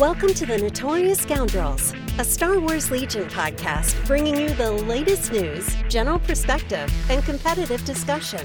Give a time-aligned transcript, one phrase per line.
[0.00, 5.76] Welcome to the Notorious Scoundrels, a Star Wars Legion podcast bringing you the latest news,
[5.90, 8.40] general perspective, and competitive discussion.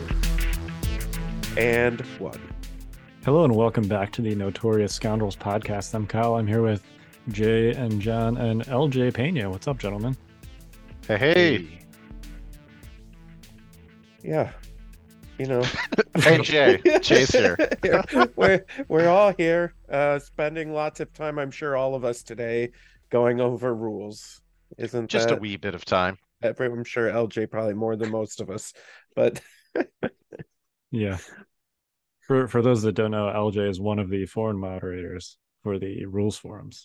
[1.55, 2.41] And one.
[3.23, 5.93] Hello and welcome back to the Notorious Scoundrels podcast.
[5.93, 6.35] I'm Kyle.
[6.35, 6.83] I'm here with
[7.29, 9.49] Jay and Jon and LJ Pena.
[9.49, 10.17] What's up, gentlemen?
[11.07, 11.79] Hey, hey.
[14.21, 14.51] Yeah.
[15.37, 15.63] You know.
[16.15, 16.81] hey, Jay.
[17.01, 17.57] Jay's here.
[18.35, 22.71] we're, we're all here, uh, spending lots of time, I'm sure all of us today,
[23.09, 24.41] going over rules.
[24.77, 26.17] Isn't Just that, a wee bit of time.
[26.41, 28.73] I'm sure LJ probably more than most of us,
[29.15, 29.41] but
[30.91, 31.17] yeah.
[32.27, 36.05] For for those that don't know, LJ is one of the foreign moderators for the
[36.05, 36.83] rules forums.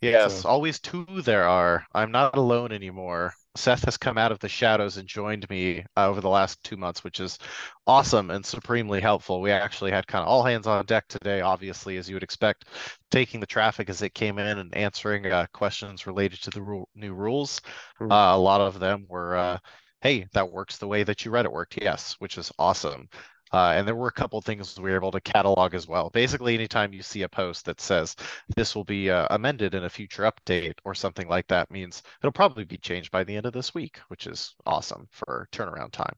[0.00, 1.84] Yes, So- always two there are.
[1.92, 3.34] I'm not alone anymore.
[3.56, 6.78] Seth has come out of the shadows and joined me uh, over the last two
[6.78, 7.38] months, which is
[7.86, 9.42] awesome and supremely helpful.
[9.42, 12.64] We actually had kind of all hands on deck today, obviously, as you would expect,
[13.10, 17.12] taking the traffic as it came in and answering uh, questions related to the new
[17.12, 17.60] rules.
[17.98, 18.10] Hmm.
[18.10, 19.58] Uh, a lot of them were, uh,
[20.00, 21.76] hey, that works the way that you read it worked.
[21.76, 23.10] Yes, which is awesome.
[23.52, 26.10] Uh, and there were a couple of things we were able to catalog as well.
[26.10, 28.16] Basically, anytime you see a post that says
[28.56, 32.32] this will be uh, amended in a future update or something like that, means it'll
[32.32, 36.14] probably be changed by the end of this week, which is awesome for turnaround time.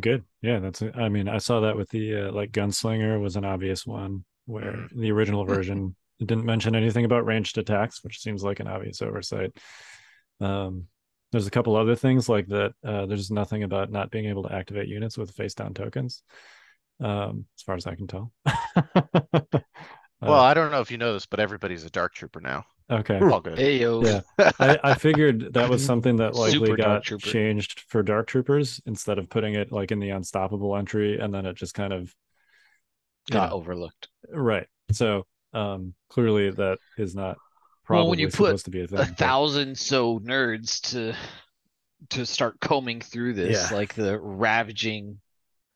[0.00, 0.24] Good.
[0.40, 0.82] Yeah, that's.
[0.82, 4.88] I mean, I saw that with the uh, like gunslinger was an obvious one where
[4.94, 9.52] the original version didn't mention anything about ranged attacks, which seems like an obvious oversight.
[10.40, 10.86] Um,
[11.32, 12.74] there's a couple other things like that.
[12.84, 16.22] Uh, there's nothing about not being able to activate units with face down tokens,
[17.00, 18.32] um, as far as I can tell.
[20.24, 22.64] Well, Uh, I don't know if you know this, but everybody's a dark trooper now.
[22.90, 23.18] okay.
[23.20, 23.58] All good.
[23.58, 24.02] Hey yo.
[24.02, 24.20] Yeah.
[24.38, 29.18] I, I figured that was something that likely Super got changed for Dark Troopers instead
[29.18, 32.14] of putting it like in the unstoppable entry, and then it just kind of
[33.30, 34.08] got know, overlooked.
[34.32, 34.66] right.
[34.92, 37.36] So um clearly that is not
[37.92, 38.98] probably Well, when you put to be a thing.
[38.98, 41.14] A but- thousand so nerds to
[42.10, 43.76] to start combing through this, Yeah.
[43.76, 45.20] like the ravaging,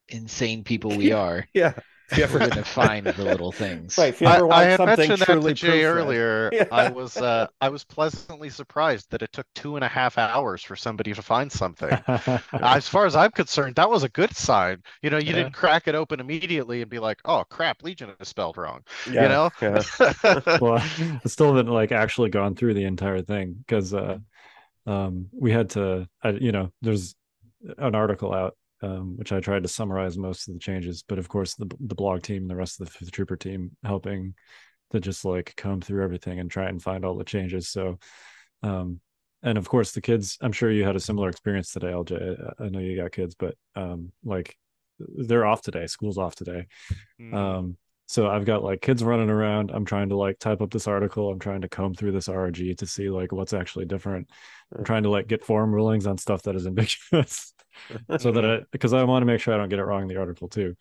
[0.08, 1.46] insane people we are.
[1.54, 1.74] yeah.
[2.10, 3.98] If you We're ever, gonna find the little things.
[3.98, 6.52] right, if you I, ever I want had something mentioned that to Jay earlier.
[6.52, 6.64] Yeah.
[6.70, 10.62] I was uh, I was pleasantly surprised that it took two and a half hours
[10.62, 12.02] for somebody to find something.
[12.62, 14.82] as far as I'm concerned, that was a good sign.
[15.02, 15.34] You know, you Yeah.
[15.34, 19.22] didn't crack it open immediately and be like, "Oh crap, Legion is spelled wrong." Yeah,
[19.22, 19.50] You know.
[19.60, 19.82] yeah.
[20.58, 24.18] well, I still haven't like actually gone through the entire thing because uh,
[24.86, 27.14] um, we had to, I, you know, there's
[27.78, 31.28] an article out um, which I tried to summarize most of the changes, but of
[31.28, 34.34] course the the blog team and the rest of the Fifth Trooper team helping
[34.92, 37.68] to just like comb through everything and try and find all the changes.
[37.68, 37.98] So,
[38.62, 39.00] um,
[39.42, 42.54] and of course the kids, I'm sure you had a similar experience today, LJ.
[42.60, 44.56] I, I know you got kids, but um, like
[44.98, 45.86] they're off today.
[45.86, 46.66] School's off today.
[47.20, 47.34] Mm.
[47.34, 47.76] Um,
[48.06, 49.70] so I've got like kids running around.
[49.72, 51.30] I'm trying to like type up this article.
[51.30, 54.30] I'm trying to comb through this RG to see like what's actually different.
[54.76, 57.52] I'm trying to like get form rulings on stuff that is ambiguous
[58.18, 60.08] so that I because I want to make sure I don't get it wrong in
[60.08, 60.76] the article too.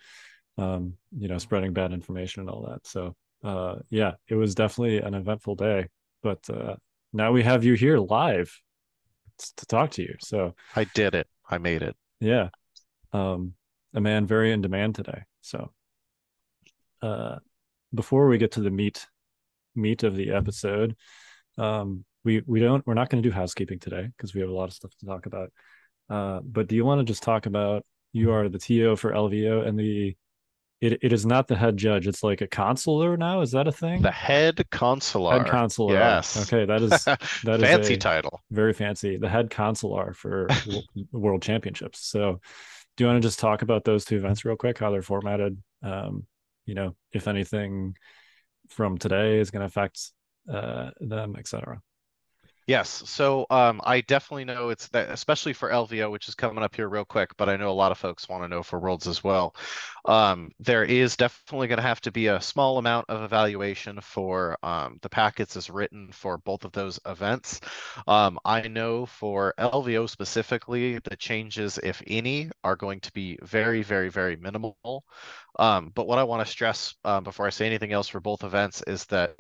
[0.58, 2.86] Um, you know, spreading bad information and all that.
[2.88, 5.88] So uh yeah, it was definitely an eventful day.
[6.24, 6.76] But uh
[7.14, 8.52] now we have you here live
[9.58, 10.16] to talk to you.
[10.20, 11.28] So I did it.
[11.50, 11.96] I made it.
[12.20, 12.50] yeah.
[13.14, 13.54] Um,
[13.94, 15.24] a man very in demand today.
[15.42, 15.72] So,
[17.06, 17.40] uh,
[17.94, 19.06] before we get to the meat
[19.76, 20.96] meat of the episode,
[21.58, 24.54] um, we we don't we're not going to do housekeeping today because we have a
[24.54, 25.52] lot of stuff to talk about.
[26.10, 29.68] Uh, but do you want to just talk about you are the TO for LVO
[29.68, 30.16] and the
[30.82, 32.06] it, it is not the head judge.
[32.06, 33.42] It's like a consular now.
[33.42, 34.02] Is that a thing?
[34.02, 35.38] The head consular.
[35.40, 35.94] head consular.
[35.94, 36.38] Yes.
[36.44, 36.90] Okay, that is
[37.44, 38.42] that is Fancy a- title.
[38.52, 39.18] very fancy.
[39.18, 40.48] The head consular for
[41.12, 42.06] World Championships.
[42.06, 42.40] So,
[42.98, 44.78] do you want to just talk about those two events real quick?
[44.80, 45.62] How they're formatted?
[45.82, 46.26] Um,
[46.66, 47.96] you know, if anything
[48.70, 50.12] from today is going to affect
[50.52, 51.82] uh, them, etc.
[52.68, 56.76] Yes, so um, I definitely know it's that, especially for LVO, which is coming up
[56.76, 59.08] here real quick, but I know a lot of folks want to know for Worlds
[59.08, 59.56] as well.
[60.06, 64.58] Um, there is definitely going to have to be a small amount of evaluation for
[64.64, 67.62] um, the packets as written for both of those events.
[68.08, 73.84] Um, I know for LVO specifically, the changes, if any, are going to be very,
[73.84, 75.04] very, very minimal.
[75.58, 78.44] Um, but what I want to stress um, before I say anything else for both
[78.44, 79.36] events is that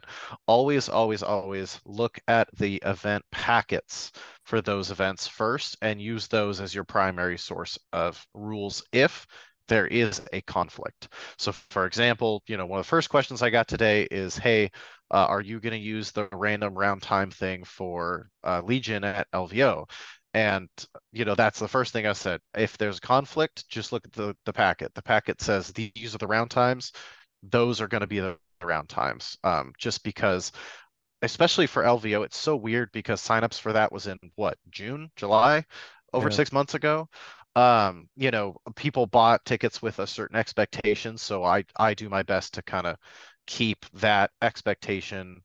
[0.47, 4.11] always, always, always look at the event packets
[4.45, 9.25] for those events first and use those as your primary source of rules if
[9.67, 11.07] there is a conflict.
[11.37, 14.71] So, for example, you know, one of the first questions I got today is, hey,
[15.11, 19.27] uh, are you going to use the random round time thing for uh, Legion at
[19.33, 19.85] LVO?
[20.33, 20.69] And
[21.13, 22.41] you know, that's the first thing I said.
[22.57, 24.93] If there's a conflict, just look at the the packet.
[24.93, 26.91] The packet says these are the round times.
[27.43, 29.37] Those are going to be the round times.
[29.43, 30.51] Um, just because,
[31.21, 35.65] especially for LVO, it's so weird because signups for that was in what June, July,
[36.13, 36.31] over Yeah.
[36.31, 37.09] six months ago.
[37.55, 42.23] Um, you know, people bought tickets with a certain expectation, so I I do my
[42.23, 42.97] best to kind of
[43.47, 45.41] keep that expectation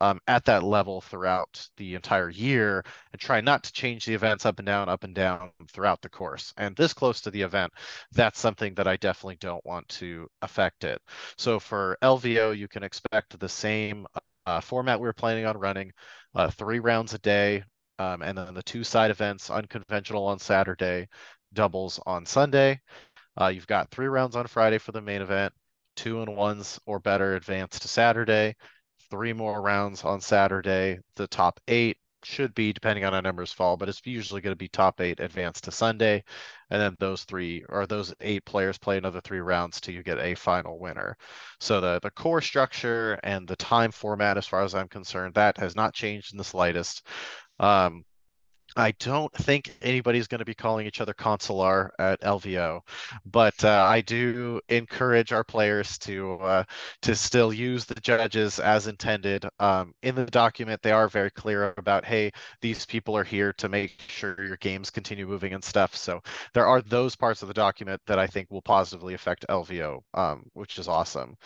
[0.00, 2.82] um, at that level throughout the entire year
[3.12, 6.08] and try not to change the events up and down, up and down throughout the
[6.08, 6.52] course.
[6.56, 7.72] And this close to the event,
[8.12, 11.00] that's something that I definitely don't want to affect it.
[11.36, 14.06] So for LVO, you can expect the same
[14.46, 15.92] uh, format we are planning on running,
[16.34, 17.64] uh, three rounds a day,
[17.98, 21.08] um, and then the two side events, unconventional on Saturday,
[21.52, 22.80] doubles on Sunday.
[23.40, 25.52] Uh, you've got three rounds on Friday for the main event,
[25.96, 28.54] two and ones or better advance to Saturday,
[29.10, 30.98] three more rounds on Saturday.
[31.16, 34.56] The top eight should be, depending on how numbers fall, but it's usually going to
[34.56, 36.24] be top eight advance to Sunday.
[36.70, 40.18] And then those three or those eight players play another three rounds till you get
[40.18, 41.16] a final winner.
[41.60, 45.56] So the, the core structure and the time format, as far as I'm concerned, that
[45.58, 47.06] has not changed in the slightest.
[47.60, 48.04] Um,
[48.74, 52.80] I don't think anybody's going to be calling each other consular at LVO,
[53.26, 56.64] but uh, I do encourage our players to uh,
[57.02, 59.46] to still use the judges as intended.
[59.60, 62.32] Um, in the document, they are very clear about, hey,
[62.62, 65.94] these people are here to make sure your games continue moving and stuff.
[65.94, 66.22] So
[66.54, 70.44] there are those parts of the document that I think will positively affect LVO, um,
[70.54, 71.36] which is awesome.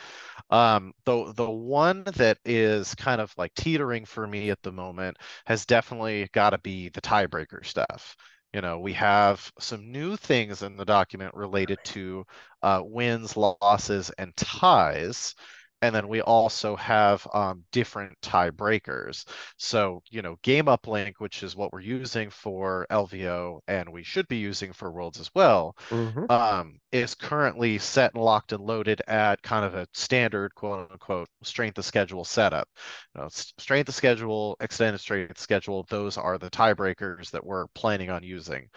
[0.51, 5.17] Um, the the one that is kind of like teetering for me at the moment
[5.47, 8.17] has definitely got to be the tiebreaker stuff.
[8.53, 12.25] You know, we have some new things in the document related to
[12.63, 15.35] uh, wins, losses, and ties.
[15.83, 19.27] And then we also have um, different tiebreakers.
[19.59, 24.27] So, you know, Game Uplink, which is what we're using for LVO and we should
[24.29, 26.27] be using for Worlds as well, Mhm.
[26.29, 31.29] um, is currently set and locked and loaded at kind of a standard quote unquote
[31.43, 32.69] strength of schedule setup.
[33.15, 37.67] You know, strength of schedule, extended strength of schedule, those are the tiebreakers that we're
[37.69, 38.69] planning on using.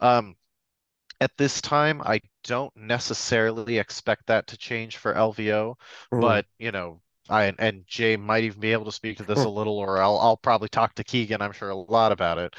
[0.00, 0.36] Um,
[1.20, 5.76] at this time, I don't necessarily expect that to change for LVO,
[6.12, 6.20] Mm.
[6.20, 9.48] but you know, I and Jay might even be able to speak to this a
[9.48, 12.54] little, or I'll I'll probably talk to Keegan, I'm sure a lot about it.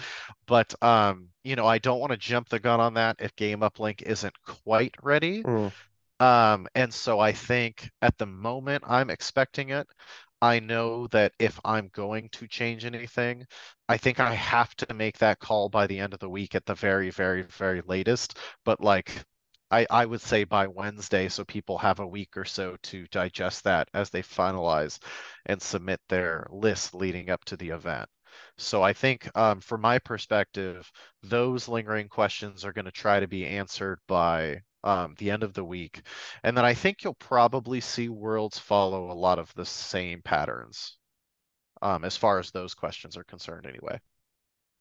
[0.47, 3.61] But um, you know, I don't want to jump the gun on that if Game
[3.61, 5.43] Uplink isn't quite ready.
[5.43, 5.73] Mm.
[6.19, 9.87] Um, and so I think at the moment I'm expecting it.
[10.41, 13.45] I know that if I'm going to change anything,
[13.89, 16.65] I think I have to make that call by the end of the week at
[16.65, 18.37] the very, very, very latest.
[18.63, 19.25] But like,
[19.71, 23.63] I, I would say by Wednesday, so people have a week or so to digest
[23.65, 24.99] that as they finalize
[25.45, 28.09] and submit their list leading up to the event.
[28.57, 30.91] So I think um, from my perspective,
[31.23, 35.53] those lingering questions are going to try to be answered by um, the end of
[35.53, 36.01] the week.
[36.43, 40.97] And then I think you'll probably see Worlds follow a lot of the same patterns
[41.81, 43.99] um, as far as those questions are concerned anyway.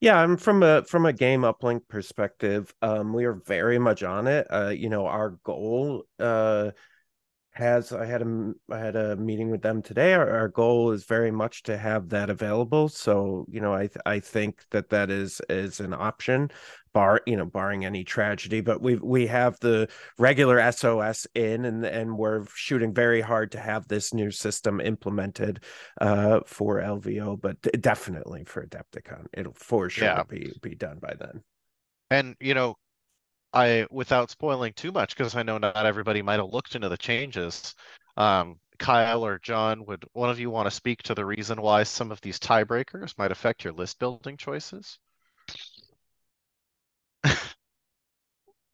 [0.00, 2.72] Yeah, I'm from a from a game uplink perspective.
[2.82, 4.46] Um, we are very much on it.
[4.50, 6.70] Uh, you know, our goal uh
[7.58, 10.14] has I had a I had a meeting with them today.
[10.14, 12.88] Our, our goal is very much to have that available.
[12.88, 16.50] So, you know, I I think that that is is an option,
[16.94, 18.60] bar you know, barring any tragedy.
[18.60, 19.88] But we we have the
[20.18, 25.62] regular SOS in, and and we're shooting very hard to have this new system implemented
[26.00, 30.22] uh for LVO, but definitely for Adepticon, it'll for sure Yeah.
[30.28, 31.42] be be done by then.
[32.10, 32.76] And you know,
[33.52, 36.96] I without spoiling too much, because I know not everybody might have looked into the
[36.96, 37.74] changes.
[38.16, 41.82] Um, Kyle or Jon, would one of you want to speak to the reason why
[41.82, 44.98] some of these tiebreakers might affect your list building choices?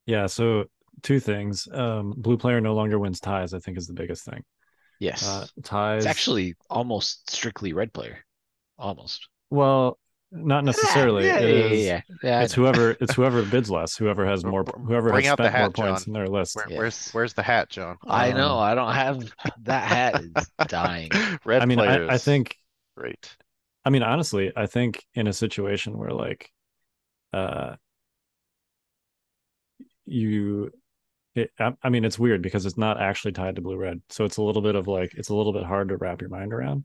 [0.06, 0.64] Yeah, so
[1.02, 1.66] two things.
[1.72, 4.42] Um, blue player no longer wins ties, I think is the biggest thing.
[5.00, 5.26] Yes.
[5.26, 6.04] Uh, ties.
[6.04, 8.18] it's actually almost strictly red player.
[8.78, 9.28] Almost.
[9.50, 9.98] well,
[10.34, 11.26] not necessarily.
[11.26, 12.38] Yeah, It yeah, yeah, is- yeah, yeah.
[12.40, 15.44] I It's whoever it's whoever bids less, whoever has more, whoever bring has out the
[15.44, 16.08] spent more hat, points Jon.
[16.08, 16.56] in their list.
[16.56, 16.78] Where, Yeah.
[16.78, 17.96] Where's where's the hat, Jon?
[18.06, 18.52] I know.
[18.58, 21.10] Um, I don't have that hat is dying.
[21.44, 22.56] Red I mean, I, I think
[22.96, 23.36] Great.
[23.84, 26.50] I mean, honestly, I think in a situation where like,
[27.32, 27.76] uh,
[30.06, 30.70] you,
[31.34, 34.24] it, I, I mean, it's weird because it's not actually tied to blue red, so
[34.24, 36.52] it's a little bit of like it's a little bit hard to wrap your mind
[36.52, 36.84] around.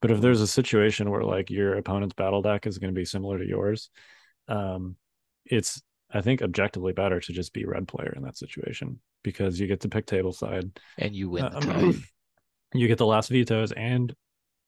[0.00, 3.04] But if there's a situation where like your opponent's battle deck is going to be
[3.04, 3.90] similar to yours,
[4.48, 4.96] um,
[5.44, 9.66] it's I think objectively better to just be red player in that situation because you
[9.66, 12.04] get to pick table side, And you win the um,
[12.74, 14.14] you get the last vetoes and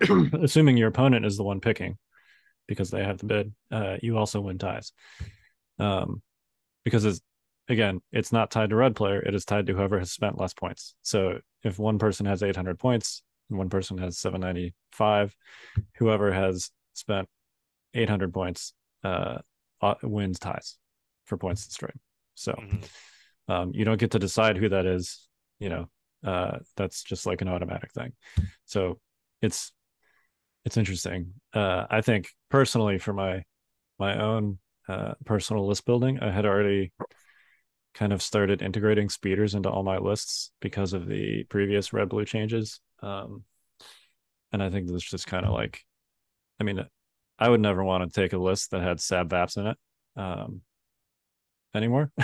[0.43, 1.97] assuming your opponent is the one picking
[2.67, 4.93] because they have the bid uh, you also win ties.
[5.79, 6.23] Um,
[6.85, 7.21] because it's
[7.69, 10.55] again it's not tied to red player it is tied to whoever has spent less
[10.55, 10.95] points.
[11.03, 15.35] So if one person has 800 points one person has 795
[15.97, 17.29] whoever has spent
[17.95, 18.73] 800 points
[19.05, 19.39] uh,
[20.03, 20.79] wins ties
[21.25, 21.99] for points to stream
[22.35, 22.89] so Mhm.
[23.49, 25.29] um, you don't get to decide who that is
[25.59, 25.89] you know
[26.25, 28.13] uh, that's just like an automatic thing.
[28.67, 29.01] So
[29.41, 29.73] it's
[30.67, 31.33] it's interesting.
[31.55, 33.43] Uh, i think personally for my
[33.99, 36.93] my own uh, personal list building i had already
[37.95, 42.25] kind of started integrating speeders into all my lists because of the previous red blue
[42.25, 43.45] changes um,
[44.53, 45.85] and i think this just kind of like
[46.61, 46.85] i mean
[47.39, 49.79] i would never want to take a list that had sab vaps in it
[50.17, 50.63] um,
[51.75, 52.13] anymore.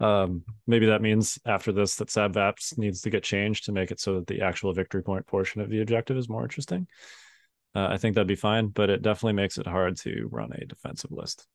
[0.00, 3.90] Um, maybe that means after this that sab vaps needs to get changed to make
[3.90, 6.86] it so that the actual victory point portion of the objective is more interesting.
[7.74, 10.64] Uh, i think that'd be fine but it definitely makes it hard to run a
[10.64, 11.46] defensive list.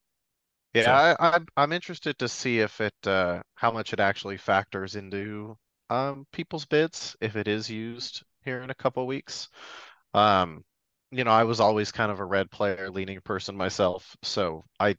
[0.74, 4.98] Yeah, I, I'm I'm interested to see if it uh how much it actually factors
[4.98, 5.58] into
[5.90, 9.50] um people's bids if it is used here in a couple weeks.
[10.14, 10.64] Um,
[11.12, 14.98] you know, I was always kind of a red player leaning person myself, so I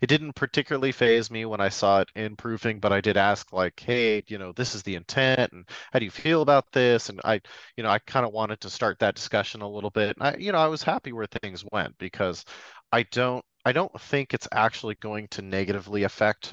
[0.00, 3.78] it didn't particularly phase me when I saw it improving, but I did ask like,
[3.80, 7.08] hey, you know, this is the intent and how do you feel about this?
[7.08, 7.40] And I,
[7.76, 10.16] you know, I kind of wanted to start that discussion a little bit.
[10.18, 12.44] And I, you know, I was happy where things went because
[12.92, 16.52] I don't I don't think it's actually going to negatively affect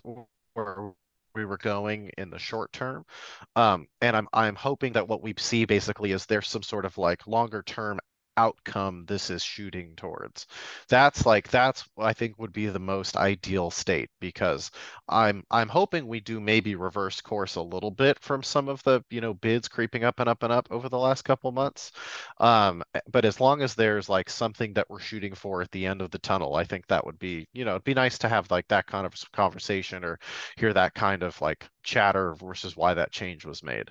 [0.54, 0.94] where
[1.36, 3.06] we were going in the short term.
[3.56, 6.98] Um, and I'm I'm hoping that what we see basically is there's some sort of
[6.98, 8.00] like longer term
[8.38, 10.48] outcome this is shooting towards.
[10.90, 14.72] That's like that's I think would be the most ideal state because
[15.08, 19.04] I'm I'm hoping we do maybe reverse course a little bit from some of the,
[19.10, 21.92] you know, bids creeping up and up and up over the last couple months.
[22.40, 26.02] Um, but as long as there's like something that we're shooting for at the end
[26.02, 28.50] of the tunnel, I think that would be, you know, it'd be nice to have
[28.52, 30.20] like that kind of conversation or
[30.58, 33.90] hear that kind of like chatter versus why that change was made.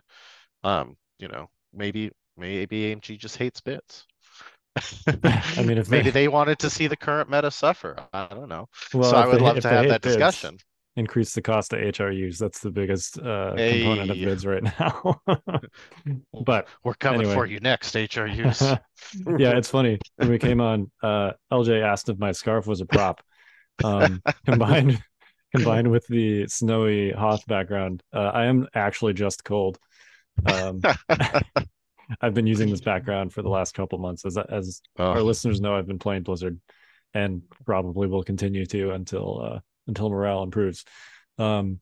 [0.64, 4.06] Um, you know, maybe maybe AMG just hates bits.
[5.56, 7.96] I mean, if maybe they wanted to see the current meta suffer.
[8.12, 8.68] I don't know.
[8.94, 10.58] well so I would they- love to have that bids, discussion.
[10.96, 15.20] increase the cost of hrus that's the biggest uh, component of bids right now
[16.44, 18.78] but We're coming for you next, HRUs.
[19.38, 19.98] yeah, it's funny.
[20.16, 23.20] When we came on, uh, LJ asked if my scarf was a prop.
[23.82, 25.02] Um, combined
[25.54, 29.78] combined with the snowy Hoth background, uh, I am actually just cold.
[30.46, 30.80] Um,
[32.20, 35.60] I've been using this background for the last couple months, as as our Oh, listeners
[35.60, 35.76] know.
[35.76, 36.58] I've been playing Blizzard,
[37.14, 40.84] and probably will continue to until uh, until morale improves.
[41.38, 41.80] Um,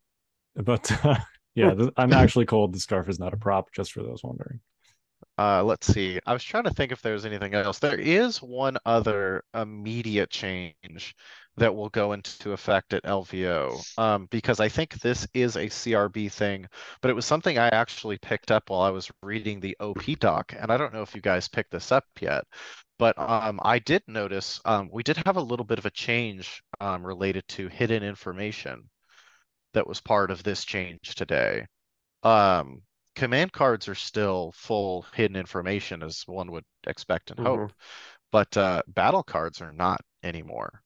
[0.55, 1.17] but uh,
[1.55, 2.75] yeah, I'm actually cold.
[2.75, 4.61] The scarf is not a prop, just for those wondering.
[5.38, 6.18] Uh, let's see.
[6.26, 7.78] I was trying to think if there's anything else.
[7.78, 11.14] There is one other immediate change
[11.57, 13.99] that will go into effect at LVO.
[13.99, 16.66] Um, because I think this is a CRB thing,
[17.00, 20.54] but it was something I actually picked up while I was reading the OP doc,
[20.59, 22.45] and I don't know if you guys picked this up yet.
[22.99, 26.62] But um, I did notice um, we did have a little bit of a change
[26.80, 28.88] um, related to hidden information
[29.75, 31.66] that was part of this change today.
[32.25, 32.83] Um,
[33.15, 37.73] command cards are still full hidden information as one would expect and hope,
[38.33, 40.83] but uh, battle cards are not anymore.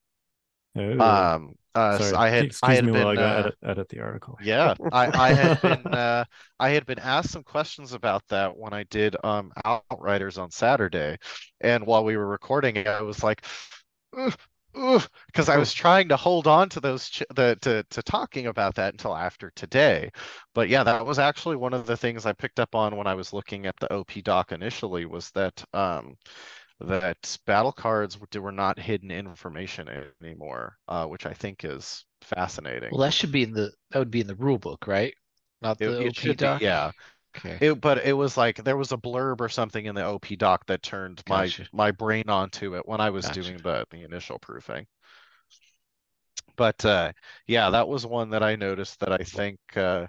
[0.79, 1.01] Ooh.
[1.01, 3.55] Um, uh, so I had excuse I had me been while I go uh, edit,
[3.63, 4.37] edit the article.
[4.43, 6.25] yeah, I, I had been uh,
[6.59, 11.17] I had been asked some questions about that when I did um Outriders on Saturday,
[11.61, 13.45] and while we were recording it, I was like,
[14.73, 18.75] because I was trying to hold on to those ch the to to talking about
[18.77, 20.11] that until after today.
[20.55, 23.15] But yeah, that was actually one of the things I picked up on when I
[23.15, 26.17] was looking at the OP doc initially was that um
[26.81, 29.89] that battle cards were, not hidden information
[30.21, 32.91] anymore, uh, which I think is fascinating.
[32.91, 35.15] Well, that should be in the that would be in the rule book, right?
[35.61, 36.61] Not the it OP be, doc.
[36.61, 36.91] yeah.
[37.37, 37.61] Okay.
[37.61, 40.67] It, but it was like there was a blurb or something in the OP doc
[40.67, 41.69] that turned my Gotcha.
[41.73, 43.41] my brain onto it when I was Gotcha.
[43.41, 44.87] doing the the initial proofing.
[46.57, 47.13] But uh,
[47.47, 50.07] yeah, that was one that I noticed that I think uh,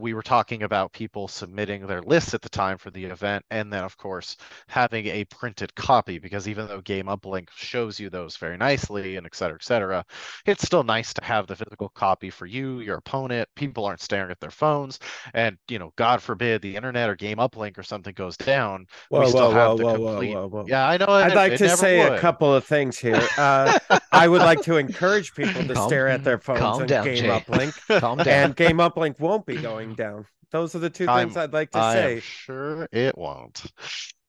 [0.00, 3.72] we were talking about people submitting their lists at the time for the event, and
[3.72, 4.36] then of course
[4.68, 9.26] having a printed copy because even though Game Uplink shows you those very nicely and
[9.26, 10.04] et cetera, et cetera,
[10.46, 13.48] it's still nice to have the physical copy for you, your opponent.
[13.56, 14.98] People aren't staring at their phones,
[15.34, 18.86] and you know, God forbid the internet or Game Uplink or something goes down.
[19.08, 20.34] Whoa, we still whoa, have whoa, the whoa, whoa, complete.
[20.34, 20.64] whoa, whoa.
[20.68, 21.06] Yeah, I know.
[21.08, 23.20] I'd it- like it to never say a couple of things here.
[23.38, 23.78] Uh,
[24.12, 27.04] I would like to encourage people to Calm- stare at their phones calm on down,
[27.04, 27.28] Game Jay.
[27.28, 28.28] Uplink, Calm down.
[28.28, 30.26] and Game Uplink won't be going down.
[30.50, 32.22] Those are the two things I'm- I'd like to I say.
[32.22, 33.62] sure it won't.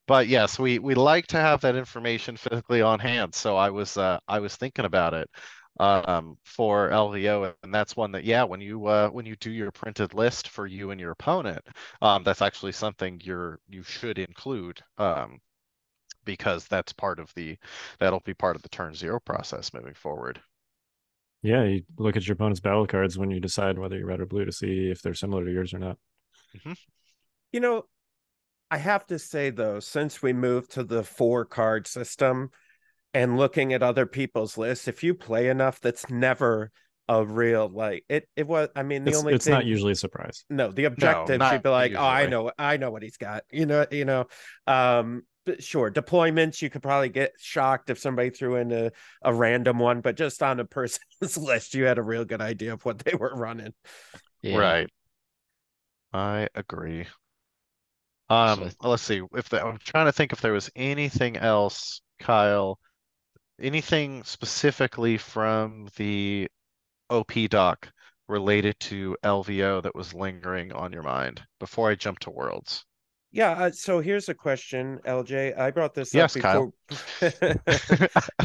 [0.07, 3.35] But yes, we we like to have that information physically on hand.
[3.35, 5.29] So I was uh, I was thinking about it.
[5.79, 9.71] um, for LVO, and that's one that yeah, when you uh, when you do your
[9.71, 11.65] printed list for you and your opponent,
[12.01, 15.39] um, that's actually something you're you should include um,
[16.25, 17.57] because that's part of the
[17.99, 20.41] that'll be part of the turn zero process moving forward.
[21.43, 24.25] Yeah, you look at your opponent's battle cards when you decide whether you're red or
[24.25, 25.97] blue to see if they're similar to yours or not.
[27.51, 27.83] You know,
[28.71, 32.49] I have to say though, since we moved to the four card system
[33.13, 36.71] and looking at other people's lists, if you play enough, that's never
[37.09, 38.27] a real like it.
[38.35, 38.69] It was.
[38.75, 40.45] I mean, the It's, only it's thing, not usually a surprise.
[40.49, 43.43] no the objective not you'd be like, oh, I know, I know what he's got.
[43.51, 44.25] You know, you know.
[44.65, 49.33] Um, but sure, deployments you could probably get shocked if somebody threw in a, a
[49.33, 52.83] random one, but just on a person's list, you had a real good idea of
[52.85, 53.73] what they were running.
[54.41, 54.57] Yeah.
[54.57, 54.89] Right.
[56.13, 57.07] I agree.
[58.29, 62.79] Um, let's see if the, I'm trying to think if there was anything else, Kyle,
[63.59, 66.47] anything specifically from the
[67.09, 67.91] OP doc
[68.27, 72.85] related to LVO that was lingering on your mind before I jump to Worlds.
[73.33, 73.51] Yeah.
[73.51, 75.57] Uh, so here's a question, LJ.
[75.59, 76.73] I brought this Yes, up Kyle.
[76.87, 77.55] before.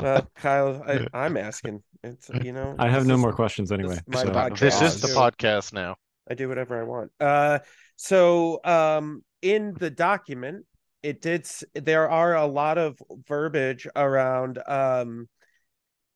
[0.01, 1.83] well, Kyle, I, I'm asking.
[2.03, 2.75] It's you know.
[2.79, 3.99] I have no is- more questions anyway.
[4.09, 4.59] my so- podcast.
[4.59, 5.97] This is the podcast now.
[6.31, 7.11] I do whatever I want.
[7.21, 7.59] Uh,
[7.97, 10.65] so um, in the document,
[11.03, 11.47] it did.
[11.75, 15.29] There are a lot of verbiage around um,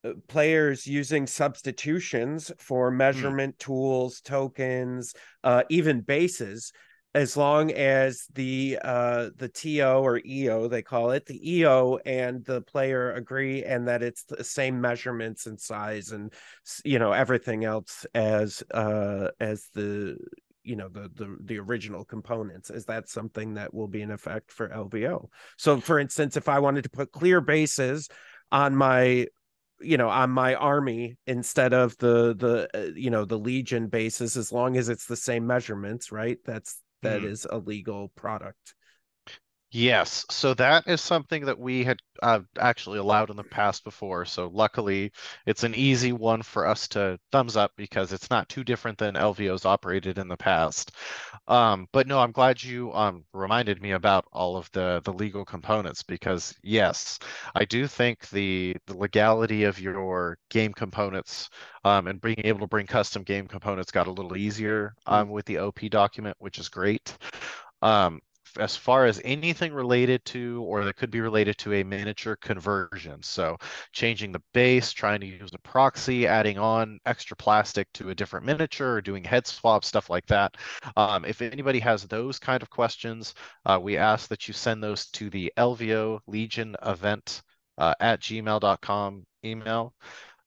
[0.04, 5.14] uh, players using substitutions for measurement tools, tokens,
[5.44, 6.72] uh, even bases.
[7.14, 12.44] As long as the uh, the TO or EO they call it, the EO and
[12.44, 16.32] the player agree, and that it's the same measurements and size and
[16.84, 20.16] you know everything else as uh as the
[20.62, 24.52] you know the the the original components is that something that will be in effect
[24.52, 28.08] for lvo so for instance if i wanted to put clear bases
[28.52, 29.26] on my
[29.80, 34.36] you know on my army instead of the the uh, you know the legion bases
[34.36, 36.38] as long as it's the same measurements right?
[36.44, 37.26] That's that Mhm.
[37.26, 38.74] is a legal product
[39.74, 44.26] Yes, so that is something that we had uh, actually allowed in the past before.
[44.26, 45.12] So luckily,
[45.46, 49.16] it's an easy one for us to thumbs up because it's not too different than
[49.16, 50.92] LVO's operated in the past.
[51.48, 55.44] Um, but no, I'm glad you um, reminded me about all of the the legal
[55.46, 57.18] components because yes,
[57.54, 61.48] I do think the the legality of your game components
[61.84, 65.46] um, and being able to bring custom game components got a little easier um, with
[65.46, 67.16] the OP document, which is great.
[67.82, 68.20] Um,
[68.58, 73.22] as far as anything related to or that could be related to a miniature conversion.
[73.22, 73.56] So
[73.92, 78.46] changing the base, trying to use a proxy, adding on extra plastic to a different
[78.46, 80.56] miniature, or doing head swap, stuff like that.
[80.96, 83.34] Um, if anybody has those kind of questions,
[83.66, 87.42] uh, we ask that you send those to the LVO Legion event
[87.78, 89.94] uh, at gmail.com email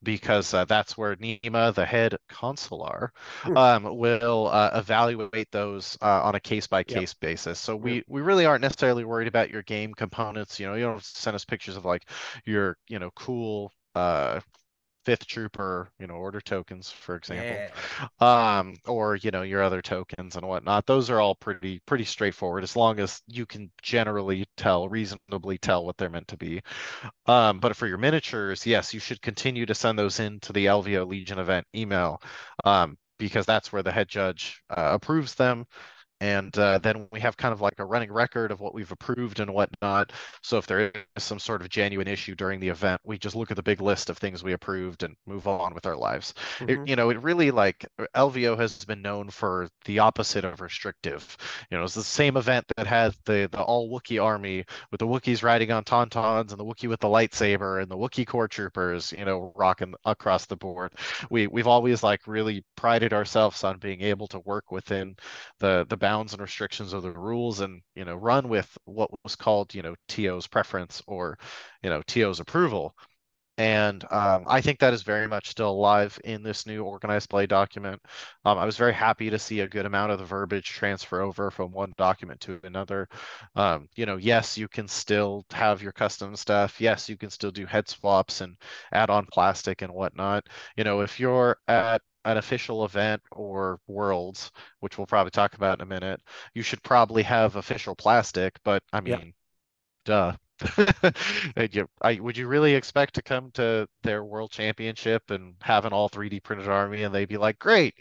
[0.05, 3.13] because uh, that's where Nima, the head consular,
[3.45, 3.55] Hmm.
[3.55, 7.59] um, will uh, evaluate those uh, on a case by case basis.
[7.59, 10.59] So we we really aren't necessarily worried about your game components.
[10.59, 12.09] You know, you don't send us pictures of like
[12.45, 14.41] your you know cool uh,
[15.05, 18.57] fifth trooper, you know, order tokens, for example yeah.
[18.57, 22.63] um or you know your other tokens and whatnot those are all pretty pretty straightforward
[22.63, 26.61] as long as you can generally tell reasonably tell what they're meant to be.
[27.25, 30.65] Um but for your miniatures yes you should continue to send those in to the
[30.65, 32.21] lvo legion event email
[32.63, 35.65] um because that's where the head judge uh, approves them
[36.25, 39.39] and uh, then we have kind of like a running record of what we've approved
[39.39, 40.11] and whatnot.
[40.41, 43.51] So if there is some sort of genuine issue during the event, we just look
[43.51, 46.67] at the big list of things we approved and move on with our lives Mhm.
[46.67, 51.37] it, you know, it really like LVO has been known for the opposite of restrictive.
[51.69, 55.07] You know, it's the same event that had the the all Wookiee army with the
[55.07, 59.11] Wookiees riding on tauntauns and the Wookiee with the lightsaber and the Wookiee core troopers,
[59.17, 60.93] you know, rocking across the board.
[61.29, 65.15] We we've always like really prided ourselves on being able to work within
[65.59, 69.35] the the bounds and restrictions of the rules and you know run with what was
[69.35, 71.37] called you know TO's preference or
[71.83, 72.95] you know TO's approval.
[73.57, 77.45] And um, I think that is very much still alive in this new organized play
[77.47, 78.01] document.
[78.43, 81.49] Um, I was very happy to see a good amount of the verbiage transfer over
[81.51, 83.07] from one document to another.
[83.55, 86.81] Um, you know, yes, you can still have your custom stuff.
[86.81, 88.57] Yes, you can still do head swaps and
[88.91, 90.47] add on plastic and whatnot.
[90.75, 95.79] You know, if you're at an official event or worlds, which we'll probably talk about
[95.79, 96.21] in a minute,
[96.53, 98.57] you should probably have official plastic.
[98.63, 99.19] But I Yeah.
[99.19, 99.33] mean,
[100.05, 100.33] duh.
[101.57, 105.85] And you, I, would you really expect to come to their world championship and have
[105.85, 107.95] an all 3D printed army and they'd be like, great,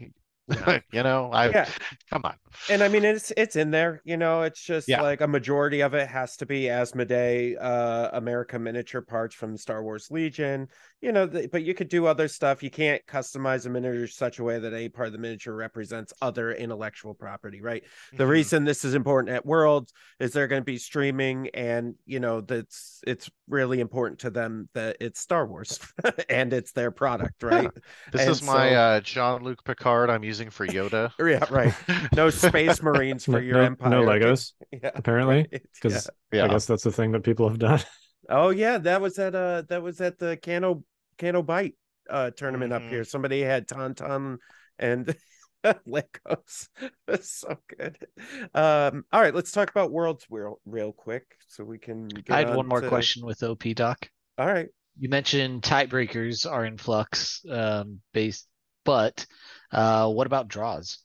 [0.49, 0.79] Yeah.
[0.93, 1.73] you know, I yeah
[2.11, 2.37] come on.
[2.71, 4.43] And I mean it's it's in there, you know.
[4.43, 5.03] It's just Yeah.
[5.03, 9.83] like a majority of it has to be Asmodee, uh, America miniature parts from Star
[9.83, 10.69] Wars Legion,
[11.01, 11.27] you know.
[11.27, 12.63] The, but you could do other stuff.
[12.63, 16.13] You can't customize a miniature such a way that any part of the miniature represents
[16.23, 17.85] other intellectual property, right?
[18.17, 18.29] The Mhm.
[18.29, 22.41] reason this is important at Worlds is they're going to be streaming, and you know
[22.41, 25.79] that's it's really important to them that it's Star Wars
[26.31, 27.71] and it's their product, right?
[28.13, 31.11] This and is my so- uh, Jean-Luc Picard I'm using for Yoda.
[31.19, 31.75] yeah, right.
[32.15, 33.91] No space marines for your no- empire.
[33.91, 36.45] no Legos, Yeah, apparently, right, because Yeah.
[36.45, 37.81] I guess that's the thing that people have done.
[38.29, 40.83] Oh yeah, that was at uh that was at the Cano
[41.19, 41.75] Canto Bight
[42.09, 42.89] uh tournament up Mhm.
[42.91, 43.05] here.
[43.05, 44.39] Somebody had Tauntaun
[44.79, 45.15] and
[45.65, 46.69] Legos.
[47.07, 47.97] That's so good.
[48.55, 52.39] Um all right, let's talk about worlds real real quick so we can get I
[52.39, 54.09] had on one more to- question with OP Doc.
[54.39, 54.69] All right.
[54.99, 58.47] You mentioned tiebreakers are in flux, um, based,
[58.85, 59.27] but
[59.73, 60.99] uh, what about draws?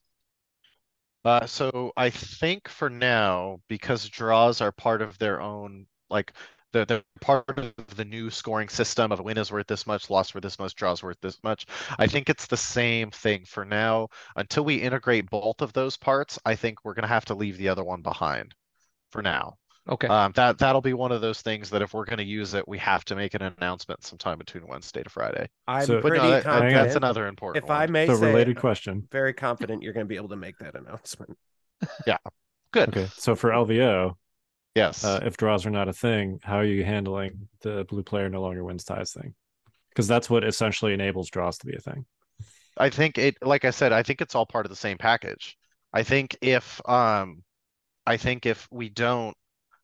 [1.26, 6.34] Uh, so I think for now, because draws are part of their own, like
[6.72, 10.34] they're, they're part of the new scoring system of win is worth this much, loss
[10.34, 11.66] worth this much, draws worth this much.
[11.98, 14.10] I think it's the same thing for now.
[14.36, 17.70] Until we integrate both of those parts, I think we're gonna have to leave the
[17.70, 18.56] other one behind
[19.12, 19.58] for now.
[19.90, 20.08] Okay.
[20.08, 22.78] Um, that that'll be one of those things that if we're gonna use it, we
[22.78, 25.50] have to make an announcement sometime between Wednesday to Friday.
[25.68, 26.76] I'm So- But pretty no, that- that- confident.
[26.76, 27.92] that's another important if I one.
[27.92, 29.08] may so say related question.
[29.12, 31.38] very confident you're gonna be able to make that announcement.
[32.06, 32.18] Yeah.
[32.72, 32.90] Good.
[32.90, 34.16] Okay, so for LVO,
[34.76, 35.04] Yes.
[35.04, 38.42] uh, if draws are not a thing, how are you handling the blue player no
[38.42, 39.34] longer wins ties thing?
[39.90, 42.06] Because that's what essentially enables draws to be a thing.
[42.78, 45.58] I think it, like I said, I think it's all part of the same package.
[45.92, 47.44] I think if, um,
[48.06, 49.36] I think if we don't,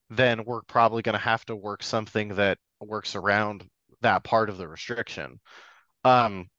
[0.10, 3.68] then we're probably gonna have to work something that works around
[4.02, 5.40] that part of the restriction.
[6.04, 6.50] Um,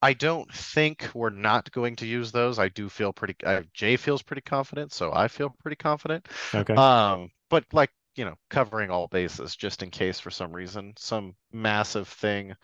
[0.00, 2.58] I don't think we're not going to use those.
[2.58, 6.28] I do feel pretty, uh, Jay feels pretty confident, so I feel pretty confident.
[6.54, 6.74] Okay.
[6.74, 11.34] Um, but like, you know, covering all bases just in case for some reason some
[11.52, 12.54] massive thing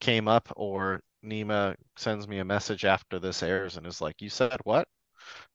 [0.00, 4.30] came up or Nima sends me a message after this airs and is like, "You
[4.30, 4.88] said what?"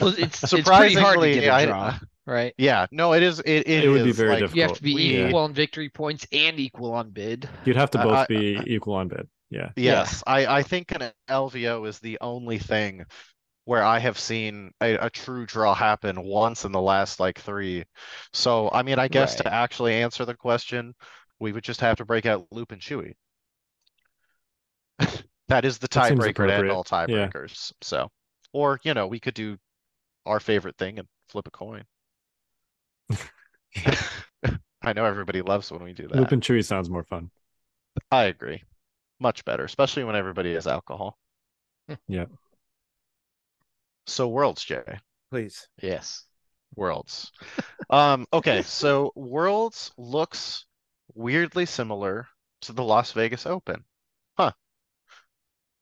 [0.00, 2.54] Well, it's it's pretty hard to get Surprisingly, a I- draw, right?
[2.58, 3.40] Yeah, no, it is.
[3.40, 4.56] It it, It would be very like, difficult.
[4.56, 7.48] You have to be We- equal on victory points and equal on bid.
[7.64, 9.28] You'd have to uh, both I- be equal on bid.
[9.50, 9.70] Yeah.
[9.76, 9.92] Yeah.
[10.00, 13.04] Yes, I I think an LVO is the only thing
[13.64, 17.84] where I have seen a, a true draw happen once in the last like three.
[18.32, 20.94] So I mean, I guess to actually answer the question,
[21.40, 23.14] we would just have to break out Loop and Chewy.
[25.48, 26.72] That is the That seems tiebreaker to end appropriate.
[26.72, 27.28] all Yeah.
[27.28, 27.72] tiebreakers.
[27.82, 28.10] So,
[28.52, 29.58] or you know, we could do
[30.26, 31.84] our favorite thing and flip a coin.
[34.82, 36.16] I know everybody loves when we do that.
[36.16, 37.30] Loop and Chewy sounds more fun.
[38.10, 38.62] I agree.
[39.20, 41.18] Much better, especially when everybody has alcohol.
[42.06, 42.26] Yeah.
[44.06, 44.82] So Worlds, Jay.
[45.30, 45.68] Please.
[45.82, 46.24] Yes.
[46.76, 47.32] Worlds.
[47.90, 50.66] Um, okay, so Worlds looks
[51.14, 52.28] weirdly similar
[52.62, 53.84] to the Las Vegas Open.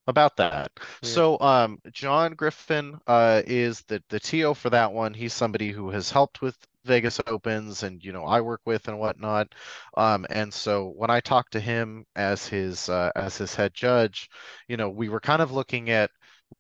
[0.09, 0.71] About that.
[1.03, 1.03] Weird.
[1.03, 5.15] So um John Griffin uh is the the TO for that one.
[5.15, 8.99] He's somebody who has helped with Vegas Opens and you know I work with and
[9.01, 9.53] whatnot.
[9.97, 14.29] Um and so when I talked to him as his uh as his head judge,
[14.69, 16.11] you know, we were kind of looking at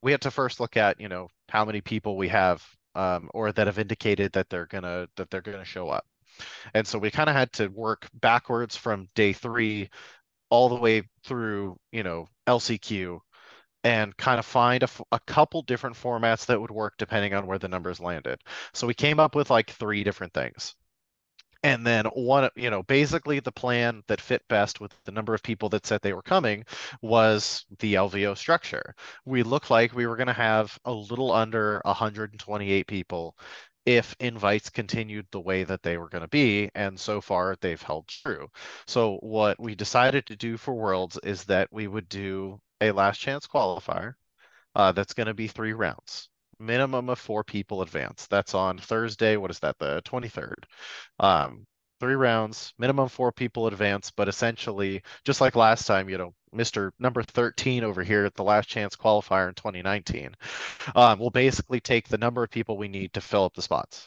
[0.03, 2.65] we had to first look at, you know, how many people we have
[2.97, 6.05] um or that have indicated that they're gonna that they're gonna show up.
[6.75, 9.91] And so we kind of had to work backwards from day three
[10.51, 13.21] all the way through, you know, LCQ
[13.85, 17.69] and kind of find a, couple different formats that would work depending on where the
[17.69, 18.41] numbers landed.
[18.73, 20.75] So we came up with like three different things.
[21.62, 25.43] And then one, you know, basically the plan that fit best with the number of
[25.43, 26.65] people that said they were coming
[27.03, 28.95] was the LVO structure.
[29.25, 33.37] We looked like we were going to have a little under 128 people
[33.85, 36.71] if invites continued the way that they were going to be.
[36.75, 38.49] And so far they've held true.
[38.87, 43.19] So what we decided to do for Worlds is that we would do a last
[43.19, 44.15] chance qualifier
[44.75, 46.29] uh, that's going to be three rounds.
[46.59, 48.27] Minimum of four people advance.
[48.29, 49.37] That's on Thursday.
[49.37, 49.79] What is that?
[49.79, 50.65] The 23rd.
[51.19, 51.67] Um,
[52.01, 56.91] three rounds, minimum four people advance, but essentially, just like last time, you know, Mr.
[56.99, 60.35] Number 13 over here at the last chance qualifier in 2019,
[60.95, 64.07] um, we'll basically take the number of people we need to fill up the spots.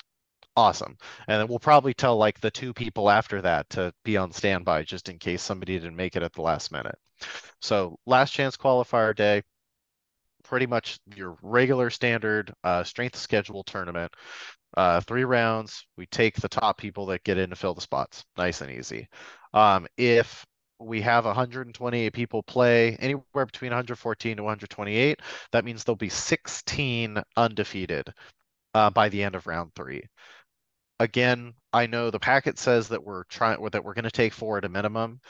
[0.59, 0.97] Awesome.
[1.29, 4.83] And then we'll probably tell like the two people after that to be on standby
[4.83, 6.97] just in case somebody didn't make it at the last minute.
[7.61, 9.43] So last chance qualifier day,
[10.43, 14.11] pretty much your regular standard uh, strength schedule tournament.
[14.75, 15.85] Uh, three rounds.
[15.95, 18.25] We take the top people that get in to fill the spots.
[18.37, 19.07] Nice and easy.
[19.53, 20.45] Um, if
[20.77, 25.21] we have 128 people play anywhere between 114 to 128.
[25.53, 28.13] That means there'll be 16 undefeated
[28.73, 30.03] uh, by the end of round three.
[30.99, 34.57] Again, I know the packet says that we're trying that we're going to take four
[34.57, 35.21] at a minimum.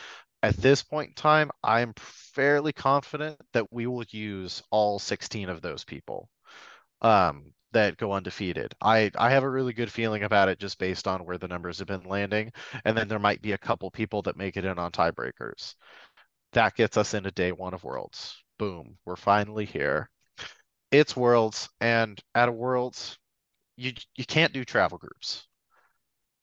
[0.41, 5.61] At this point in time, I'm fairly confident that we will use all 16 of
[5.61, 6.29] those people
[7.01, 8.73] um, that go undefeated.
[8.81, 11.79] I I have a really good feeling about it just based on where the numbers
[11.79, 12.51] have been landing,
[12.85, 15.75] and then there might be a couple people that make it in on tiebreakers.
[16.53, 18.43] That gets us into day one of Worlds.
[18.59, 20.09] Boom, we're finally here.
[20.91, 23.17] It's Worlds, and at a Worlds,
[23.77, 25.48] you you can't do travel groups.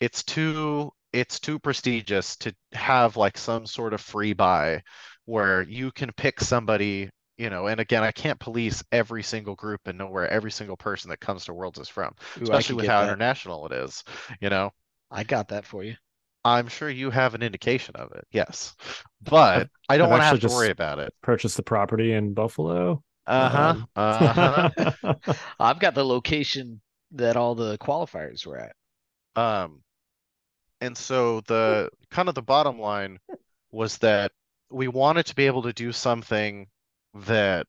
[0.01, 4.83] It's too it's too prestigious to have like some sort of free buy
[5.25, 9.81] where you can pick somebody you know and again i can't police every single group
[9.87, 12.87] and know where every single person that comes to worlds is from Ooh, especially with
[12.87, 13.05] how that.
[13.05, 14.03] international it is
[14.41, 14.71] you know
[15.11, 15.97] I got that for you.
[16.45, 18.75] i'm sure you have an indication of it yes
[19.23, 22.35] but I've- i don't want to have to worry about it purchase the property in
[22.35, 23.03] Buffalo.
[23.27, 24.71] uh-huh Um, uh-huh
[25.61, 26.81] I've got the location
[27.13, 28.77] that all the qualifiers were at.
[29.37, 29.83] Um,
[30.81, 33.19] and so the kind of the bottom line
[33.71, 34.33] was that
[34.71, 36.69] we wanted to be able to do something
[37.15, 37.67] that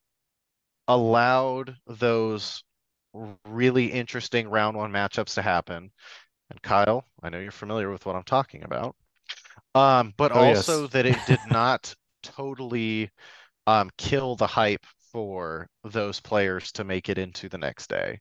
[0.87, 2.63] allowed those
[3.45, 5.91] really interesting round one matchups to happen.
[6.49, 8.95] And Kyle, I know you're familiar with what I'm talking about.
[9.75, 10.83] Um, but Oh, yes.
[10.83, 11.93] also that it did not
[12.23, 13.11] totally
[13.67, 18.19] um, kill the hype for those players to make it into the next day.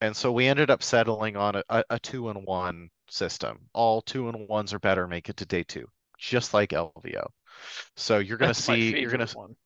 [0.00, 3.68] And so we ended up settling on a, a, a two and one system.
[3.74, 5.86] All two and ones or better make it to day two,
[6.18, 7.28] just like LVO.
[7.96, 9.56] So you're gonna That's see, you're gonna, one.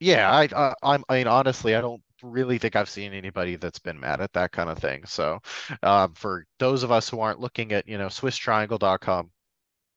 [0.00, 3.78] yeah, I, I, I'm, I mean, honestly, I don't really think I've seen anybody that's
[3.80, 5.04] been mad at that kind of thing.
[5.06, 5.40] So,
[5.82, 9.30] um, for those of us who aren't looking at, you know, SwissTriangle.com,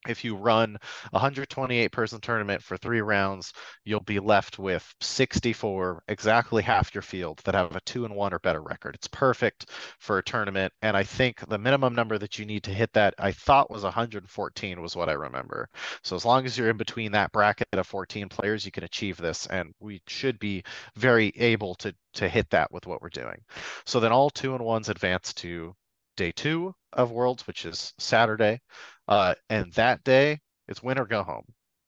[0.08, 0.78] if you run
[1.14, 3.54] a 128 person tournament for three rounds,
[3.86, 8.34] you'll be left with 64, exactly half your field that have a two and one
[8.34, 8.96] or better record.
[8.96, 10.74] It's perfect for a tournament.
[10.82, 13.84] And I think the minimum number that you need to hit that, I thought was
[13.84, 15.70] 114 was what I remember.
[16.04, 19.18] So as long as you're in between that bracket of 14 players, you can achieve
[19.18, 19.46] this.
[19.48, 20.64] And we should be
[20.96, 23.42] very able to to hit that with what we're doing.
[23.86, 25.74] So then all two and ones advance to
[26.16, 28.60] day two of Worlds, which is Saturday.
[29.08, 31.46] Uh, and that day, it's win or go home.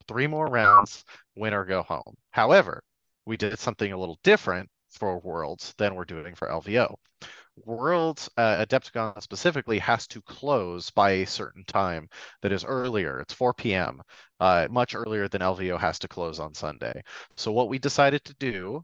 [0.08, 1.04] Three more rounds,
[1.36, 2.16] win or go home.
[2.32, 2.84] However,
[3.26, 6.96] we did something a little different for Worlds than we're doing for LVO.
[7.66, 12.10] Worlds, uh, Adepticon specifically, has to close by a certain time
[12.42, 13.20] that is earlier.
[13.20, 14.02] It's 4 p.m.,
[14.40, 17.04] uh, much earlier than LVO has to close on Sunday.
[17.38, 18.84] So, what we decided to do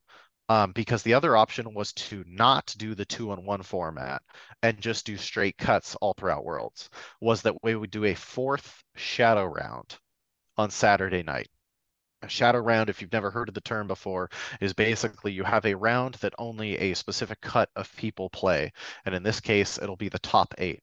[0.49, 4.21] um, because the other option was to not do the two on one format
[4.63, 6.89] and just do straight cuts all throughout worlds
[7.21, 9.97] was that we would do a fourth shadow round
[10.57, 11.47] on saturday night.
[12.23, 15.65] A shadow round if you've never heard of the term before is basically you have
[15.65, 18.73] a round that only a specific cut of people play
[19.05, 20.81] and in this case it'll be the top eight.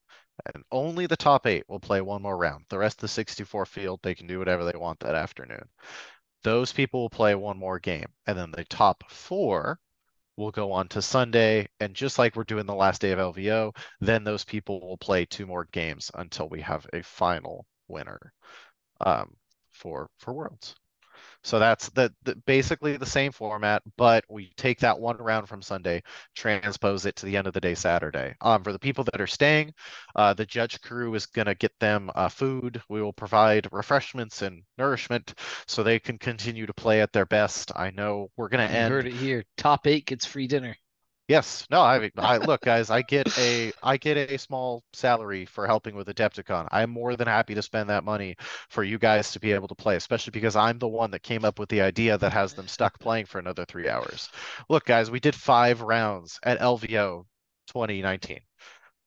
[0.55, 2.67] And only the top eight will play one more round.
[2.69, 5.67] The rest of the 64 field they can do whatever they want that afternoon
[6.47, 9.81] those people will play one more game and then the top four
[10.37, 13.77] will go on to sunday and just like we're doing the last day of lvo
[14.01, 18.33] then those people will play two more games until we have a final winner
[19.01, 19.35] um,
[19.73, 20.77] for for worlds
[21.43, 25.63] so that's the, the basically the same format, but we take that one round from
[25.63, 26.03] Sunday,
[26.35, 28.35] transpose it to the end of the day Saturday.
[28.41, 29.73] Um, for the people that are staying,
[30.15, 32.83] uh, the judge crew is going to get them uh, food.
[32.89, 35.35] We will provide refreshments and nourishment
[35.67, 37.73] so they can continue to play at their best.
[37.77, 38.89] I know we're going to You end.
[38.89, 39.45] heard it here.
[39.57, 40.77] Top eight gets free dinner.
[41.29, 45.45] Yes, no, I mean, I look, guys, I get a I get a small salary
[45.45, 46.69] for helping with Adepticon.
[46.71, 48.37] I'm more than happy to spend that money
[48.71, 51.45] for you guys to be able to play, especially because I'm the one that came
[51.45, 54.29] up with the idea that has them stuck playing for another three hours.
[54.69, 57.27] Look, guys, we did five rounds at LVO
[57.67, 58.41] 2019.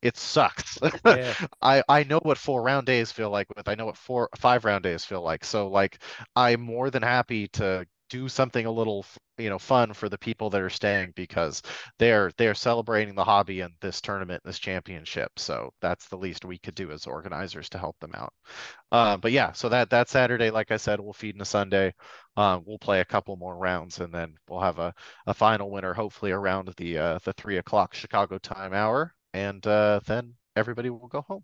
[0.02, 0.78] It sucks.
[1.06, 1.36] Yeah.
[1.62, 4.66] I I know what four round days feel like with I know what four five
[4.66, 5.46] round days feel like.
[5.46, 6.00] So like
[6.36, 9.06] I'm more than happy to do something a little
[9.38, 11.62] you know fun for the people that are staying because
[11.98, 15.32] they're they're celebrating the hobby and this tournament this championship.
[15.38, 18.34] So that's the least we could do as organizers to help them out.
[18.92, 21.94] Uh, but yeah so that that saturday like i said we'll feed into sunday.
[22.38, 24.94] Um, we'll play a couple more rounds and then we'll have a,
[25.28, 29.14] a final winner hopefully around the uh, the three o'clock chicago time hour.
[29.34, 31.44] And uh, then everybody will go home.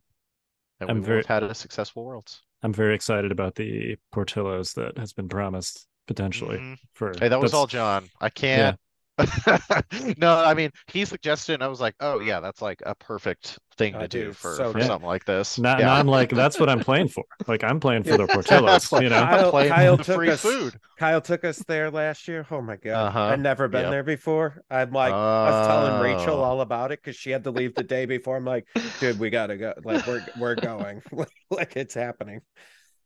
[0.79, 2.41] And I'm we will very- had a successful worlds.
[2.63, 6.77] I'm very excited about the Portillo's that has been promised potentially Mhm.
[6.93, 8.77] for hey that was all john i can't
[10.17, 13.57] no, I mean he suggested, and I was like, oh yeah, that's like a perfect
[13.77, 14.33] thing I to do do.
[14.33, 14.87] for, So for good.
[14.87, 15.57] something like this.
[15.57, 15.85] Now, yeah.
[15.85, 17.23] now I'm like, that's what I'm playing for.
[17.47, 19.21] Like I'm playing for the Portillos, Like, you know.
[19.21, 20.41] Kyle, playing Kyle the took free us.
[20.41, 20.75] food.
[20.99, 22.45] Kyle took us there last year.
[22.51, 23.19] Oh my god, Uh-huh.
[23.27, 23.91] I'd never been Yep.
[23.91, 24.61] there before.
[24.69, 26.43] I'm like, I was telling Rachel Oh.
[26.43, 28.35] all about it because she had to leave the day before.
[28.35, 28.67] I'm like,
[28.99, 29.73] dude, we gotta go.
[29.81, 31.01] Like we're we're going.
[31.49, 32.41] like it's happening.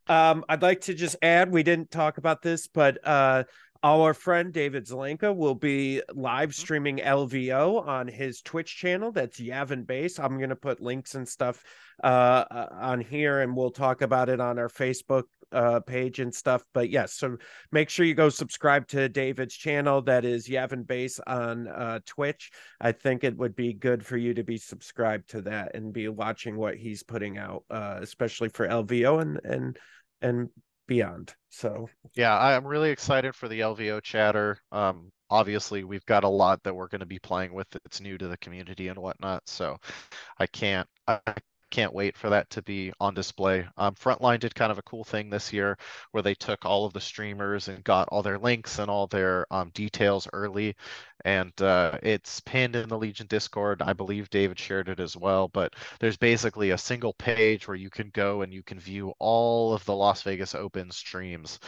[0.10, 3.44] Um, I'd like to just add, we didn't talk about this, but uh
[3.82, 9.14] our friend David Zelenka will be live streaming LVO on his Twitch channel.
[9.14, 10.20] That's Yavin Base.
[10.20, 11.64] I'm gonna put links and stuff
[12.04, 16.36] uh uh, on here and we'll talk about it on our Facebook uh page and
[16.36, 16.62] stuff.
[16.74, 17.38] But yes, so
[17.72, 20.02] make sure you go subscribe to David's channel.
[20.02, 22.52] That is Yavin Base on uh Twitch.
[22.82, 26.10] I think it would be good for you to be subscribed to that and be
[26.10, 29.80] watching what he's putting out, uh, especially for LVO and and
[30.22, 30.50] and
[30.88, 31.36] beyond.
[31.50, 34.58] So Yeah, I'm really excited for the LVO chatter.
[34.72, 37.68] Um, obviously, we've got a lot that we're going to be playing with.
[37.86, 39.78] It's new to the community and whatnot, so
[40.40, 41.22] I can't I
[41.70, 43.66] can't wait for that to be on display.
[43.78, 45.78] Um, Frontline did kind of a cool thing this year
[46.12, 49.46] where they took all of the streamers and got all their links and all their
[49.52, 50.76] um, details early,
[51.26, 53.82] and uh, it's pinned in the Legion Discord.
[53.82, 57.90] I believe David shared it as well, but there's basically a single page where you
[57.90, 61.60] can go and you can view all of the Las Vegas Open streams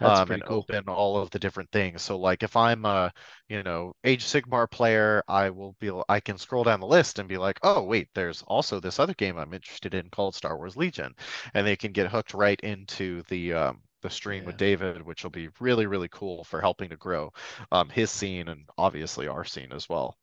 [0.00, 0.58] um, and cool.
[0.58, 2.02] open all of the different things.
[2.02, 3.12] So like if I'm a,
[3.48, 7.28] you know, Age Sigmar player, I will be I can scroll down the list and
[7.28, 10.76] be like, oh wait, there's also this other game I'm interested in called Star Wars
[10.76, 11.14] Legion.
[11.54, 15.30] And they can get hooked right into the um the stream with David, which will
[15.30, 17.32] be really, really cool for helping to grow
[17.72, 20.16] um his scene and obviously our scene as well.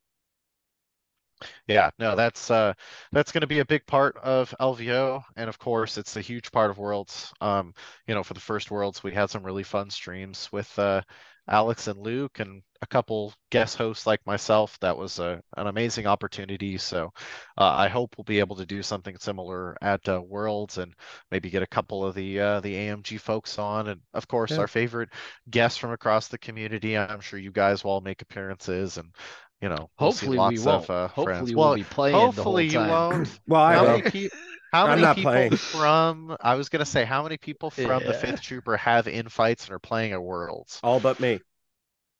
[1.67, 2.73] Yeah, no, that's uh
[3.11, 6.51] that's going to be a big part of LVO and of course it's a huge
[6.51, 7.31] part of Worlds.
[7.41, 7.73] Um,
[8.07, 11.01] you know, for the first Worlds we had some really fun streams with uh
[11.49, 14.77] Alex and Luke and a couple guest hosts like myself.
[14.81, 16.77] That was a, an amazing opportunity.
[16.77, 17.11] So
[17.57, 20.93] uh, I hope we'll be able to do something similar at uh, Worlds and
[21.31, 24.57] maybe get a couple of the uh, the AMG folks on, and of course Yeah.
[24.57, 25.09] our favorite
[25.49, 26.97] guests from across the community.
[26.97, 29.13] I'm sure you guys will all make appearances, and
[29.61, 30.89] you know, we'll see Hopefully we lots won't.
[30.89, 31.53] of uh, Hopefully friends.
[31.53, 32.87] we'll Well, be playing the whole hopefully you time.
[32.87, 33.39] won't.
[33.47, 33.99] well, I will.
[33.99, 34.37] many people?
[34.71, 35.51] How I'm many not people playing.
[35.51, 36.37] from?
[36.41, 39.79] I was gonna say, how many people from the Fifth Trooper have infights and are
[39.79, 40.83] playing at Worlds?
[40.83, 41.41] All but me.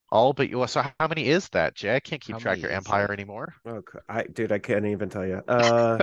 [0.09, 0.67] All but you.
[0.67, 1.95] So how many is that, Jay?
[1.95, 3.11] I can't keep How track many your empire that?
[3.11, 3.55] anymore.
[3.67, 5.43] Okay, I dude, I can't even tell you.
[5.47, 6.01] Uh,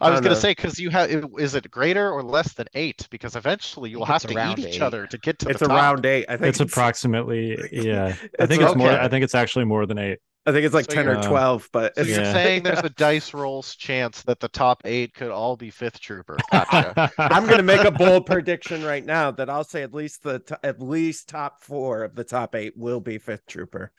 [0.00, 0.36] I was don't gonna know.
[0.36, 3.08] say because you have is it greater or less than eight?
[3.10, 5.60] Because eventually you will have to around eat each other to get to it's the
[5.60, 5.92] top.
[5.92, 6.26] around eight.
[6.28, 8.16] I think It's approximately yeah.
[8.38, 8.98] I It's think it's more.
[8.98, 10.18] I think it's actually more than eight.
[10.46, 11.68] I think it's like So ten or Uh, twelve.
[11.72, 12.32] But So you're Yeah.
[12.32, 16.46] saying there's a dice rolls chance that the top eight could all be Fifth Trooper.
[16.50, 16.96] Gotcha.
[17.18, 20.54] I'm gonna make a bold prediction right now that I'll say at least the t-
[20.62, 23.92] at least top four of the top eight will be Fifth Trooper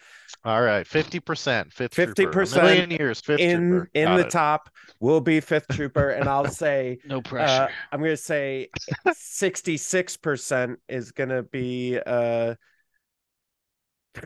[0.44, 2.46] All right, fifty percent, Fifth Trooper.
[2.46, 3.90] 50% million years, Fifth in Trooper.
[3.94, 4.30] in Got the it.
[4.30, 7.70] top will be Fifth Trooper, and I'll say No uh, pressure.
[7.92, 8.70] I'm gonna say
[9.08, 12.56] sixty six percent is gonna be uh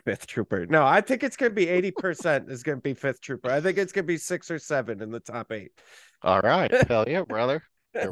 [0.04, 0.66] Fifth Trooper.
[0.66, 3.50] No, I think it's gonna be eighty percent is gonna be Fifth Trooper.
[3.50, 5.72] I think it's gonna be six or seven in the top eight.
[6.22, 7.62] All right, hell yeah, brother.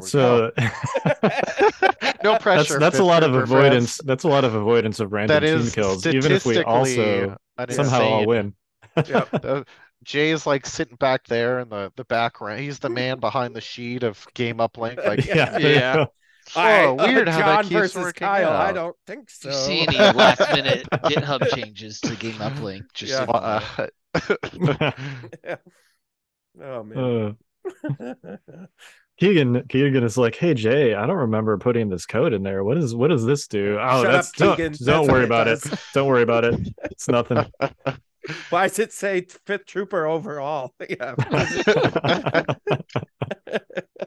[0.01, 0.51] So
[2.23, 2.79] No pressure.
[2.79, 3.51] that's a lot of Trooper fans.
[3.51, 3.97] avoidance.
[4.03, 7.71] That's a lot of avoidance of random That team kills, even if we also an
[7.71, 8.53] somehow all win.
[9.07, 9.29] Yep.
[9.45, 9.63] Uh,
[10.03, 12.59] Jay's like sitting back there in the the background.
[12.61, 15.05] He's the man behind the sheet of game uplink.
[15.05, 16.05] Like, yeah, Yeah.
[16.53, 16.61] Go.
[16.61, 18.51] whoa, uh, weird how that Jon keeps versus working Kyle.
[18.51, 19.49] I don't think so.
[19.49, 22.83] Do you see any last minute GitHub changes to Game Uplink?
[22.93, 23.59] Just Yeah.
[24.15, 24.93] so you know.
[25.51, 25.55] Uh,
[26.61, 27.37] Oh man.
[28.01, 28.35] Uh,
[29.19, 32.63] Keegan, Keegan is like, "Hey Jay, I don't remember putting this code in there.
[32.63, 33.77] What is what does this do?
[33.79, 34.71] Oh, Shut that's up, don't, Keegan.
[34.85, 35.61] don't That's worry it about it.
[35.61, 35.79] does.
[35.93, 36.59] Don't worry about it.
[36.85, 37.45] It's nothing."
[38.49, 40.73] Why does it say Fifth Trooper overall?
[40.89, 41.15] Yeah.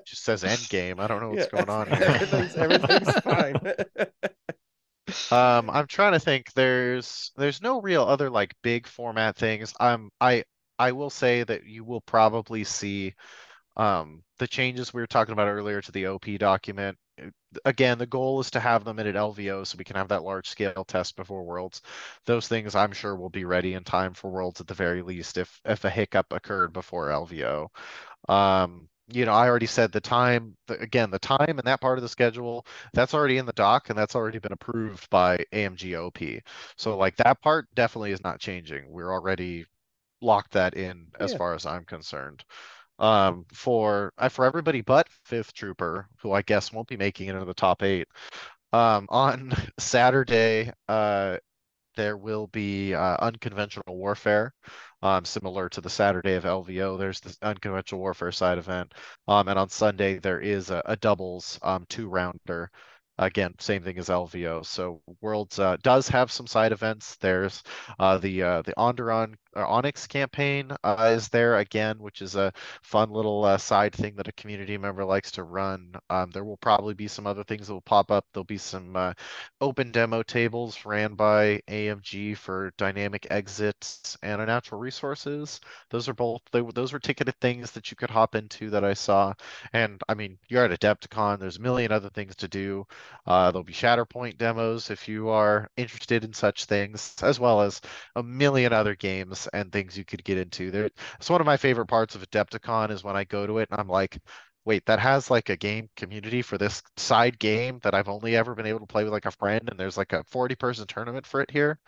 [0.04, 1.00] Just says end game.
[1.00, 1.46] I don't know what's Yeah.
[1.46, 2.20] going on here.
[2.30, 3.60] everything's, everything's fine.
[5.30, 6.52] Um, I'm trying to think.
[6.54, 9.74] There's there's no real other like big format things.
[9.80, 10.44] Um, I
[10.78, 13.14] I will say that you will probably see
[13.76, 16.98] um the changes we were talking about earlier to the OP document.
[17.64, 20.24] Again, the goal is to have them in at LVO so we can have that
[20.24, 21.82] large scale test before Worlds.
[22.26, 25.38] Those things I'm sure will be ready in time for Worlds at the very least
[25.38, 27.70] if if a hiccup occurred before LVO.
[28.28, 31.98] Um, you know, I already said the time, the, again, the time and that part
[31.98, 35.96] of the schedule, that's already in the doc and that's already been approved by AMG
[35.96, 36.42] OP.
[36.76, 38.90] So like that part definitely is not changing.
[38.90, 39.66] We're already
[40.22, 41.34] locked that in as Yeah.
[41.34, 42.44] far as I'm concerned.
[42.98, 47.34] Um, for uh, for everybody but Fifth Trooper, who I guess won't be making it
[47.34, 48.08] into the top eight.
[48.72, 51.38] Um, on Saturday, uh,
[51.96, 54.54] there will be uh, unconventional warfare,
[55.02, 56.98] um, similar to the Saturday of LVO.
[56.98, 58.94] There's the unconventional warfare side event,
[59.28, 62.70] um, and on Sunday there is a, a doubles um, two rounder.
[63.18, 64.64] Again, same thing as LVO.
[64.64, 67.16] So Worlds uh, does have some side events.
[67.16, 67.62] There's
[67.98, 73.10] uh, the uh, the Onderon Onyx campaign uh, is there again, which is a fun
[73.10, 75.94] little uh, side thing that a community member likes to run.
[76.10, 78.24] Um, there will probably be some other things that will pop up.
[78.32, 79.12] There'll be some uh,
[79.60, 85.60] open demo tables ran by AMG for dynamic exits and natural resources.
[85.90, 88.94] Those are both they, those were ticketed things that you could hop into that I
[88.94, 89.34] saw.
[89.72, 91.38] And I mean, you're at Adepticon.
[91.38, 92.86] There's a million other things to do.
[93.26, 97.80] Uh, there'll be Shatterpoint demos if you are interested in such things, as well as
[98.16, 100.70] a million other games and things you could get into.
[100.70, 103.68] There, it's one of my favorite parts of Adepticon is when I go to it
[103.70, 104.18] and I'm like,
[104.64, 108.54] wait, that has like a game community for this side game that I've only ever
[108.54, 111.26] been able to play with like a friend, and there's like a 40 person tournament
[111.26, 111.78] for it here.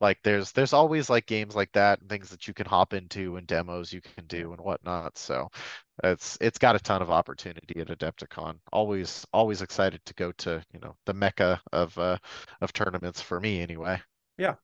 [0.00, 3.36] Like there's there's always like games like that and things that you can hop into
[3.36, 5.18] and demos you can do and whatnot.
[5.18, 5.48] So
[6.04, 8.58] it's it's got a ton of opportunity at Adepticon.
[8.72, 12.18] Always always excited to go to, you know, the mecca of uh
[12.60, 14.00] of tournaments for me anyway.
[14.38, 14.54] Yeah.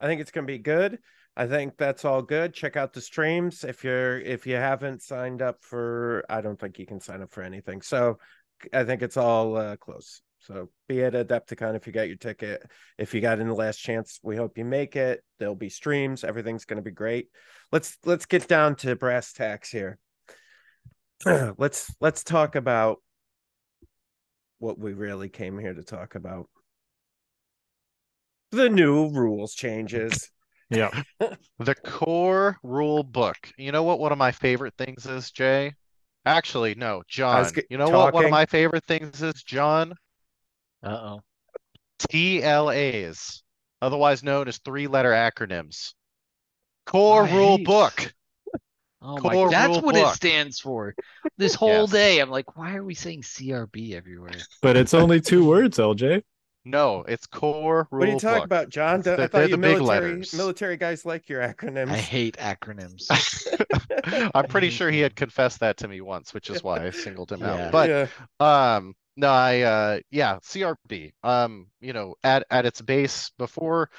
[0.00, 0.98] I think it's gonna be good.
[1.36, 2.54] I think that's all good.
[2.54, 6.24] Check out the streams if you're if you haven't signed up for.
[6.28, 7.82] I don't think you can sign up for anything.
[7.82, 8.18] So
[8.72, 10.22] I think it's all uh, close.
[10.38, 12.62] So be at Adepticon if you got your ticket.
[12.98, 15.24] If you got in the last chance, we hope you make it.
[15.38, 16.22] There'll be streams.
[16.22, 17.28] Everything's going to be great.
[17.72, 19.98] Let's let's get down to brass tacks here.
[21.58, 22.98] let's let's talk about
[24.58, 26.48] what we really came here to talk about.
[28.50, 30.30] The new rules changes.
[30.70, 31.02] Yeah.
[31.60, 33.36] The core rule book.
[33.56, 35.72] You know what one of my favorite things is, Jay?
[36.26, 37.52] Actually, no, Jon.
[37.54, 39.94] g- You know what one of my favorite things is, Jon?
[40.82, 41.22] Uh-oh.
[42.10, 43.42] TLAs,
[43.80, 45.94] otherwise known as three-letter acronyms.
[46.86, 48.12] Core rule book.
[49.00, 50.12] Oh Core my, that's what book.
[50.12, 50.94] it stands for.
[51.38, 51.92] This whole Yes.
[51.92, 54.32] day, I'm like, why are we saying CRB everywhere?
[54.62, 56.22] But it's only two words, LJ.
[56.64, 58.44] No, it's core rule What are you talking book.
[58.44, 59.02] about, Jon?
[59.02, 60.32] They're- I they're thought you the military letters.
[60.32, 61.90] military guys like your acronyms.
[61.90, 63.06] I hate acronyms.
[64.34, 67.32] I'm pretty sure he had confessed that to me once, which is why I singled
[67.32, 67.66] him Yeah.
[67.66, 67.72] out.
[67.72, 68.08] But yeah.
[68.40, 71.12] Um, no, I uh yeah, CRB.
[71.22, 73.90] Um, you know, at at its base before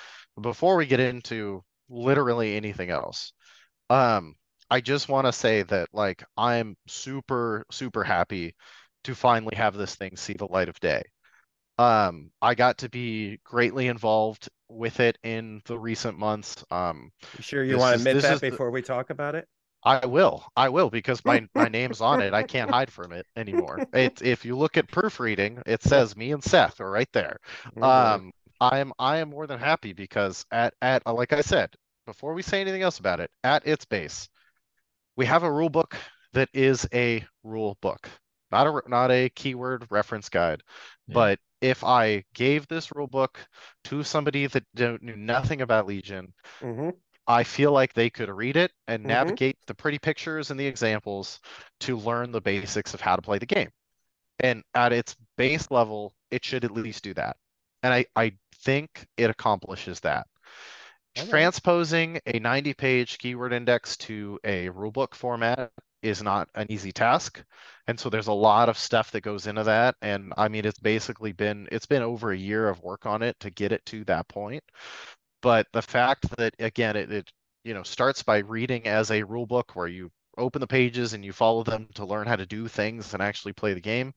[0.42, 3.32] before we get into literally anything else.
[3.90, 4.36] Um,
[4.70, 8.56] I just want to say that like I'm super super happy
[9.06, 11.04] to finally have this thing see the light of day.
[11.78, 16.64] Um, I got to be greatly involved with it in the recent months.
[16.72, 19.10] Um, You sure you want to is- admit this that is the- before we talk
[19.10, 19.48] about it?
[19.84, 20.44] I will.
[20.56, 22.34] I will because my my name's on it.
[22.34, 23.86] I can't hide from it anymore.
[23.94, 27.38] It if you look at proofreading, it says me and Seth are right there.
[27.78, 27.84] Mhm.
[27.84, 31.76] Um, I am I am more than happy because at at like I said
[32.08, 34.28] before we say anything else about it, at its base,
[35.18, 35.96] we have a rule book
[36.34, 38.10] that is a rule book,
[38.52, 40.64] not a not a keyword reference guide.
[41.08, 41.14] Yeah.
[41.14, 43.40] But if I gave this rule book
[43.86, 47.02] to somebody that don't, knew nothing about Legion, Mhm.
[47.28, 49.08] I feel like they could read it and Mhm.
[49.08, 51.40] navigate the pretty pictures and the examples
[51.82, 53.70] to learn the basics of how to play the game.
[54.40, 57.38] And at its base level, it should at least do that.
[57.84, 58.34] And I, I
[58.64, 60.28] think it accomplishes that.
[61.16, 65.72] Transposing a 90 page keyword index to a rulebook format
[66.06, 67.44] is not an easy task.
[67.88, 69.96] And so there's a lot of stuff that goes into that.
[70.02, 73.40] And I mean, it's basically been, it's been over a year of work on it
[73.40, 74.64] to get it to that point.
[75.42, 77.32] But the fact that, again, it, it
[77.64, 81.24] you know, starts by reading as a rule book where you open the pages and
[81.24, 84.14] you follow them to learn how to do things and actually play the game,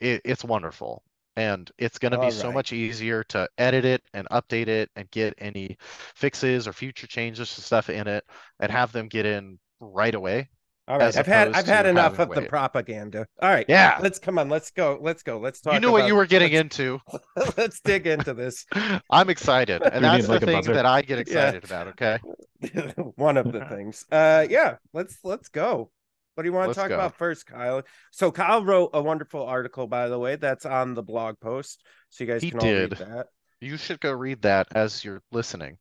[0.00, 1.02] it, it's wonderful.
[1.36, 5.10] And it's going to be so much easier to edit it and update it and
[5.10, 5.76] get any
[6.14, 8.24] fixes or future changes to stuff in it
[8.58, 10.48] and have them get in right away.
[10.90, 13.26] All right, I've had I've had enough of to the propaganda.
[13.40, 13.98] All right, Yeah.
[14.02, 14.48] let's come on.
[14.48, 14.98] Let's go.
[15.00, 15.38] Let's go.
[15.38, 15.74] Let's talk.
[15.74, 16.98] You knew what you were getting let's- into.
[17.56, 18.66] let's dig into this.
[19.10, 19.82] I'm excited.
[19.82, 21.20] And We that's the like, thing that I get Yeah.
[21.22, 21.88] excited about.
[21.88, 22.18] Okay.
[23.16, 24.04] One of the things.
[24.10, 24.76] Uh, yeah.
[24.92, 25.90] Let's let's go.
[26.34, 26.94] What do you want to Let's talk go.
[26.94, 27.82] about first, Kyle?
[28.10, 30.36] So Kyle wrote a wonderful article, by the way.
[30.36, 33.26] That's on the blog post, so you guys He can all read that.
[33.60, 35.76] You should go read that as you're listening.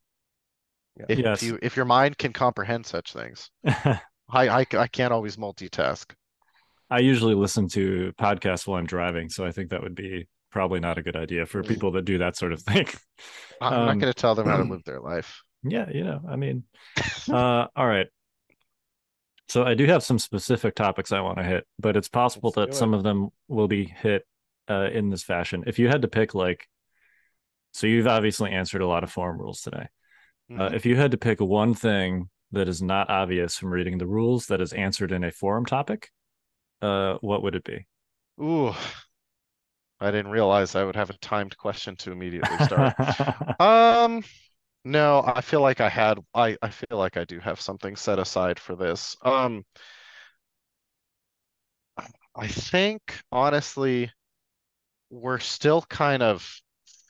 [0.97, 1.05] Yeah.
[1.09, 1.43] If Yes.
[1.43, 3.49] you if your mind can comprehend such things.
[4.29, 6.13] I, I, I can't always multitask.
[6.89, 10.79] I usually listen to podcasts while I'm driving, so I think that would be probably
[10.79, 12.87] not a good idea for people that do that sort of thing.
[13.61, 15.43] I'm Um, not going to tell them how to live their life.
[15.63, 16.63] Yeah, you know, I mean,
[17.31, 18.07] uh, all right.
[19.47, 22.55] So I do have some specific topics I want to hit, but it's possible Let's
[22.55, 24.25] that do some of them will be hit
[24.69, 25.63] uh, in this fashion.
[25.65, 26.67] If you had to pick like
[27.73, 29.87] So you've obviously answered a lot of forum rules today.
[30.57, 30.73] Uh, Mhm.
[30.73, 34.47] if you had to pick one thing that is not obvious from reading the rules
[34.47, 36.09] that is answered in a forum topic,
[36.81, 37.85] uh, what would it be?
[38.41, 38.73] Ooh,
[40.01, 42.93] I didn't realize I would have a timed question to immediately start.
[43.59, 44.23] Um,
[44.85, 48.19] no, I feel like I had I I feel like I do have something set
[48.19, 49.17] aside for this.
[49.23, 49.65] Um,
[52.35, 54.11] I think honestly,
[55.09, 56.61] we're still kind of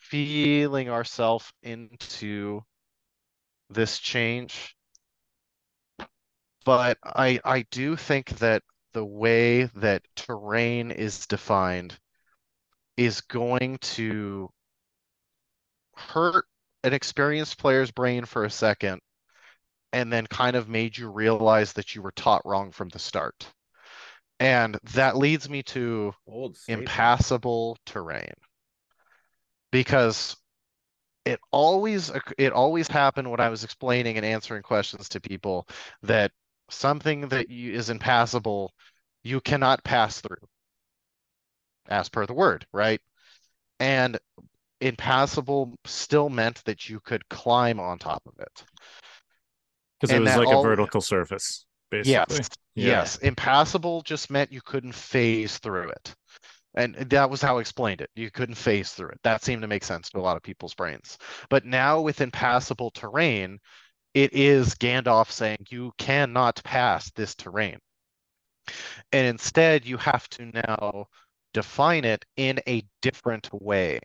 [0.02, 2.64] feeling ourselves into
[3.70, 4.76] this change.
[6.66, 11.98] But I I do think that the way that terrain is defined
[12.98, 14.50] is going to
[15.96, 16.46] hurt
[16.84, 19.02] an experienced player's brain for a second
[19.94, 23.52] and then kind of made you realize that you were taught wrong from the start.
[24.40, 26.14] And that leads me to
[26.68, 28.34] impassable terrain.
[29.72, 30.38] Because
[31.26, 35.68] it always it always happened when I was explaining and answering questions to people
[36.04, 36.32] that
[36.70, 38.74] something that you, is impassable,
[39.24, 40.48] you cannot pass through.
[41.88, 43.02] As per the word, right?
[43.80, 44.20] And
[44.82, 48.64] impassable still meant that you could climb on top of it.
[50.00, 52.38] Because it was like all- a vertical surface, basically.
[52.38, 52.88] Yes, Yeah.
[52.88, 53.18] yes.
[53.18, 56.16] Impassable just meant you couldn't phase through it.
[56.76, 58.12] And that was how I explained it.
[58.16, 59.20] You couldn't phase through it.
[59.24, 61.18] That seemed to make sense to a lot of people's brains.
[61.50, 63.60] But now with impassable terrain,
[64.14, 67.80] it is Gandalf saying you cannot pass this terrain.
[69.12, 71.08] And instead, you have to now
[71.54, 74.00] define it in a different way.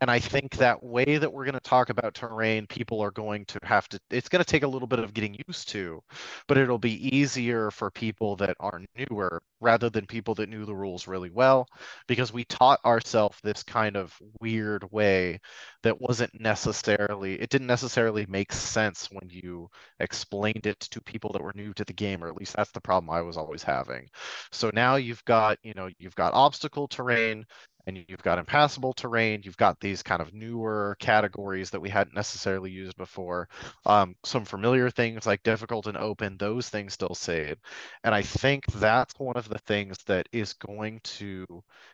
[0.00, 3.44] And I think that way that we're going to talk about terrain, people are going
[3.46, 6.00] to have to, it's going to take a little bit of getting used to,
[6.46, 10.74] but it'll be easier for people that are newer rather than people that knew the
[10.74, 11.66] rules really well,
[12.06, 15.40] because we taught ourselves this kind of weird way
[15.82, 19.68] that wasn't necessarily, it didn't necessarily make sense when you
[19.98, 22.80] explained it to people that were new to the game, or at least that's the
[22.80, 24.06] problem I was always having.
[24.52, 27.44] So now you've got, you know, you've got obstacle terrain,
[27.88, 29.42] and you've got impassable terrain.
[29.44, 33.48] You've got these kind of newer categories that we hadn't necessarily used before.
[33.86, 37.58] Um, some familiar things like difficult and open, those things still save.
[38.04, 41.46] And I think that's one of the things that is going to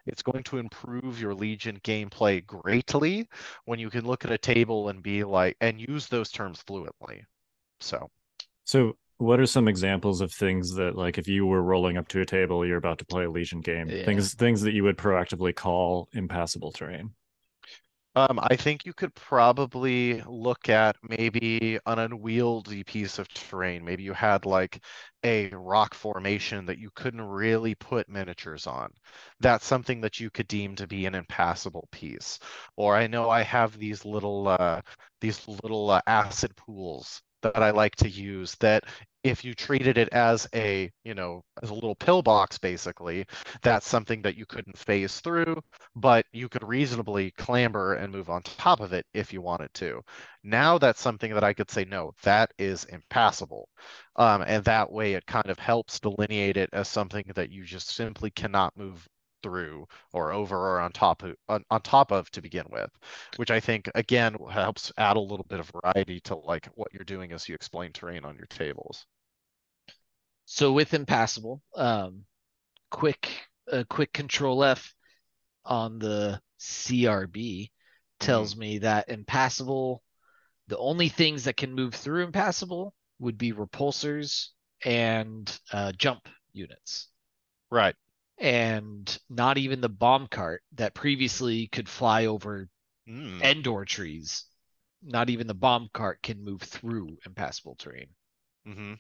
[0.07, 3.29] it's going to improve your Legion gameplay greatly
[3.67, 7.25] when you can look at a table and be like and use those terms fluently.
[7.81, 8.11] So
[8.65, 12.21] So, what are some examples of things that, like, if you were rolling up to
[12.21, 14.05] a table, you're about to play a Legion game, Yeah.
[14.05, 17.15] things things that you would proactively call impassable terrain?
[18.17, 23.85] Um, I think you could probably look at maybe an unwieldy piece of terrain.
[23.85, 24.85] Maybe you had like
[25.25, 28.93] a rock formation that you couldn't really put miniatures on.
[29.41, 32.39] That's something that you could deem to be an impassable piece.
[32.77, 34.81] Or I know I have these little uh,
[35.21, 38.85] these little uh, acid pools that I like to use that
[39.23, 43.27] if you treated it as a, you know, as a little pillbox basically,
[43.63, 45.63] that's something that you couldn't phase through
[45.97, 50.03] but you could reasonably clamber and move on top of it if you wanted to.
[50.43, 53.69] Now that's something that I could say, no, that is impassable.
[54.17, 57.95] Um, and that way it kind of helps delineate it as something that you just
[57.95, 59.07] simply cannot move
[59.45, 62.91] through or over or on top of on, on top of to begin with,
[63.37, 67.05] which I think again helps add a little bit of variety to like what you're
[67.05, 69.05] doing as you explain terrain on your tables.
[70.47, 72.25] So with impassable, um,
[72.91, 73.29] quick,
[73.71, 74.95] a quick control F
[75.65, 77.71] on the CRB
[78.21, 80.03] tells me that impassable,
[80.69, 84.49] the only things that can move through impassable would be repulsors
[84.85, 87.09] and uh, jump units.
[87.71, 87.95] Right.
[88.39, 92.69] And not even the bomb cart that previously could fly over
[93.09, 93.43] Mm.
[93.43, 94.45] Endor trees.
[95.03, 98.09] Not even the bomb cart can move through impassable terrain.
[98.67, 98.95] hmm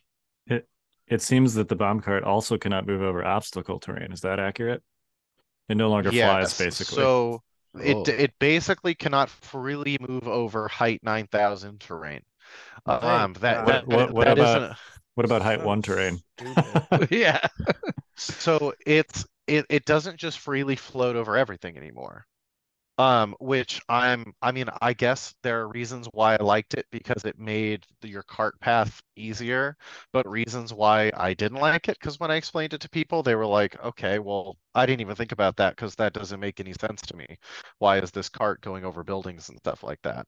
[1.06, 4.10] It seems that the bomb cart also cannot move over obstacle terrain.
[4.12, 4.82] Is that accurate?
[5.68, 6.96] It no longer flies, basically.
[6.96, 7.42] So
[7.78, 8.04] it Oh.
[8.06, 12.22] it basically cannot freely move over height 9000 terrain.
[12.86, 13.66] Um, that, God.
[13.66, 14.78] that, What- what- what that about- isn't-
[15.14, 16.20] what about height one terrain?
[17.10, 17.40] yeah.
[18.16, 22.26] so it's it, it doesn't just freely float over everything anymore.
[22.96, 27.24] Um, which I'm I mean, I guess there are reasons why I liked it because
[27.24, 29.76] it made the, your cart path easier,
[30.12, 33.34] but reasons why I didn't like it because when I explained it to people, they
[33.34, 36.72] were like, okay, well, I didn't even think about that because that doesn't make any
[36.72, 37.26] sense to me.
[37.78, 40.26] Why is this cart going over buildings and stuff like that?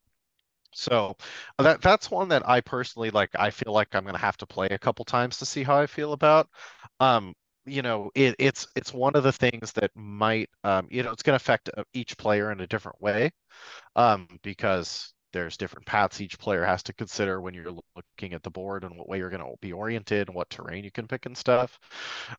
[0.78, 1.16] So
[1.58, 3.30] that that's one that I personally like.
[3.38, 5.86] I feel like I'm gonna have to play a couple times to see how I
[5.86, 6.48] feel about.
[7.00, 11.12] Um, you know, it, it's it's one of the things that might, um, you know,
[11.12, 13.32] it's to affect uh, each player in a different way,
[13.96, 18.50] um, because there's different paths each player has to consider when you're looking at the
[18.50, 21.26] board and what way you're going to be oriented and what terrain you can pick
[21.26, 21.78] and stuff.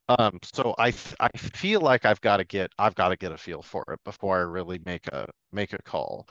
[0.10, 3.38] Um, so I I feel like I've got to get I've got to get a
[3.38, 6.28] feel for it before I really make a make a call.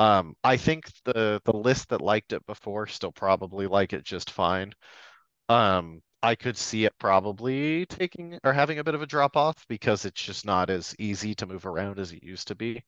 [0.00, 4.30] Um, I think the the list that liked it before still probably like it just
[4.30, 4.72] fine.
[5.48, 9.66] Um, I could see it probably taking or having a bit of a drop off
[9.68, 12.82] because it's just not as easy to move around as it used to be.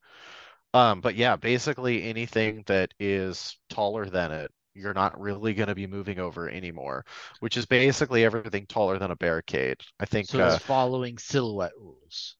[0.74, 5.74] Um, but yeah, basically anything that is taller than it, you're not really going to
[5.74, 7.04] be moving over anymore,
[7.40, 9.80] which is basically everything taller than a barricade.
[10.00, 12.36] I think So uh, it's following silhouette rules.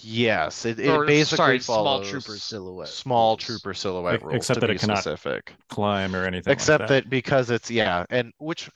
[0.00, 3.36] Yes, it, it Or, basically sorry, small follows trooper silhouette small rules.
[3.36, 5.54] trooper silhouette Ex- rules except to that be it cannot specific.
[5.68, 7.02] Climb or anything like Except that.
[7.02, 8.70] that because it's yeah, and which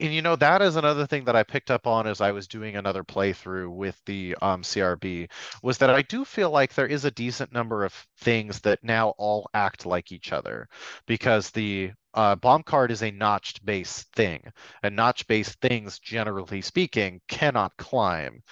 [0.00, 2.48] and you know that is another thing that I picked up on as I was
[2.48, 5.28] doing another playthrough with the um CRB
[5.62, 9.10] was that I do feel like there is a decent number of things that now
[9.18, 10.68] all act like each other
[11.06, 14.42] because the uh, bomb cart is a notched base thing,
[14.82, 18.42] and notch based things, generally speaking, cannot climb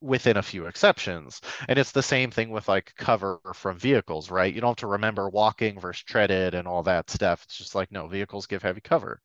[0.00, 1.40] within a few exceptions.
[1.68, 4.52] And it's the same thing with like cover from vehicles, right?
[4.52, 7.42] You don't have to remember walking versus treaded and all that stuff.
[7.44, 9.20] It's just like, no, vehicles give heavy cover.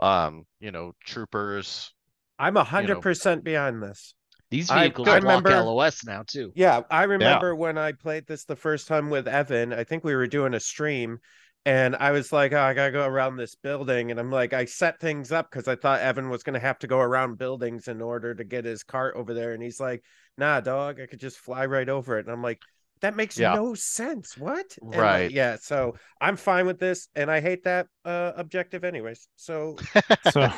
[0.00, 1.92] Um, you know, troopers.
[2.38, 4.14] I'm a hundred percent behind this.
[4.50, 6.52] These vehicles I block remember- LOS now too.
[6.54, 9.72] Yeah, I remember when I played this the first time with Evan.
[9.72, 11.18] I think we were doing a stream,
[11.66, 14.64] and I was like, oh, I gotta go around this building, and I'm like, I
[14.66, 18.00] set things up because I thought Evan was gonna have to go around buildings in
[18.02, 20.02] order to get his cart over there, and he's like,
[20.36, 22.60] Nah, dog, I could just fly right over it, and I'm like.
[23.00, 23.52] That makes Yeah.
[23.52, 24.34] no sense.
[24.34, 24.78] What?
[24.78, 25.30] And, like, Right.
[25.30, 25.56] yeah.
[25.60, 29.28] So I'm fine with this, and I hate that uh, objective, anyways.
[29.36, 29.76] So
[30.30, 30.48] so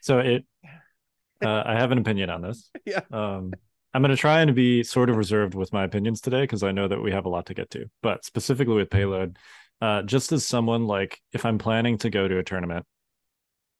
[0.00, 0.44] so it
[1.42, 3.00] uh, i have an opinion on this Yeah.
[3.10, 3.52] um
[3.94, 6.70] i'm going to try and be sort of reserved with my opinions today because i
[6.72, 9.38] know that we have a lot to get to but specifically with payload
[9.80, 12.84] uh just as someone like if i'm planning to go to a tournament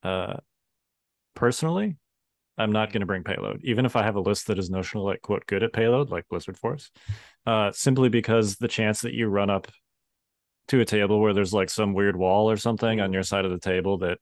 [0.02, 0.36] uh
[1.34, 1.96] personally
[2.58, 3.60] i'm not going to bring payload.
[3.64, 6.28] Even if i have a list that is notional like quote good at payload like
[6.28, 6.90] blizzard force
[7.46, 9.68] uh simply because the chance that you run up
[10.68, 13.50] to a table where there's like some weird wall or something on your side of
[13.50, 14.18] the table that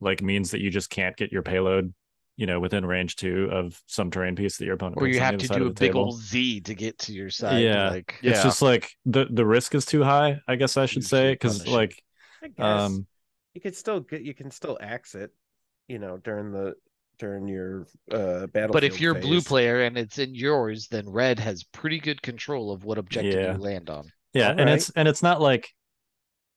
[0.00, 1.94] like means that you just can't get your payload
[2.36, 5.20] you know within range two of some terrain piece that your opponent Or puts you
[5.20, 6.00] the have to side do of a the big table.
[6.04, 7.62] old Z to get to your side.
[7.62, 7.90] Yeah.
[7.90, 8.42] Like it's Yeah.
[8.42, 11.66] just like the the risk is too high i guess i should Usually say because
[11.66, 12.02] like
[12.58, 13.06] um
[13.54, 15.30] you could still get you can still axe it,
[15.88, 16.74] you know, during the
[17.18, 18.72] during your uh battle.
[18.74, 22.20] but if you're a blue player and it's in yours, then red has pretty good
[22.20, 23.52] control of what objective Yeah.
[23.54, 24.12] you land on.
[24.34, 24.74] yeah and Alright.
[24.76, 25.70] it's and it's not like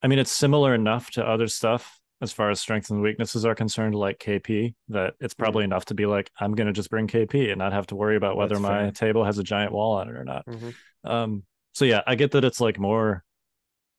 [0.04, 3.56] i mean it's similar enough to other stuff as far as strengths and weaknesses are
[3.56, 5.44] concerned like kp that it's Mm-hmm.
[5.44, 7.96] probably enough to be like i'm going to just bring kp and not have to
[7.96, 8.92] worry about whether That's my fair.
[8.92, 10.76] table has a giant wall on it or not Mhm.
[11.04, 11.44] um
[11.74, 13.24] so yeah i get that it's like more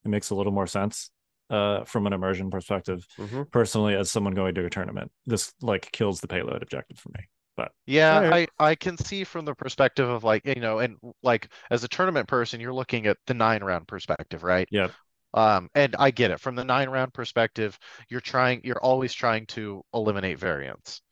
[0.05, 1.11] it makes a little more sense
[1.51, 3.47] uh from an immersion perspective Mhm.
[3.51, 7.25] personally as someone going to a tournament this like kills the payload objective for me
[7.57, 8.49] But Yeah, Alright.
[8.59, 11.89] I I can see from the perspective of like, you know, and like as a
[11.89, 14.68] tournament person, you're looking at the nine round perspective, right?
[14.71, 14.95] Yep.
[15.35, 16.41] Um, and I get it.
[16.41, 17.78] From the nine round perspective,
[18.09, 21.03] you're trying, you're always trying to eliminate variance.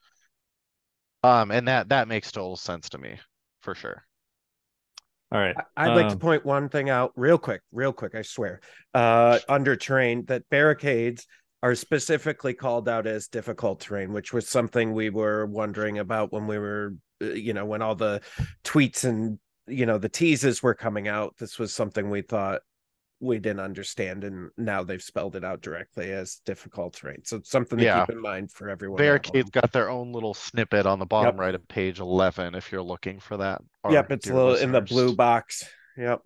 [1.23, 3.19] Um, and that that makes total sense to me,
[3.61, 4.05] for sure.
[5.33, 8.15] all right I- I'd like to Um, point one thing out real quick, real quick,
[8.15, 8.61] I swear.
[8.95, 11.27] Uh under terrain that barricades
[11.63, 16.47] are specifically called out as difficult terrain, which was something we were wondering about when
[16.47, 18.23] we were uh, you know, when all the
[18.65, 21.35] tweets and you know the teases were coming out.
[21.39, 22.63] This was something we thought
[23.21, 27.25] we didn't understand and now they've spelled it out directly as difficult terrain.
[27.25, 28.01] So it's something to Yeah.
[28.07, 29.01] keep in mind for everyone.
[29.01, 29.61] at Barricade's home.
[29.61, 31.41] got their own little snippet on the bottom Yep.
[31.41, 33.61] right of page 11 if you're looking for that.
[33.83, 35.69] or Yep, it's a dear little in the blue box.
[35.97, 36.21] Yep.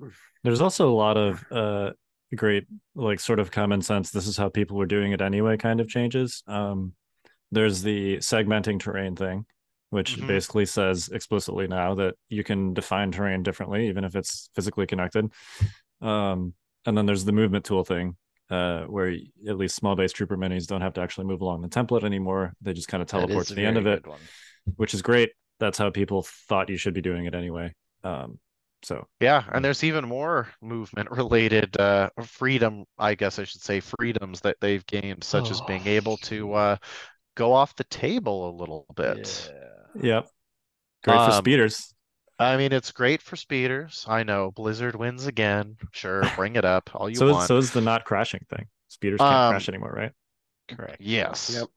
[0.44, 1.92] there's also a lot of uh
[2.34, 5.80] great like sort of common sense this is how people were doing it anyway kind
[5.80, 6.92] of changes um
[7.50, 9.46] there's the segmenting terrain thing
[9.90, 10.26] which Mhm.
[10.26, 15.30] basically says explicitly now that you can define terrain differently even if it's physically connected
[16.00, 16.52] um
[16.86, 18.16] and then there's the movement tool thing
[18.50, 19.14] uh where
[19.48, 22.52] at least small base trooper minis don't have to actually move along the template anymore
[22.60, 24.20] they just kind of teleport to the end of it one.
[24.76, 27.72] which is great that's how people thought you should be doing it anyway
[28.04, 28.38] um
[28.84, 33.78] so Yeah, and there's even more movement related uh freedom, I guess I should say
[33.78, 36.76] freedoms that they've gained, such as being able to uh
[37.36, 39.52] go off the table a little bit.
[39.94, 40.02] Yeah.
[40.02, 40.28] Yep.
[41.04, 41.94] Great for Um, speeders.
[42.42, 44.04] I mean, it's great for speeders.
[44.08, 45.78] I know Blizzard wins again.
[45.92, 47.52] Sure, bring it up all you So is, want.
[47.52, 48.68] so is the not crashing thing.
[48.88, 50.12] Speeders can't Um, crash anymore, right?
[50.68, 51.00] Correct.
[51.00, 51.46] Yes.
[51.46, 51.70] Yep.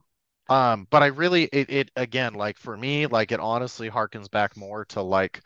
[0.49, 4.57] Um, but I really it it again like for me like it honestly harkens back
[4.57, 5.41] more to like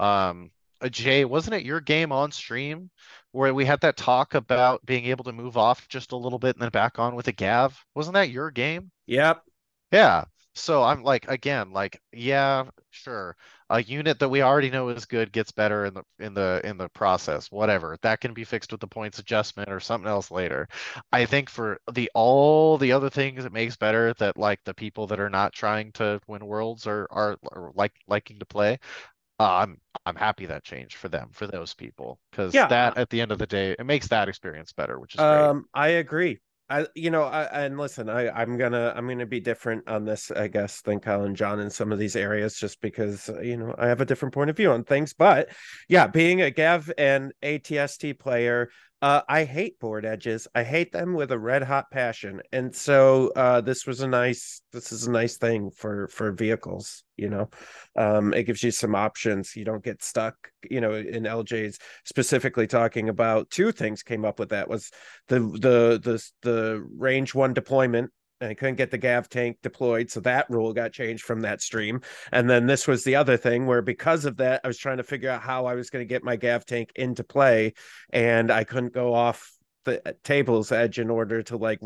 [0.00, 0.50] um
[0.82, 2.90] uh, Jay, wasn't it your game on stream
[3.32, 6.56] where we had that talk about being able to move off just a little bit
[6.56, 7.84] and then back on with a Gav?
[7.94, 8.90] Wasn't that your game?
[9.06, 9.44] Yep.
[9.92, 10.24] Yeah.
[10.54, 13.36] So I'm like again, like yeah, sure.
[13.70, 16.76] A unit that we already know is good gets better in the in the in
[16.76, 17.50] the process.
[17.52, 17.96] Whatever.
[18.02, 20.68] That can be fixed with the points adjustment or something else later.
[21.12, 25.06] I think for the all the other things it makes better that like the people
[25.08, 28.78] that are not trying to win worlds are are, are like liking to play.
[29.40, 32.66] Uh, I'm I'm happy that changed for them for those people because Yeah.
[32.66, 35.50] that at the end of the day it makes that experience better, which is great.
[35.50, 36.40] Um, I agree.
[36.70, 40.30] I, you know, I, and listen, I, I'm gonna, I'm gonna be different on this,
[40.30, 43.56] I guess, than Kyle and Jon in some of these areas, just because, uh, you
[43.56, 45.12] know, I have a different point of view on things.
[45.12, 45.48] But
[45.88, 48.70] yeah, being a Gav and ATST player,
[49.02, 50.46] uh, I hate board edges.
[50.54, 52.40] I hate them with a red hot passion.
[52.52, 57.02] And so, uh, this was a nice, this is a nice thing for for vehicles.
[57.16, 57.50] You know,
[57.96, 59.56] um, it gives you some options.
[59.56, 60.34] You don't get stuck.
[60.68, 64.90] You know, in LJ's specifically talking about two things came up with that was
[65.28, 68.10] the the the the range one deployment
[68.40, 71.60] and I couldn't get the Gav tank deployed, so that rule got changed from that
[71.60, 72.00] stream.
[72.32, 75.02] And then this was the other thing where because of that, I was trying to
[75.02, 77.74] figure out how I was going to get my Gav tank into play,
[78.10, 79.50] and I couldn't go off
[79.84, 81.80] the uh, table's edge in order to like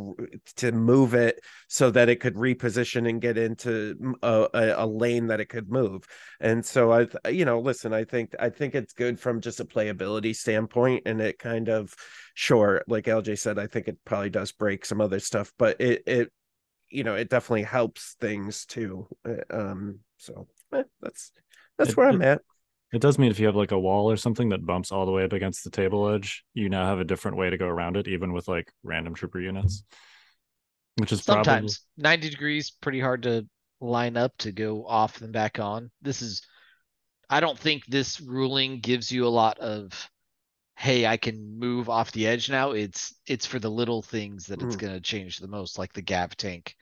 [0.56, 5.28] to move it so that it could reposition and get into a, a, a lane
[5.28, 6.04] that it could move
[6.40, 9.64] and so i you know listen i think i think it's good from just a
[9.64, 11.94] playability standpoint and it kind of
[12.34, 16.02] sure like lj said i think it probably does break some other stuff but it
[16.06, 16.32] it
[16.94, 21.32] you know it definitely helps things too Uh, um so eh, that's
[21.78, 22.42] that's It- where i'm at
[22.92, 25.12] It does mean if you have like a wall or something that bumps all the
[25.12, 27.96] way up against the table edge, you now have a different way to go around
[27.96, 29.82] it, even with like random trooper units.
[30.96, 33.46] Which is probably Sometimes ninety degrees, pretty hard to
[33.80, 35.90] line up to go off and back on.
[36.02, 36.42] This is,
[37.30, 40.10] I don't think this ruling gives you a lot of,
[40.76, 42.72] hey, I can move off the edge now.
[42.72, 44.80] It's it's for the little things that it's Mm.
[44.80, 46.76] gonna change the most, like the Gav tank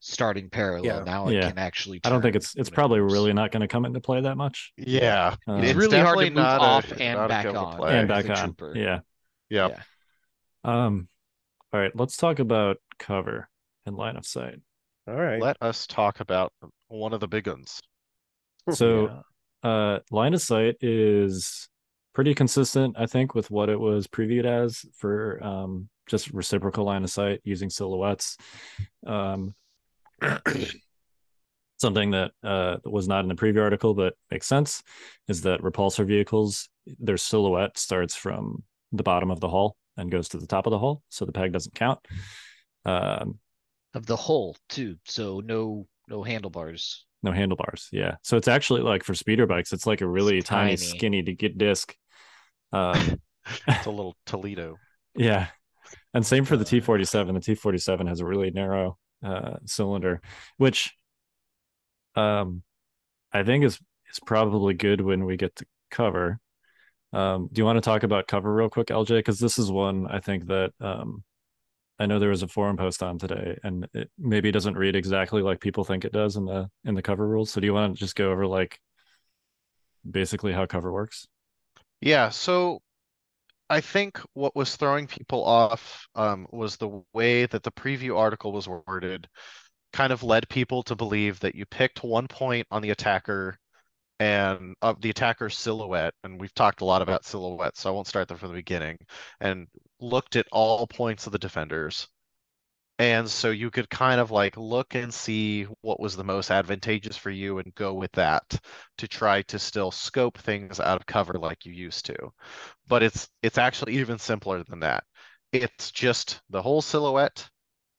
[0.00, 0.84] starting parallel.
[0.84, 1.04] Yeah.
[1.04, 1.48] Now it Yeah.
[1.48, 2.00] can actually.
[2.04, 3.12] I don't think it's it's probably moves.
[3.12, 4.72] really not going to come into play that much.
[4.76, 7.46] Yeah, Uh, It's It's really hard to move not a- off and not a back
[7.46, 7.76] on.
[7.76, 7.98] play.
[7.98, 8.36] and back on.
[8.36, 8.72] trooper.
[8.76, 9.00] Yeah.
[9.48, 9.68] yeah.
[9.68, 9.80] Yeah.
[10.64, 11.08] Um
[11.72, 13.48] all right, let's talk about cover
[13.86, 14.60] and line of sight.
[15.08, 16.52] all right Let us talk about
[16.88, 17.80] one of the big ones.
[18.72, 19.22] So
[19.62, 21.68] uh line of sight is
[22.14, 27.02] pretty consistent, I think, with what it was previewed as for um just reciprocal line
[27.04, 28.36] of sight using silhouettes.
[29.06, 29.54] Um
[31.78, 34.82] something that uh was not in the preview article but makes sense
[35.28, 38.62] is that repulsor vehicles their silhouette starts from
[38.92, 41.32] the bottom of the hull and goes to the top of the hull so the
[41.32, 41.98] peg doesn't count
[42.86, 43.38] um
[43.94, 47.04] Of the hull too, so no no handlebars.
[47.22, 50.76] no handlebars yeah so it's actually like for speeder bikes it's like a really tiny,
[50.76, 50.76] tiny.
[50.76, 51.94] skinny to get disc
[52.72, 53.20] um
[53.68, 54.76] It's a little Toledo.
[55.14, 55.46] yeah
[56.14, 60.20] and same for the t47 the t47 has a really narrow uh cylinder
[60.56, 60.94] which
[62.14, 62.62] um
[63.32, 63.78] i think is
[64.10, 66.38] is probably good when we get to cover
[67.12, 70.06] um do you want to talk about cover real quick lj because this is one
[70.06, 71.22] i think that um
[71.98, 75.40] I know there was a forum post on today, and it maybe doesn't read exactly
[75.40, 77.50] like people think it does in the in the cover rules.
[77.50, 78.78] So do you want to just go over like
[80.08, 81.26] basically how cover works?
[82.00, 82.80] Yeah, so
[83.68, 88.52] I think what was throwing people off um, was the way that the preview article
[88.52, 89.28] was worded,
[89.92, 93.58] kind of led people to believe that you picked one point on the attacker
[94.20, 98.06] and of the attacker's silhouette, and we've talked a lot about silhouette, so I won't
[98.06, 98.98] start there from the beginning,
[99.40, 99.68] and
[100.00, 102.08] looked at all points of the defenders.
[102.98, 107.16] And so you could kind of like look and see what was the most advantageous
[107.16, 108.58] for you and go with that
[108.98, 112.16] to try to still scope things out of cover like you used to.
[112.88, 115.04] But it's it's actually even simpler than that.
[115.52, 117.48] It's just the whole silhouette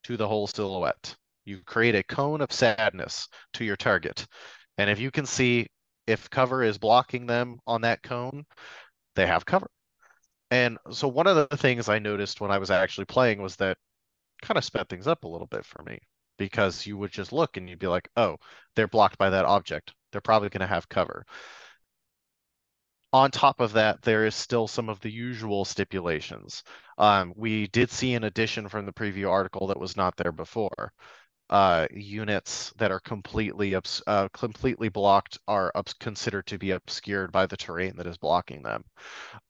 [0.03, 1.15] to the whole silhouette.
[1.45, 4.25] You create a cone of sadness to your target.
[4.77, 5.67] And if you can see
[6.07, 8.45] if cover is blocking them on that cone,
[9.15, 9.69] they have cover.
[10.51, 13.77] And so one of the things I noticed when I was actually playing was that
[14.41, 15.99] kind of sped things up a little bit for me
[16.37, 18.37] because you would just look and you'd be like, oh,
[18.75, 19.93] they're blocked by that object.
[20.11, 21.25] They're probably going to have cover.
[23.13, 26.63] On top of that, there is still some of the usual stipulations.
[26.97, 30.91] Um, we did see an addition from the preview article that was not there before.
[31.49, 37.31] Uh, units that are completely obs- uh, completely blocked are obs- considered to be obscured
[37.31, 38.83] by the terrain that is blocking them.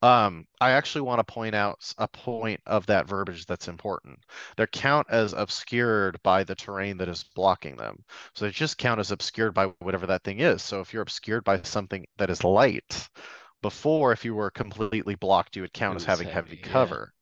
[0.01, 4.19] Um, I actually want to point out a point of that verbiage that's important.
[4.55, 8.03] They're count as obscured by the terrain that is blocking them.
[8.33, 10.61] So they just count as obscured by whatever that thing is.
[10.63, 13.09] So if you're obscured by something that is light,
[13.61, 17.13] before if you were completely blocked, you would count as having heavy, heavy cover.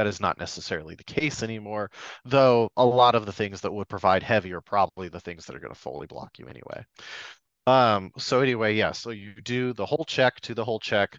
[0.00, 1.90] That is not necessarily the case anymore,
[2.24, 5.54] though a lot of the things that would provide heavy are probably the things that
[5.54, 6.86] are going to fully block you anyway.
[7.66, 11.18] Um, so anyway, yeah, so you do the whole check to the whole check.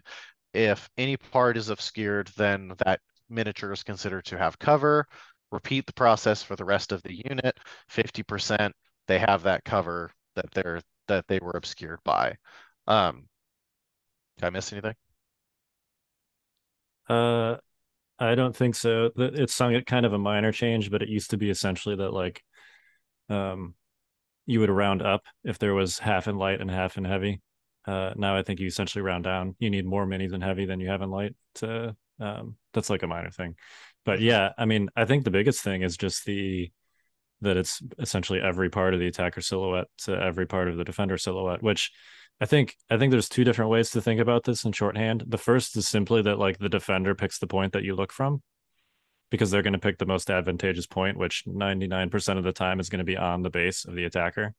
[0.52, 2.98] If any part is obscured, then that
[3.30, 5.06] miniature is considered to have cover.
[5.52, 7.56] Repeat the process for the rest of the unit.
[7.88, 8.72] 50%,
[9.06, 12.34] they have that cover that they're that they were obscured by.
[12.88, 13.28] Um,
[14.38, 14.96] did I miss anything?
[17.08, 17.58] Uh,
[18.22, 19.10] I don't think so.
[19.16, 22.42] It's some kind of a minor change, but it used to be essentially that like,
[23.28, 23.74] um,
[24.46, 27.40] you would round up if there was half in light and half in heavy.
[27.84, 29.56] Uh, now I think you essentially round down.
[29.58, 31.34] You need more minis in heavy than you have in light.
[31.56, 33.56] To um, that's like a minor thing,
[34.04, 36.70] but yeah, I mean, I think the biggest thing is just the
[37.40, 41.18] that it's essentially every part of the attacker silhouette to every part of the defender
[41.18, 41.90] silhouette, which
[42.42, 45.22] I think I think there's two different ways to think about this in shorthand.
[45.28, 48.42] The first is simply that like the defender picks the point that you look from
[49.30, 52.88] because they're going to pick the most advantageous point, which 99% of the time is
[52.88, 54.54] going to be on the base of the attacker.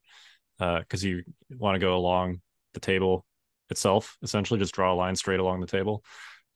[0.57, 2.39] Because you want to go along
[2.73, 3.25] the table
[3.69, 6.05] itself, essentially just draw a line straight along the table.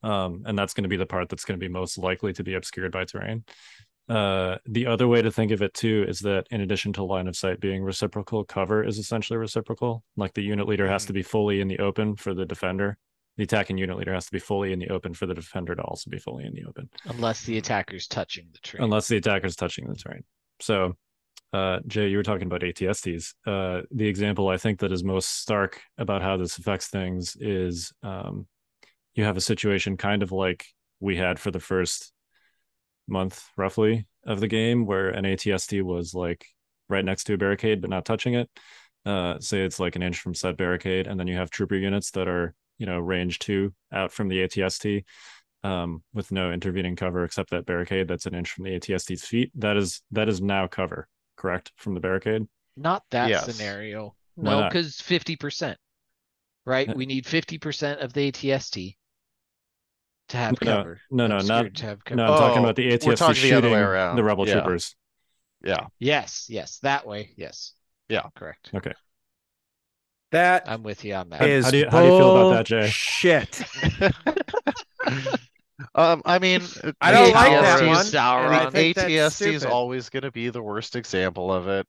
[0.02, 2.42] Um, and that's going to be the part that's going to be most likely to
[2.42, 3.44] be obscured by terrain.
[4.08, 7.28] Uh, the other way to think of it too is that in addition to line
[7.28, 10.02] of sight being reciprocal, cover is essentially reciprocal.
[10.16, 12.96] Like the unit leader has to be fully in the open for the defender.
[13.36, 15.82] The attacking unit leader has to be fully in the open for the defender to
[15.82, 18.80] also be fully in the open, Unless the attacker's touching the tree.
[18.82, 20.24] unless the attacker's touching the terrain.
[20.60, 20.96] So,
[21.52, 23.34] uh, Jay, you were talking about ATSTs.
[23.46, 27.92] Uh, the example I think that is most stark about how this affects things is
[28.02, 28.46] um,
[29.14, 30.64] you have a situation kind of like
[30.98, 32.12] we had for the first
[33.08, 36.44] month roughly of the game where an ATST was like
[36.88, 38.50] right next to a barricade but not touching it.
[39.06, 42.10] Uh, say it's like an inch from said barricade, and then you have trooper units
[42.10, 45.04] that are you know range two out from the ATST
[45.64, 49.50] um, with no intervening cover except that barricade that's an inch from the ATST's feet.
[49.54, 52.46] That is that is now cover, correct, from the barricade.
[52.76, 53.56] Not that Yes.
[53.56, 54.14] scenario.
[54.36, 55.78] No, because fifty percent.
[56.66, 56.94] Right?
[56.94, 58.97] We need fifty percent of the ATST
[60.28, 61.00] to have No, cover.
[61.10, 62.16] no, no, not- obscured to have cover.
[62.16, 64.16] No, I'm talking Oh, about the we're ATST the shooting around.
[64.16, 64.54] the rebel Yeah.
[64.54, 64.94] troopers.
[65.64, 65.86] Yeah.
[65.98, 67.32] Yes, yes, that way.
[67.36, 67.72] Yes.
[68.08, 68.22] Yeah.
[68.36, 68.70] Correct.
[68.74, 68.92] Okay.
[70.30, 71.40] That I'm with you on that.
[71.40, 72.88] How- is how do you- how do you feel about that, Jay?
[72.90, 73.62] Shit.
[75.94, 76.60] um, I mean,
[77.00, 77.96] I don't the like that one.
[78.00, 81.86] is sour on ATST is always going to be the worst example of it.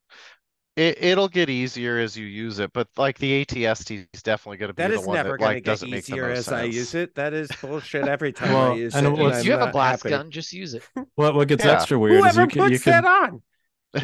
[0.80, 4.70] It it'll get easier as you use it, but like the ATST is definitely going
[4.70, 6.14] to be That the is one never that going to like get doesn't make the
[6.14, 7.16] easier most as I use it.
[7.16, 9.10] That is bullshit every time Well, I use and it.
[9.12, 10.12] what's- I'm if you have a not blast happy.
[10.12, 10.84] gun, just use it.
[11.16, 11.74] What what gets Yeah.
[11.74, 13.42] extra weird is Whoever you could you puts that on?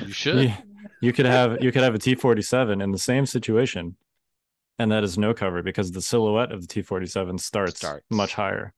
[0.06, 0.44] You should.
[0.44, 0.54] you,
[1.02, 3.96] you could have you could have a T47 in the same situation,
[4.78, 8.06] and that is no cover because the silhouette of the T47 starts, Starts.
[8.10, 8.74] much higher.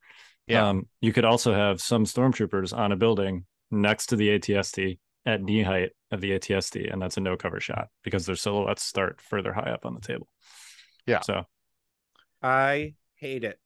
[0.46, 0.68] Yeah.
[0.70, 5.44] Um, you could also have some stormtroopers on a building next to the ATST at
[5.44, 9.22] knee height of the ATST, and that's a no cover shot because their silhouettes start
[9.22, 10.28] further high up on the table.
[11.06, 11.20] Yeah.
[11.20, 11.44] So
[12.42, 13.60] I hate it.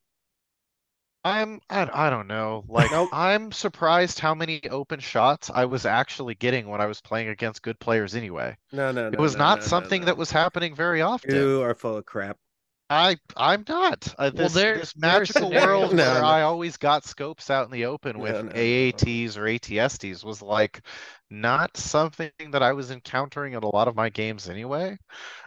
[1.24, 2.66] I'm I, I don't know.
[2.68, 3.10] Like Nope.
[3.12, 7.62] I'm surprised how many open shots I was actually getting when I was playing against
[7.62, 8.58] good players anyway.
[8.72, 9.14] No, no, no.
[9.14, 10.06] It was no, not no, no, something no.
[10.08, 11.36] that was happening very often.
[11.36, 12.38] You are full of crap.
[12.92, 14.08] I I'm not.
[14.18, 16.28] Uh, Well, this there- this there are magical scenarios- world No, where no.
[16.28, 18.60] I always got scopes out in the open with No, no, no, no.
[18.60, 20.82] AATs or ATSTs was like
[21.30, 24.98] not something that I was encountering in a lot of my games anyway.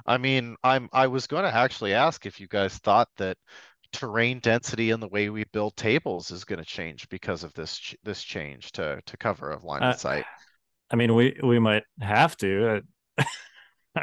[0.06, 3.36] I mean, I'm I was going to actually ask if you guys thought that
[3.92, 7.78] terrain density and the way we build tables is going to change because of this
[7.78, 10.24] ch this change to to cover of line Uh, of sight.
[10.90, 12.82] I mean, we we might have to,
[13.18, 13.24] uh,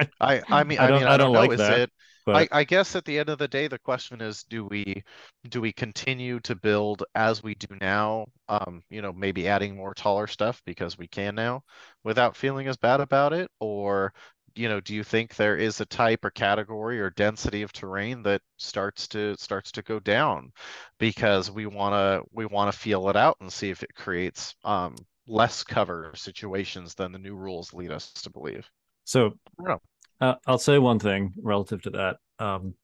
[0.22, 1.80] I I mean I I, don't- mean I I don't don't know like is that,
[1.80, 1.92] it
[2.26, 5.04] but I, I guess at the end of the day, the question is, do we
[5.50, 8.28] do we continue to build as we do now?
[8.50, 11.64] Um, you know, maybe adding more taller stuff because we can now
[12.04, 13.50] without feeling as bad about it?
[13.60, 14.14] Or,
[14.56, 18.24] you know, do you think there is a type or category or density of terrain
[18.24, 20.52] that starts to starts to go down
[21.00, 24.96] because we wanna we wanna feel it out and see if it creates um
[25.28, 28.70] less cover situations than the new rules lead us to believe?
[29.06, 29.32] So I
[29.64, 29.82] don't know.
[30.22, 32.18] Uh, I'll say one thing relative to that.
[32.40, 32.76] Um,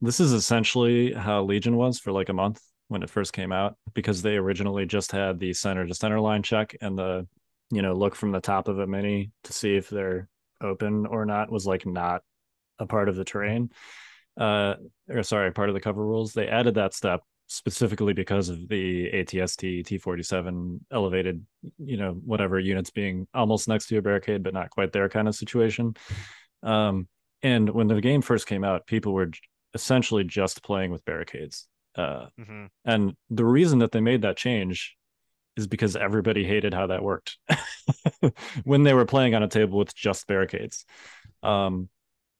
[0.00, 3.76] this is essentially how Legion was for like a month when it first came out,
[3.94, 7.26] because they originally just had the center to center line check and the
[7.70, 10.28] you know, look from the top of a mini to see if they're
[10.60, 12.22] open or not was like not
[12.78, 13.70] a part of the terrain.
[14.36, 14.74] Uh,
[15.08, 16.32] or sorry, part of the cover rules.
[16.32, 21.44] They added that step specifically because of the ATST T47 elevated,
[21.78, 25.28] you know, whatever units being almost next to a barricade, but not quite there kind
[25.28, 25.94] of situation.
[26.62, 27.08] Um,
[27.42, 29.30] and when the game first came out, people were
[29.74, 31.68] essentially just playing with barricades.
[31.94, 32.68] Uh, Mhm.
[32.84, 34.96] and the reason that they made that change
[35.56, 37.38] is because everybody hated how that worked
[38.64, 40.84] when they were playing on a table with just barricades.
[41.42, 41.88] Um,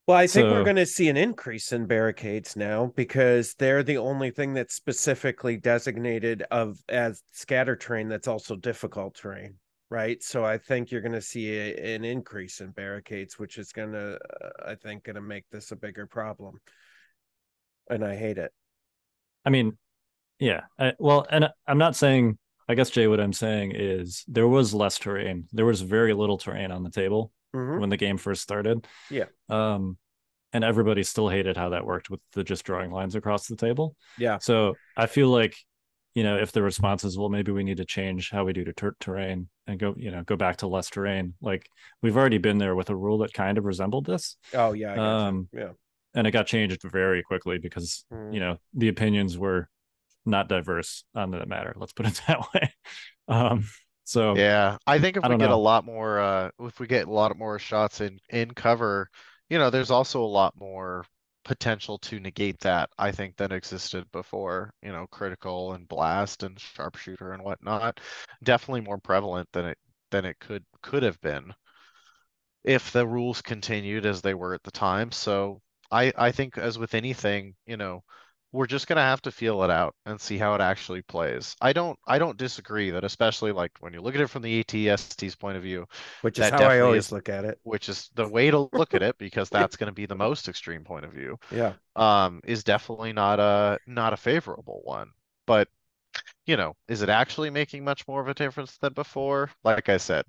[0.07, 3.99] Well, I think we're going to see an increase in barricades now because they're the
[3.99, 9.59] only thing that's specifically designated of as scatter terrain that's also difficult terrain,
[9.91, 10.23] right?
[10.23, 13.93] So I think you're going to see a, an increase in barricades, which is going
[13.93, 16.61] to, uh, I think, going to make this a bigger problem.
[17.89, 18.53] And I hate it.
[19.45, 19.77] I mean,
[20.39, 20.63] yeah.
[20.79, 22.39] I, well, and I'm not saying.
[22.69, 25.49] I guess Jay, what I'm saying is there was less terrain.
[25.51, 27.81] There was very little terrain on the table Mhm.
[27.81, 28.87] when the game first started.
[29.11, 29.25] Yeah.
[29.49, 29.99] Um,
[30.53, 33.97] and everybody still hated how that worked with the just drawing lines across the table.
[34.19, 34.39] Yeah.
[34.39, 35.57] So I feel like,
[36.15, 38.65] you know, if the response is, well, maybe we need to change how we do
[38.65, 41.35] the ter- terrain and go, you know, go back to less terrain.
[41.41, 41.69] Like
[42.03, 44.95] we've already been there with a rule that kind of resembled this, Oh, yeah.
[44.95, 45.27] I.
[45.29, 45.71] Um, yeah.
[46.15, 48.35] and it got changed very quickly because Mm.
[48.35, 49.69] you know the opinions were
[50.27, 51.75] not diverse on that matter.
[51.77, 52.73] Let's put it that way.
[53.29, 53.65] Um,
[54.05, 56.87] so Yeah, I think if I we don't get a lot more, uh, if we
[56.87, 59.09] get a lot more shots in in cover,
[59.49, 61.05] you know, there's also a lot more
[61.45, 62.91] potential to negate that.
[62.99, 64.73] I think that existed before.
[64.83, 68.01] You know, critical and blast and sharpshooter and whatnot.
[68.43, 69.79] Definitely more prevalent than it
[70.11, 71.55] than it could could have been
[72.65, 75.13] if the rules continued as they were at the time.
[75.13, 75.61] So
[75.91, 78.03] I I think as with anything, you know,
[78.53, 81.57] we're just gonna have to feel it out and see how it actually plays.
[81.61, 84.61] I don't I don't disagree that especially like when you look at it from the
[84.65, 85.87] ATST's point of view,
[86.23, 87.61] Which is how I always is- look at it.
[87.63, 90.85] which is the way to look at it because that's gonna be the most extreme
[90.85, 91.75] point of view, Yeah.
[91.97, 95.11] um, is definitely not a not a favorable one.
[95.47, 95.69] But
[96.47, 99.51] you know, is it actually making much more of a difference than before?
[99.65, 100.25] Like I said,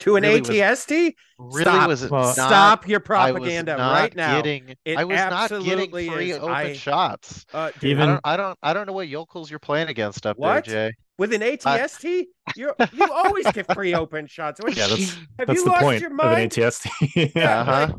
[0.00, 1.14] To an Really was- ATST?
[1.38, 1.88] really Stop.
[1.88, 4.36] was it Well- not Stop your propaganda not right now.
[4.36, 6.38] getting It I was not getting free is.
[6.38, 7.46] open I- shots.
[7.54, 10.26] Uh, dude, I Even- don't I don't I don't know what yokels you're playing against
[10.26, 10.64] up What?
[10.64, 10.94] there, Jay.
[11.18, 12.24] with an ATST,
[12.56, 14.60] you you always get free open shots.
[14.60, 16.48] What- yeah, that's have that's you the lost point your of an?
[16.50, 17.32] ATST.
[17.36, 17.86] Yeah, Uh-huh.
[17.90, 17.94] like,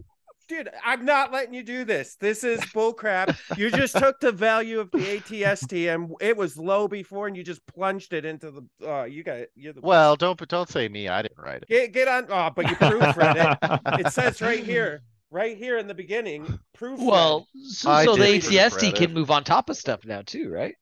[0.48, 2.16] dude, I'm not letting you do this.
[2.16, 3.38] This is bullcrap.
[3.58, 7.44] You just took the value of the ATST and it was low before, and you
[7.44, 8.88] just plunged it into the.
[8.90, 11.08] Uh, you got you're the Well, don't don't say me.
[11.08, 11.68] I didn't write it.
[11.70, 12.26] get get on.
[12.30, 14.06] Oh, but you proofread it.
[14.06, 17.06] It says right here, right here in the beginning, proofread.
[17.06, 20.76] Well, so, so the did ATST can move on top of stuff now too, right?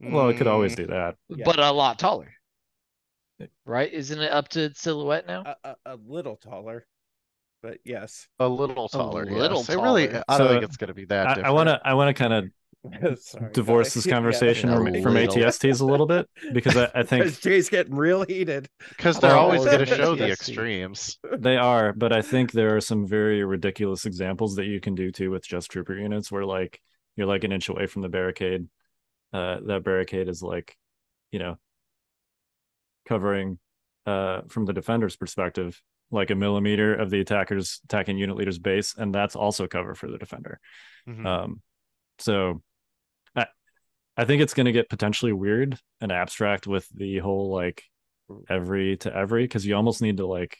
[0.00, 1.16] well, it could always Mm, do that.
[1.28, 1.44] Yeah.
[1.44, 2.32] But a lot taller.
[3.64, 3.92] Right?
[3.92, 5.44] Isn't it up to silhouette now?
[5.44, 6.86] a, a, a little taller,
[7.62, 8.28] but yes.
[8.38, 9.22] a little taller.
[9.24, 9.68] A little yes.
[9.70, 10.24] It really, taller.
[10.28, 12.32] I don't think it's going to be that I, want to I want to kind
[12.32, 12.44] of
[13.20, 13.94] Sorry, divorce guys.
[14.04, 14.76] this conversation yeah.
[14.76, 15.34] from, A from little.
[15.36, 18.68] ATSTs a little bit because I, I think Because Jay's getting real heated.
[18.90, 21.18] because they're always going to show the extremes.
[21.36, 25.10] They are, but I think there are some very ridiculous examples that you can do
[25.10, 26.80] too with just trooper units where like
[27.16, 28.68] you're like an inch away from the barricade.
[29.32, 30.76] Uh that barricade is like,
[31.32, 31.58] you know,
[33.08, 33.58] covering
[34.06, 38.94] uh from the defender's perspective, like a millimeter of the attacker's attacking unit leader's base,
[38.96, 40.60] and that's also cover for the defender.
[41.08, 41.26] Mhm.
[41.26, 41.62] Um
[42.18, 42.62] so
[43.36, 43.46] I
[44.16, 47.84] I think it's gonna get potentially weird and abstract with the whole like
[48.48, 50.58] every to every because you almost need to like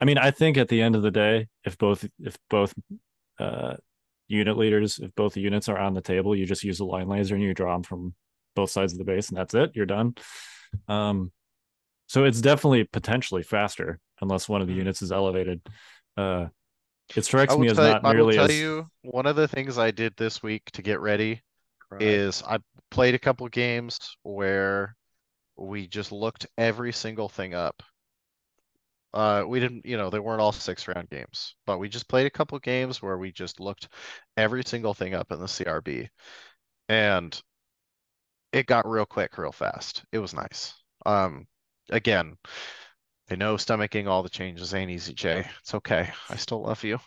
[0.00, 2.74] I mean, I think at the end of the day, if both if both
[3.38, 3.76] uh
[4.28, 7.34] unit leaders, if both units are on the table, you just use a line laser
[7.34, 8.14] and you draw them from
[8.54, 9.70] both sides of the base, and that's it.
[9.74, 10.14] You're done.
[10.88, 11.32] Um,
[12.08, 14.78] so it's definitely potentially faster unless one of the Mhm.
[14.78, 15.60] units is elevated.
[16.16, 16.46] Uh,
[17.14, 19.78] it strikes me as tell, not I will tell as you one of the things
[19.78, 21.42] I did this week to get ready
[22.00, 22.58] is I
[22.90, 24.96] played a couple games where
[25.56, 27.82] we just looked every single thing up.
[29.14, 32.26] Uh, we didn't, you know, they weren't all six round games, but we just played
[32.26, 33.88] a couple games where we just looked
[34.36, 36.08] every single thing up in the CRB.
[36.88, 37.40] And
[38.52, 40.04] it got real quick, real fast.
[40.12, 40.74] It was nice.
[41.04, 41.46] Um,
[41.90, 42.36] again,
[43.30, 45.44] I know stomaching all the changes ain't easy, Jay.
[45.60, 46.10] It's okay.
[46.30, 46.98] I still love you.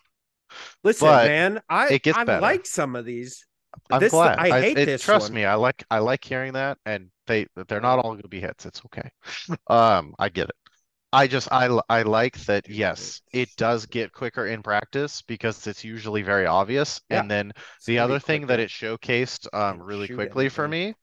[0.84, 2.41] Listen, But man, I it gets I better.
[2.41, 3.45] like some of these.
[3.91, 4.39] I'm This- glad.
[4.39, 5.36] I hate it- this Trust one.
[5.36, 8.65] me, I like I like hearing that, and they they're not all gonna be hits.
[8.65, 9.09] It's okay.
[9.67, 10.55] Um, I get it.
[11.13, 12.67] I just I I like that.
[12.70, 17.01] Yes, it does get quicker in practice because it's usually very obvious.
[17.09, 20.67] Yeah, And then It's the other thing that it showcased um really shoot quickly for
[20.67, 20.95] me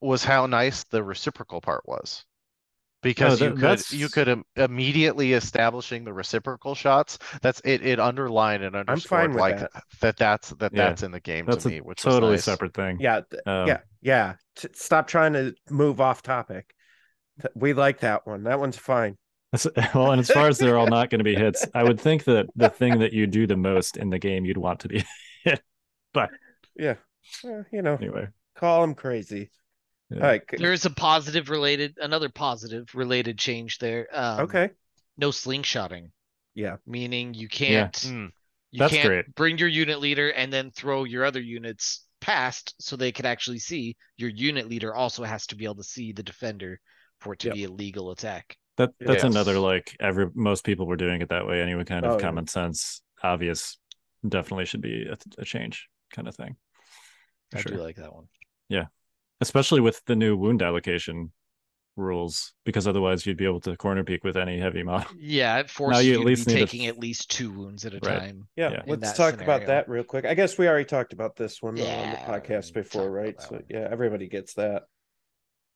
[0.00, 2.24] was how nice the reciprocal part was.
[3.04, 7.18] Because No, you could that's- you could im- immediately establishing the reciprocal shots.
[7.42, 7.86] That's it.
[7.86, 9.70] It underlined and fine underscored with like that.
[10.00, 10.16] that.
[10.16, 10.88] That's that Yeah.
[10.88, 12.44] that's in the game That's to a me, which totally nice.
[12.44, 12.98] separate thing.
[13.00, 14.34] Yeah, th- Um, yeah, yeah.
[14.56, 16.74] T- stop trying to move off topic.
[17.40, 18.42] Th- We like that one.
[18.44, 19.16] That one's fine.
[19.94, 22.24] Well, and as far as they're all not going to be hits, I would think
[22.24, 25.04] that the thing that you do the most in the game you'd want to be
[25.44, 25.62] hit.
[26.12, 26.30] But
[26.74, 26.94] Yeah,
[27.44, 29.50] Well, you know, anyway, call them crazy.
[30.10, 30.16] Yeah.
[30.16, 30.42] All right.
[30.56, 34.08] There is a positive related, another positive related change there.
[34.12, 34.70] Um, Okay.
[35.16, 36.10] No slingshotting,
[36.54, 36.76] Yeah.
[36.86, 38.30] meaning you can't, Mm.
[38.70, 39.34] you That's can't great.
[39.34, 43.58] bring your unit leader and then throw your other units past so they can actually
[43.60, 43.96] see.
[44.16, 46.80] Your unit leader also has to be able to see the defender
[47.20, 47.54] for it to Yep.
[47.54, 48.56] be a legal attack.
[48.76, 49.32] that that's Yes.
[49.32, 51.84] another like every most people were doing it that way anyway.
[51.84, 52.20] Kind of Oh, yeah.
[52.22, 53.78] common sense, obvious.
[54.28, 56.56] Definitely should be a, a change kind of thing.
[57.52, 57.72] For I sure.
[57.76, 58.26] do like that one.
[59.44, 61.32] Especially with the new wound allocation
[61.96, 65.06] rules, because otherwise you'd be able to corner peek with any heavy model.
[65.18, 67.50] Yeah, it forces you you, at to least be need to- taking at least two
[67.52, 68.18] wounds at a Right.
[68.18, 68.48] time.
[68.56, 68.82] Yeah, Yeah.
[68.86, 70.24] Let's that talk about that real quick.
[70.24, 73.40] I guess we already talked about this one on the podcast before, right?
[73.40, 73.64] So one.
[73.68, 74.82] yeah, everybody gets that.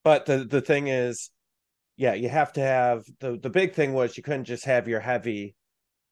[0.03, 1.31] But the the thing is,
[1.97, 5.01] yeah, you have to have the the big thing was you couldn't just have your
[5.01, 5.55] heavy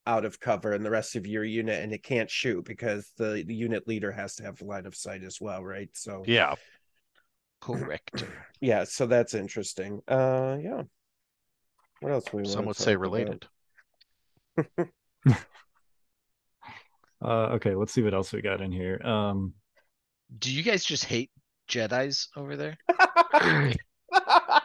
[0.09, 3.43] out of cover and the rest of your unit and it can't shoot because the,
[3.45, 5.89] the unit leader has to have line of sight as well, right?
[5.95, 6.55] So Yeah.
[7.61, 8.25] Correct.
[8.61, 10.01] yeah, so that's interesting.
[10.09, 10.83] Uh yeah.
[12.01, 13.01] What else we Some wanna would say talk about?
[13.03, 13.47] related.
[17.25, 19.01] Uh, okay, let's see what else we got in here.
[19.03, 19.55] Um,
[20.39, 21.31] Do you guys just hate
[21.69, 22.77] Jedi's over there?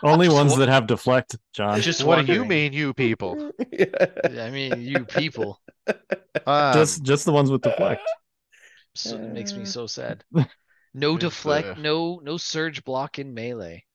[0.04, 1.80] only Just ones wa- that have deflect, Jon.
[1.82, 2.50] Just what do you wondering.
[2.50, 3.52] mean, you people?
[3.72, 4.44] yeah.
[4.44, 5.60] I mean, you people.
[6.46, 8.02] Um, just just the ones with deflect.
[8.96, 10.24] So it makes me so sad.
[10.94, 13.86] No It's, deflect, uh, no no surge block in melee.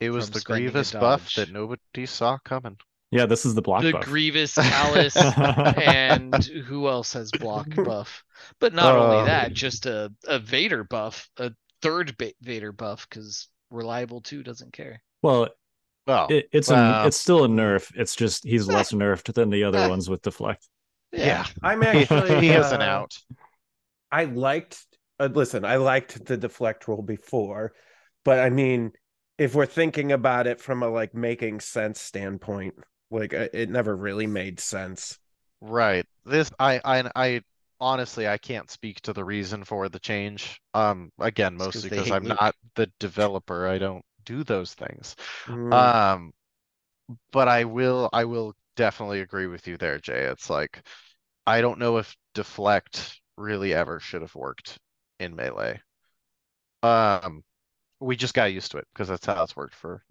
[0.00, 1.34] it was from the spending a grievous buff dodge.
[1.34, 2.78] that nobody saw coming.
[3.10, 4.04] Yeah, this is the block The buff.
[4.04, 8.24] Grievous, Alice, and who else has block buff?
[8.60, 13.08] But not Uh, only that, just a, a Vader buff, a third ba- Vader buff,
[13.08, 15.02] because reliable two doesn't care.
[15.22, 15.48] well,
[16.06, 17.04] Well, it, it's Wow.
[17.04, 17.92] a it's still a nerf.
[17.96, 20.68] It's just he's less nerfed than the other ones with deflect.
[21.12, 23.18] yeah, I'm he, actually he has an uh, out.
[24.12, 24.84] I liked
[25.20, 27.74] uh, listen, I liked the deflect rule before,
[28.24, 28.92] but I mean,
[29.38, 32.74] if we're thinking about it from a like making sense standpoint,
[33.10, 35.18] like uh, it never really made sense.
[35.60, 36.06] Right.
[36.24, 37.42] This I I I
[37.80, 40.60] honestly I can't speak to the reason for the change.
[40.74, 43.66] Um again, mostly because I'm not the developer.
[43.66, 45.16] I don't do those things.
[45.48, 46.32] Mm, Um
[47.32, 50.24] but I will I will definitely agree with you there, Jay.
[50.24, 50.82] It's like
[51.46, 54.78] I don't know if deflect really ever should have worked
[55.20, 55.80] in melee.
[56.82, 57.44] Um
[58.00, 60.02] we just got used to it because that's how it's worked for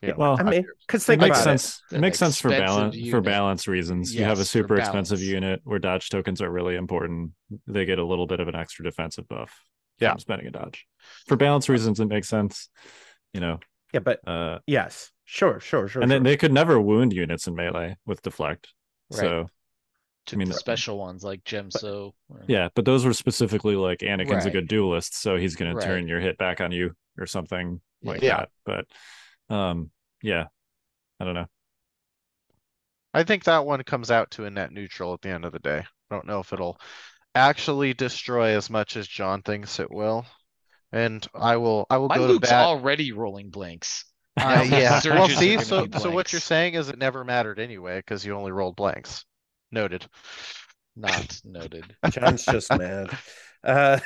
[0.00, 0.76] you know, Well, I five mean, years.
[0.86, 1.82] because It think makes sense.
[1.90, 4.14] It An makes sense for expensive balance for balance reasons.
[4.14, 7.32] you have a super expensive unit where dodge tokens are really important.
[7.66, 9.52] They get a little bit of an extra defensive buff.
[10.00, 10.10] Yeah.
[10.12, 10.86] from spending a dodge.
[11.26, 12.68] For balance reasons, it makes sense.
[13.34, 13.58] You know.
[13.92, 16.02] Yeah, but uh, yes, sure, sure, sure.
[16.02, 18.68] and then they could never wound units in melee with deflect.
[19.10, 19.20] Right.
[19.20, 19.48] So
[20.28, 22.12] To mean, the special ones like Gemso.
[22.28, 25.80] or- yeah, but those were specifically like Anakin's a good duelist, so he's going Right.
[25.82, 28.44] to turn your hit back on you or something like Yeah.
[28.66, 28.84] that.
[29.48, 29.90] But um,
[30.22, 30.46] yeah,
[31.20, 31.46] I don't know.
[33.14, 35.58] I think that one comes out to a net neutral at the end of the
[35.58, 35.78] day.
[35.78, 36.78] I don't know if it'll
[37.34, 40.26] actually destroy as much as Jon thinks it will.
[40.92, 42.52] And I will I will My go to bat.
[42.52, 44.04] already rolling blanks.
[44.36, 45.00] Uh, yeah.
[45.04, 48.52] Well, see, so so what you're saying is it never mattered anyway because you only
[48.52, 49.24] rolled blanks.
[49.70, 50.06] Noted.
[50.96, 51.96] Not noted.
[52.10, 53.16] Jon's just mad.
[53.62, 54.00] Uh,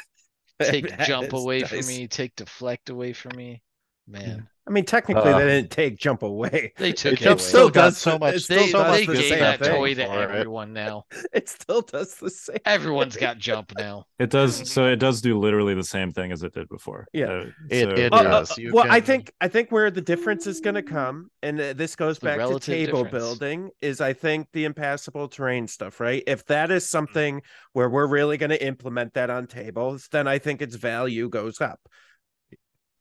[0.63, 2.07] Take jump away from me.
[2.09, 3.63] Take deflect away from me.
[4.09, 6.73] Man, I mean, technically, Uh, they didn't take jump away.
[6.79, 7.49] they took it jump away.
[7.49, 9.39] still got does so much- it still They, still so does they the gave same
[9.39, 10.31] that toy to for it.
[10.31, 11.05] everyone now.
[11.33, 12.59] It still does the same.
[12.67, 14.07] Everyone's got jump now.
[14.19, 14.69] It does.
[14.71, 17.07] So it does do literally the same thing as it did before.
[17.13, 17.27] Yeah.
[17.27, 18.59] Uh, It- so- it Uh, uh, does.
[18.59, 21.95] You well, I think I think where the difference is going to come, and this
[21.95, 23.11] goes back to table difference.
[23.39, 26.23] building, is I think the impassable terrain stuff, right?
[26.27, 27.41] If that is something
[27.73, 31.61] where we're really going to implement that on tables, then I think its value goes
[31.61, 31.79] up.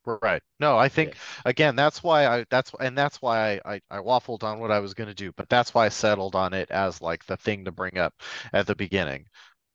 [0.04, 0.42] Right.
[0.58, 4.42] No, I think again that's why I that's and that's why I, I I waffled
[4.42, 7.24] on what I was gonna do, but that's why I settled on it as like
[7.26, 8.12] the thing to bring up
[8.52, 9.26] at the beginning.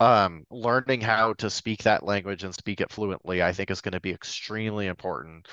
[0.02, 3.94] Um, learning how to speak that language and speak it fluently, I think is going
[3.94, 5.48] to be extremely important.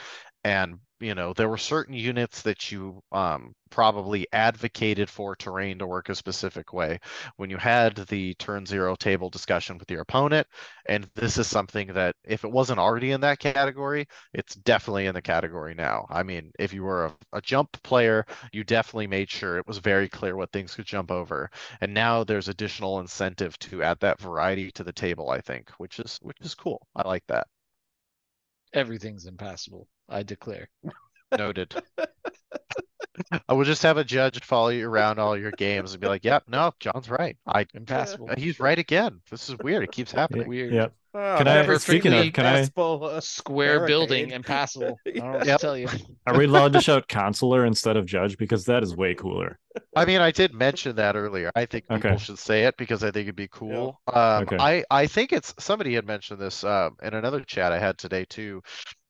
[0.44, 5.86] And you know, there were certain units that you um, probably advocated for terrain to
[5.86, 6.98] work a specific way
[7.36, 10.46] when you had the turn zero table discussion with your opponent.
[10.86, 15.14] And this is something that, if it wasn't already in that category, it's definitely in
[15.14, 16.06] the category now.
[16.10, 19.78] I mean, if you were a, a jump player, you definitely made sure it was
[19.78, 21.50] very clear what things could jump over.
[21.80, 25.98] And now there's additional incentive to add that variety to the table, I think, which
[26.00, 26.86] is which is cool.
[26.96, 27.46] I like that.
[28.74, 29.88] Everything's impassable.
[30.08, 30.68] I declare.
[31.36, 31.74] Noted.
[33.48, 36.24] I will just have a judge follow you around all your games and be like,
[36.24, 37.36] "Yep, no, Jon's right.
[37.46, 38.30] I Impassable.
[38.36, 39.20] he's right again.
[39.30, 39.84] This is weird.
[39.84, 40.74] It keeps happening." Weird.
[40.74, 40.88] Yeah.
[41.16, 44.32] Oh, Can I- never speaking seen of, a can I- basketball, uh, Square building, barricade.
[44.34, 44.98] impassable.
[45.06, 45.60] I don't Yep.
[45.60, 45.88] tell you.
[46.26, 48.36] Are we allowed to shout counselor instead of judge?
[48.36, 49.58] Because that is way cooler.
[49.94, 51.52] I mean, I did mention that earlier.
[51.54, 52.18] I think people Okay.
[52.18, 54.00] should say it because I think it'd be cool.
[54.12, 54.56] Um, Okay.
[54.58, 58.24] I I think it's somebody had mentioned this um, in another chat I had today
[58.24, 58.60] too,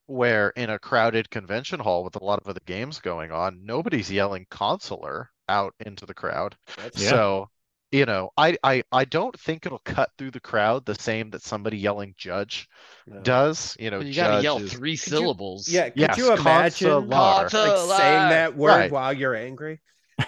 [0.07, 4.11] where in a crowded convention hall with a lot of other games going on, nobody's
[4.13, 6.55] yelling consular out into the crowd.
[6.77, 7.09] That's- Yeah.
[7.11, 7.51] So,
[7.95, 11.43] you know, I, I I don't think it'll cut through the crowd the same that
[11.43, 12.69] somebody yelling judge
[13.07, 13.21] no.
[13.21, 13.77] does.
[13.79, 15.69] You know, But you gotta yell is- three you- syllables.
[15.69, 17.07] Yeah, could Yes, you imagine consular.
[17.07, 18.91] like saying that word Right.
[18.91, 19.81] while you're angry?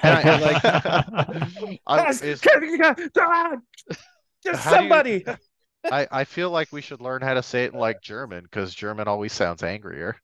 [0.02, 5.24] And I- Like- I- is- Just How do you- somebody.
[5.90, 8.74] I, I feel like we should learn how to say it in like German because
[8.74, 10.16] German always sounds angrier.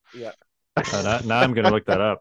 [0.77, 2.21] Uh, now, now I'm gonna look that up.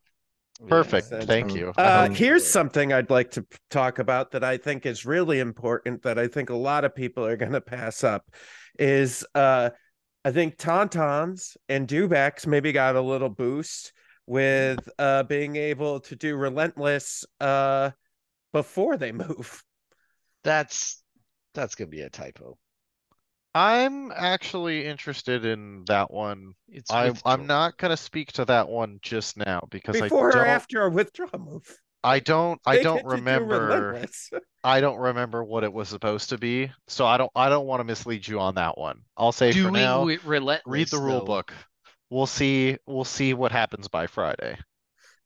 [0.67, 1.07] Perfect.
[1.11, 1.25] Yes.
[1.25, 1.73] Thank Um, you.
[1.77, 6.03] Uh, Um, here's something I'd like to talk about that I think is really important
[6.03, 8.29] that I think a lot of people are going to pass up
[8.79, 9.69] is uh
[10.23, 13.91] I think Tauntauns and Dewbacks maybe got a little boost
[14.27, 17.91] with uh being able to do relentless uh
[18.53, 19.63] before they move.
[20.43, 21.03] That's
[21.53, 22.57] that's gonna be a typo.
[23.53, 26.53] I'm actually interested in that one.
[26.69, 30.29] It's I, I'm not going to speak to that one just now because Before I
[30.29, 30.47] or don't.
[30.47, 31.63] after a withdraw move.
[32.03, 32.59] I don't.
[32.65, 34.05] I don't get do remember.
[34.63, 37.31] I don't remember what it was supposed to be, so I don't.
[37.35, 39.01] I don't want to mislead you on that one.
[39.17, 39.99] I'll say for now.
[39.99, 40.71] wi- relentless.
[40.71, 41.25] Read the rule though.
[41.25, 41.53] book.
[42.09, 42.77] We'll see.
[42.87, 44.57] We'll see what happens by Friday.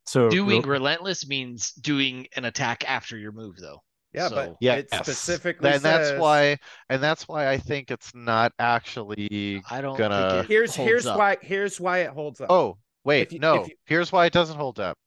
[0.06, 3.82] So Doing real- relentless means doing an attack after your move, though.
[4.16, 6.58] Yeah, So- but Yeah, it specifically and that's why.
[6.90, 9.62] And that's why I think it's not actually.
[9.70, 11.18] I don't Gonna- think it here's holds here's up.
[11.18, 12.50] why here's why it holds up.
[12.52, 13.66] Oh wait, you- no.
[13.66, 14.98] you- Here's why it doesn't hold up.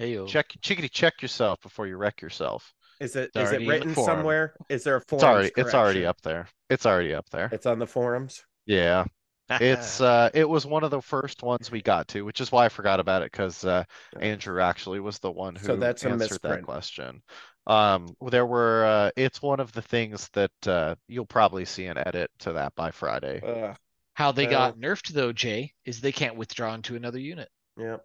[0.00, 0.28] Heyo.
[0.28, 2.72] Check, chickadee, check yourself before you wreck yourself.
[3.00, 4.54] Is it It's is it already in the written somewhere?
[4.68, 6.48] Is there a It's forums already, it's already up there.
[6.70, 7.48] It's already up there.
[7.52, 8.44] It's on the forums.
[8.66, 9.04] Yeah,
[9.48, 12.64] it's uh, it was one of the first ones we got to, which is why
[12.64, 13.84] I forgot about it because uh,
[14.20, 17.22] Andrew actually was the one who So that's a answered that question.
[17.66, 21.98] Um, there were uh, it's one of the things that uh, you'll probably see an
[21.98, 23.40] edit to that by Friday.
[23.44, 23.76] Ugh,
[24.14, 27.50] How they Uh, got nerfed though, Jay, is they can't withdraw into another unit.
[27.76, 27.96] yeah.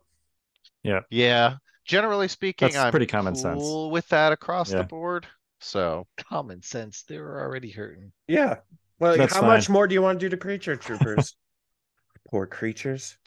[0.84, 1.56] Yeah, yeah
[1.86, 3.62] generally speaking, That's I'm pretty common sense.
[3.64, 4.80] with that across Yeah.
[4.80, 5.28] the board.
[5.60, 7.04] So Common sense.
[7.04, 8.12] They were already hurting.
[8.28, 8.58] Yeah.
[9.00, 11.36] Well, That's how much more do you want to do to creature troopers?
[12.30, 13.18] Poor creatures.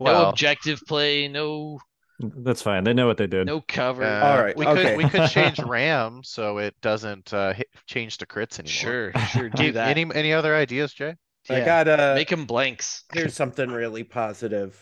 [0.00, 1.78] no objective play, no
[2.20, 2.84] That's fine.
[2.84, 3.46] They know what they did.
[3.46, 4.04] no cover.
[4.04, 4.90] uh, All right, we okay.
[4.90, 9.12] could we could change RAM so it doesn't uh, hit, change the crits anymore.
[9.12, 9.88] sure, sure, do Any- that.
[9.96, 11.16] Any any other ideas, Jay?
[11.50, 13.04] I got uh Make them blanks.
[13.12, 14.78] here's something really positive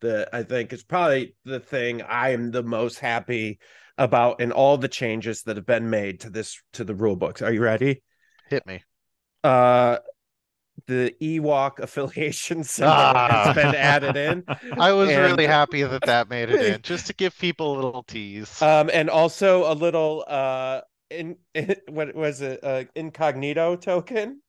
[0.00, 3.58] that I think is probably the thing I am the most happy
[3.98, 7.42] about in all the changes that have been made to this to the rule books.
[7.42, 8.02] Are you ready?
[8.48, 8.82] Hit me.
[9.44, 9.98] Uh
[10.86, 14.44] the Ewok affiliation symbol has been added in.
[14.78, 17.76] I was And- really happy that that made it in, just to give people a
[17.84, 18.60] little tease.
[18.62, 20.80] Um, and also a little uh
[21.10, 21.36] in,
[21.88, 24.40] what was it uh incognito token?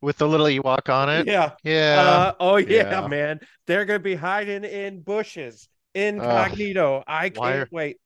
[0.00, 1.26] With the little Ewok on it.
[1.26, 1.52] Yeah.
[1.64, 2.00] Yeah.
[2.00, 3.06] Uh, oh yeah, yeah.
[3.08, 3.40] man.
[3.66, 5.68] They're gonna be hiding in bushes.
[5.94, 7.02] Incognito.
[7.06, 7.96] I can't are- wait.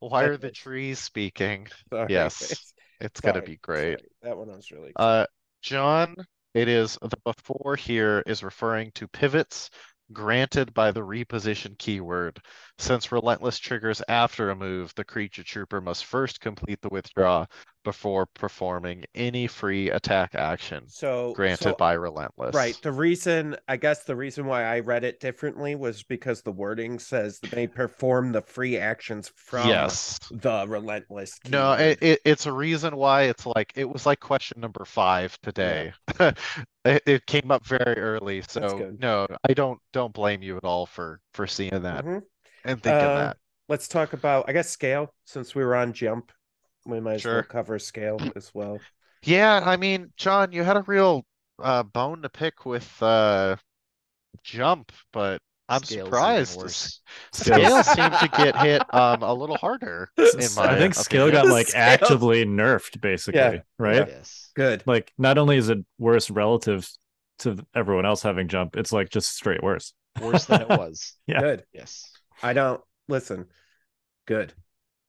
[0.00, 1.68] Why are the trees speaking?
[1.92, 2.06] Sorry.
[2.12, 3.98] Yes, It's gonna be great.
[4.00, 4.08] sorry.
[4.22, 5.26] That one was really Uh,
[5.62, 6.16] Jon,
[6.54, 9.70] it is the before here is referring to pivots
[10.12, 12.38] granted by the reposition keyword.
[12.78, 17.46] Since relentless triggers after a move, the creature trooper must first complete the withdraw
[17.84, 22.54] before performing any free attack action so granted so- by relentless.
[22.54, 22.78] Right.
[22.82, 26.98] The reason, I guess, the reason why I read it differently was because the wording
[26.98, 30.18] says they perform the free actions from Yes.
[30.30, 31.38] the relentless.
[31.48, 35.38] No, it, it, it's a reason why it's like it was like question number five
[35.42, 35.92] today.
[36.20, 36.38] it,
[36.84, 41.20] it came up very early, so no, I don't don't blame you at all for
[41.34, 42.22] for seeing that Mhm.
[42.64, 43.36] and thinking Uh, that.
[43.68, 45.14] Let's talk about, I guess, scale.
[45.24, 46.30] Since we were on jump,
[46.86, 48.78] we might as well cover scale as well.
[49.24, 51.24] Yeah, I mean, Jon, you had a real
[51.62, 53.56] uh, bone to pick with uh,
[54.42, 56.60] jump, but I'm Scales surprised.
[57.32, 60.10] Scale Scales seem to get hit um a little harder.
[60.18, 61.80] In my I think scale got like Scale.
[61.80, 63.58] actively nerfed, basically, Yeah.
[63.78, 64.08] right?
[64.08, 64.50] Yes.
[64.54, 64.82] Good.
[64.86, 66.88] Like, not only is it worse relative
[67.40, 69.94] to everyone else having jump, it's like just straight worse.
[70.20, 71.14] Worse than it was.
[71.26, 71.40] Yeah.
[71.40, 71.64] Good.
[71.72, 72.10] Yes.
[72.42, 73.46] I don't listen.
[74.26, 74.52] Good.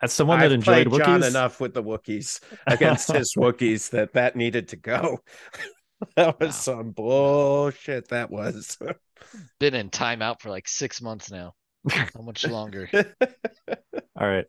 [0.04, 4.14] As someone that I've enjoyed played Jon enough with the Wookiees against his Wookiees that
[4.14, 5.20] that needed to go.
[6.18, 6.62] that was Wow.
[6.62, 8.10] some bullshit.
[8.10, 8.78] That was.
[9.60, 11.54] Been in timeout for like six months now.
[11.90, 12.90] How much longer?
[12.94, 14.46] all right.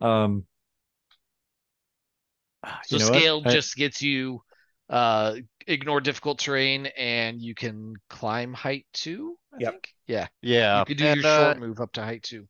[0.00, 0.44] Um,
[2.84, 4.42] So you know scale I- just gets you
[4.90, 9.72] uh ignore difficult terrain and you can climb height two, I Yep.
[9.72, 9.94] think.
[10.06, 10.26] Yeah.
[10.42, 12.48] Yeah, You could do and, your uh, short move up to height two.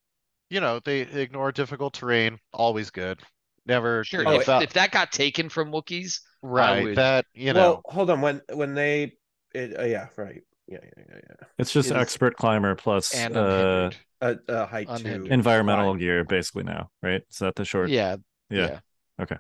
[0.51, 2.39] You know they ignore difficult terrain.
[2.53, 3.21] Always good.
[3.67, 4.03] Never.
[4.05, 4.23] Sure.
[4.23, 6.85] you if, that- if that got taken from Wookiees, right.
[6.85, 7.61] would- That you know.
[7.61, 8.21] well, hold on.
[8.21, 9.13] When when they,
[9.55, 11.47] it, uh, yeah, right, yeah, yeah, yeah, yeah.
[11.59, 13.97] it's just it is- expert climber plus and uh, unhindered.
[14.21, 15.27] Uh, uh, height Unhindered.
[15.27, 15.33] two.
[15.33, 15.99] environmental Fine.
[16.01, 17.23] gear, basically now, right?
[17.31, 17.91] Is that the short?
[17.91, 18.17] yeah,
[18.51, 18.81] yeah.
[19.21, 19.37] yeah.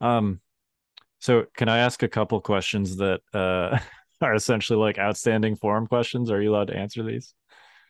[0.00, 0.40] Um,
[1.18, 3.78] so can I ask a couple questions that uh
[4.20, 6.30] are essentially like outstanding forum questions?
[6.30, 7.34] Are you allowed to answer these?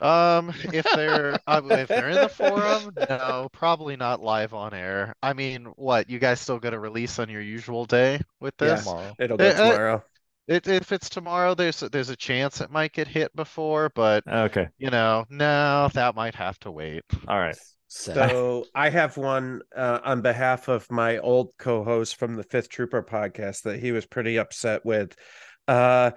[0.00, 5.14] Um, if they're uh, if they're in the forum, no, probably not live on air.
[5.22, 8.76] I mean, what you guys still got to release on your usual day with Yeah.
[8.76, 8.76] this?
[8.76, 9.16] Tomorrow.
[9.18, 10.04] It'll be Uh, uh, tomorrow.
[10.48, 14.68] It, if it's tomorrow, there's there's a chance it might get hit before, but Okay.
[14.78, 17.04] you know, no, that might have to wait.
[17.26, 17.58] All right.
[17.88, 23.02] So I have one uh, on behalf of my old co-host from the Fifth Trooper
[23.02, 25.16] podcast that he was pretty upset with.
[25.66, 26.12] Uh,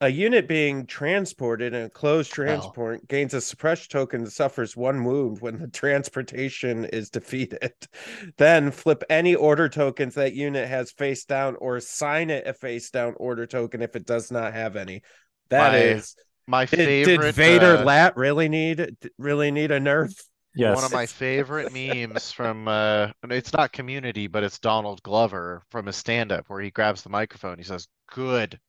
[0.00, 5.04] a unit being transported in a closed transport gains a suppressed token that suffers one
[5.04, 7.72] wound when the transportation is defeated.
[8.36, 12.90] then flip any order tokens that unit has face down or assign it a face
[12.90, 15.02] down order token if it does not have any.
[15.48, 16.16] That My is.
[16.48, 20.14] My Did, favorite did Vader uh, Lat really need really need a nerf?
[20.54, 20.76] Yes.
[20.76, 25.86] One of my favorite memes from uh it's not community, but it's Donald Glover from
[25.86, 28.60] his stand-up where he grabs the microphone, he says, Good.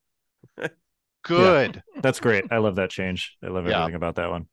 [1.27, 1.81] Good.
[2.01, 2.45] That's great.
[2.51, 3.35] I love that change.
[3.43, 3.79] I love Yeah.
[3.81, 4.47] everything about that one.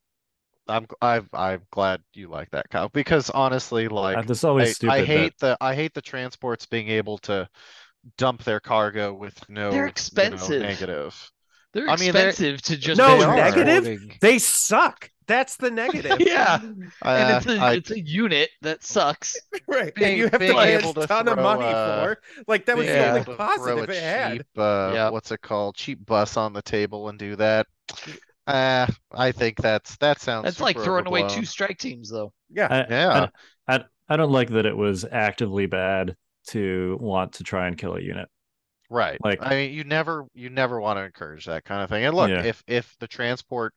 [0.66, 2.88] I'm I'm I'm glad you like that, Kyle.
[2.88, 4.92] Because honestly, Uh, like this is always I, stupid.
[4.92, 7.48] I that- hate the I hate the transports being able to
[8.18, 10.62] dump their cargo with no They're you know, expensive.
[10.62, 11.30] negative.
[11.74, 14.00] They're I mean, they're- expensive to just No, negative?
[14.20, 15.10] They suck.
[15.26, 16.18] That's the negative.
[16.20, 16.58] Yeah.
[17.02, 19.36] Uh, And it's a I- it's a unit that sucks.
[19.68, 19.94] right.
[19.94, 22.18] Being- and you have to pay a to ton of money uh, for.
[22.46, 24.32] Like that was being the only able to positive a it had.
[24.38, 25.12] cheap, uh, Yep.
[25.12, 25.76] what's it called?
[25.76, 27.66] Cheap bus on the table and do that.
[28.46, 32.32] Uh, I think that's that sounds That's like super throwing away two strike teams though.
[32.50, 32.68] Yeah.
[32.70, 33.26] I, Yeah.
[33.68, 36.14] I, I, I don't like that it was actively bad
[36.48, 38.28] to want to try and kill a unit.
[38.90, 39.18] Right.
[39.24, 42.04] Like- I mean, you never you never want to encourage that kind of thing.
[42.04, 42.42] And look, Yeah.
[42.44, 43.72] if if the transport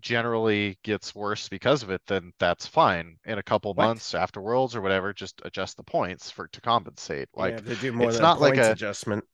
[0.00, 3.18] generally gets worse because of it, then that's fine.
[3.24, 3.90] In a couple What?
[3.90, 7.28] months after Worlds or whatever, just adjust the points for to compensate.
[7.34, 9.24] Like to do more it's not like a- adjustment.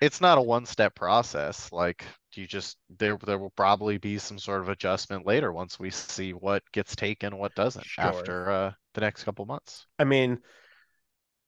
[0.00, 1.72] it's not a one-step process.
[1.72, 2.04] Like
[2.34, 6.32] you just there there will probably be some sort of adjustment later once we see
[6.32, 7.98] what gets taken, what doesn't Sure.
[7.98, 9.86] after uh the next couple months.
[9.98, 10.40] I mean,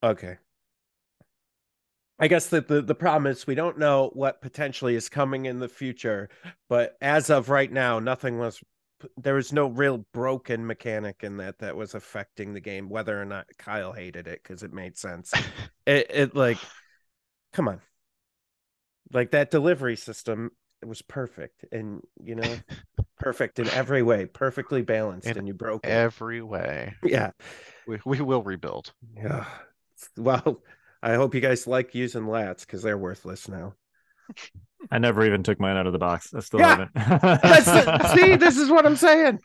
[0.03, 0.39] okay.
[2.23, 5.59] I guess the, the the problem is we don't know what potentially is coming in
[5.59, 6.29] the future,
[6.69, 8.63] but as of right now, nothing was.
[9.17, 12.89] There was no real broken mechanic in that that was affecting the game.
[12.89, 15.33] Whether or not Kyle hated it because it made sense.
[15.87, 16.59] it it like,
[17.53, 17.81] come on,
[19.13, 20.53] like that delivery system.
[20.81, 22.55] It was perfect, and you know,
[23.19, 25.91] perfect in every way, perfectly balanced, In and you broke it.
[25.91, 26.95] Every way.
[27.03, 27.33] Yeah.
[27.89, 28.93] We we will rebuild.
[29.17, 29.47] Yeah.
[30.17, 30.63] Well,
[31.03, 33.75] I hope you guys like using lats because they're worthless now.
[34.91, 36.33] I never even took mine out of the box.
[36.35, 36.87] I still Yeah.
[36.95, 37.43] haven't.
[37.43, 39.41] That's the, see, this is what I'm saying.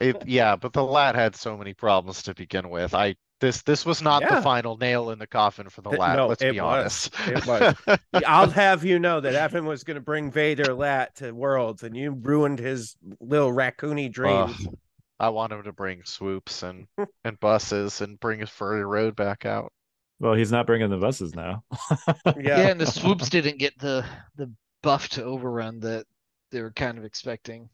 [0.00, 2.94] It, yeah, but the lat had so many problems to begin with.
[2.94, 4.36] I this this was not Yeah.
[4.36, 6.16] the final nail in the coffin for the lat.
[6.16, 7.08] no, let's it be was.
[7.08, 7.14] honest.
[7.28, 8.00] It was.
[8.26, 11.96] I'll have you know that Evan was going to bring Vader lat to Worlds, and
[11.96, 14.56] you ruined his little raccoony dreams.
[14.66, 14.74] Ugh.
[15.20, 16.86] I want him to bring swoops and
[17.24, 19.72] and buses and bring his furry road back out.
[20.20, 21.64] Well, he's not bringing the buses now.
[22.26, 22.34] yeah.
[22.38, 24.04] Yeah, and the swoops didn't get the
[24.36, 24.52] the
[24.82, 26.06] buff to overrun that
[26.50, 27.68] they were kind of expecting.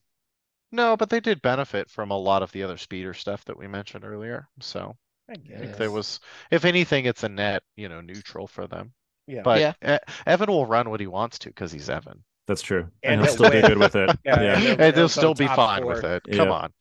[0.72, 3.68] No, but they did benefit from a lot of the other speeder stuff that we
[3.68, 4.48] mentioned earlier.
[4.60, 4.96] So
[5.28, 6.20] I I think there was,
[6.50, 8.92] if anything, it's a net, you know, neutral for them.
[9.26, 9.42] Yeah.
[9.42, 9.96] But Yeah.
[9.96, 12.88] E- Evan will run what he wants to because he's Evan, That's true.
[13.02, 14.10] And And, he'll he'll still be good with it.
[14.24, 14.52] Yeah, yeah.
[14.54, 15.94] and he'll- and he'll he'll still be fine four.
[15.94, 16.22] with it.
[16.32, 16.52] Come Yeah.
[16.52, 16.72] on.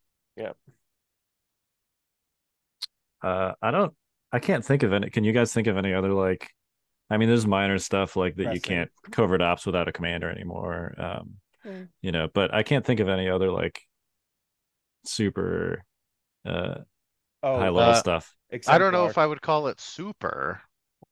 [3.23, 3.93] Uh, I don't.
[4.35, 5.09] I can't think of any.
[5.09, 6.49] Can you guys think of any other like?
[7.09, 10.93] I mean, there's minor stuff like that you can't covert ops without a commander anymore.
[10.97, 11.35] Um,
[11.65, 11.87] Mm.
[12.01, 13.81] you know, but I can't think of any other like
[15.05, 15.83] super
[16.45, 16.75] uh
[17.43, 18.35] Oh, high level uh, stuff.
[18.67, 20.61] I don't know if I would call it super.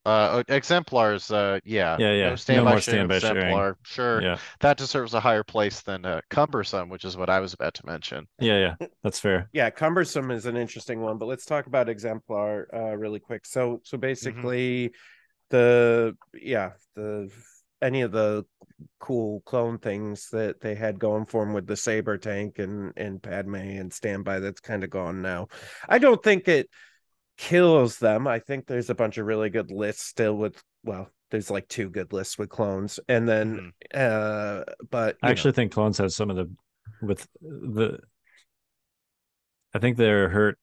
[0.05, 1.95] Uh, exemplars, uh, yeah.
[1.97, 2.29] Yeah, yeah.
[2.29, 3.37] No No standby more sharing, standby sharing.
[3.37, 4.21] exemplar, sure.
[4.21, 4.37] Yeah.
[4.59, 7.85] That deserves a higher place than uh, cumbersome, which is what I was about to
[7.85, 8.27] mention.
[8.39, 8.87] Yeah, yeah.
[9.03, 9.49] That's fair.
[9.53, 13.81] yeah cumbersome is an interesting one but let's talk about exemplar uh really quick so
[13.83, 14.91] so basically
[15.49, 17.29] the yeah the
[17.81, 18.45] any of the
[18.99, 23.21] cool clone things that they had going for them with the saber tank and and
[23.21, 25.47] padme and standby that's kind of gone now
[25.87, 26.69] i don't think it
[27.37, 31.49] kills them i think there's a bunch of really good lists still with well there's
[31.49, 33.99] like two good lists with clones and then Mhm.
[33.99, 36.49] uh but I you actually think clones have some of the
[37.01, 37.99] with the
[39.73, 40.57] I think they're hurt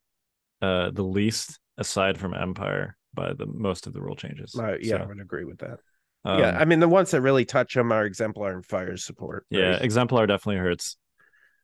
[0.63, 4.55] uh the least aside from Empire by the most of the rule changes.
[4.55, 5.79] know, uh, yeah i would agree with that
[6.25, 9.45] um, yeah i mean the ones that really touch them are exemplar and fire support
[9.51, 10.97] yeah, exemplar definitely hurts.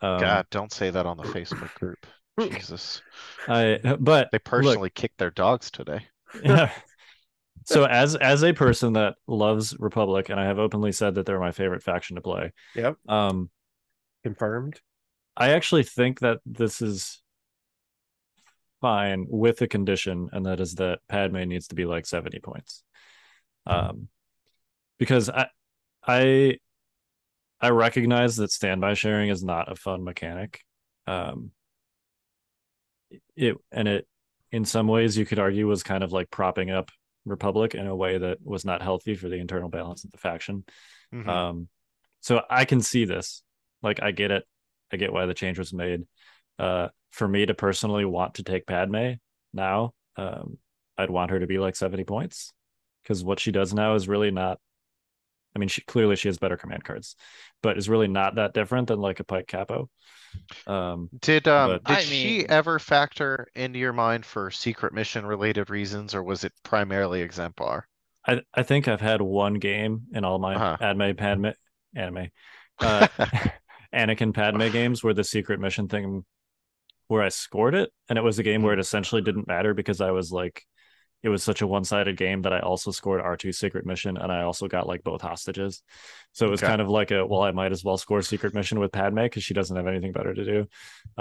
[0.03, 2.05] Um, God, don't say that on the Facebook group.
[2.41, 3.03] Jesus.
[3.49, 6.07] I but They look, personally kicked their dogs today.
[6.43, 6.71] yeah.
[7.65, 11.41] So as as a person that loves Republic, and I have openly said that they're
[11.41, 13.51] my favorite faction to play, yep um,
[14.23, 14.81] confirmed
[15.37, 17.23] I actually think that this is
[18.81, 22.83] fine with a condition, and that is that Padme needs to be like 70 points.
[23.67, 24.09] Um,
[24.99, 25.49] because I
[26.07, 26.59] I
[27.61, 30.61] I recognize that standby sharing is not a fun mechanic.
[31.07, 31.51] Um,
[33.37, 34.07] it and it
[34.53, 36.91] in some ways you could argue was kind of like propping up
[37.25, 40.65] Republic in a way that was not healthy for the internal balance of the faction.
[41.13, 41.29] Mhm.
[41.29, 41.69] Um,
[42.21, 43.43] so I can see this.
[43.83, 44.45] Like I get it.
[44.93, 46.07] I get why the change was made.
[46.59, 49.15] Uh, for me to personally want to take Padme
[49.53, 50.59] now, um,
[50.97, 52.53] I'd want her to be like 70 points
[53.03, 54.59] because what she does now is really not.
[55.57, 57.16] I mean, she clearly she has better command cards,
[57.62, 59.89] but is really not that different than like a Pyke Capo.
[60.66, 64.93] Um, Did um But- did I she mean- ever factor into your mind for secret
[64.93, 67.89] mission related reasons, or was it primarily exemplar?
[68.28, 70.77] I I think I've had one game in all my Uh-huh.
[70.81, 71.47] anime Padme
[71.95, 72.28] anime
[72.81, 73.07] uh,
[73.95, 76.27] Anakin Padme games where the secret mission thing
[77.09, 80.03] where I scored it, and it was a game where it essentially didn't matter because
[80.03, 80.66] I was like,
[81.23, 84.43] it was such a one-sided game that I also scored R2 secret mission and I
[84.43, 85.83] also got like both hostages.
[86.33, 86.69] So it was Okay.
[86.71, 89.43] kind of like a well, I might as well score secret mission with Padme because
[89.43, 90.67] she doesn't have anything better to do.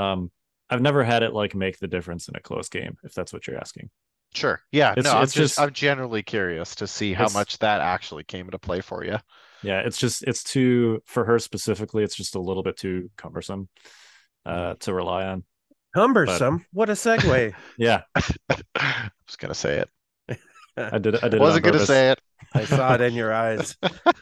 [0.02, 0.32] Um,
[0.70, 3.48] I've never had it like make the difference in a close game, if that's what
[3.48, 3.90] you're asking.
[4.34, 4.60] Sure.
[4.72, 4.92] Yeah.
[4.92, 8.46] It's- no, I'm just, just- I'm generally curious to see how much that actually came
[8.48, 9.18] into play for you.
[9.64, 13.70] Yeah, it's just it's too for her specifically, it's just a little bit too cumbersome
[14.46, 15.44] uh to rely on.
[15.96, 18.02] Cumbersome what a segue Yeah,
[18.76, 19.90] I was gonna say it.
[20.78, 22.20] I did I did Wasn't gonna say it.
[22.54, 23.76] I saw it in your eyes.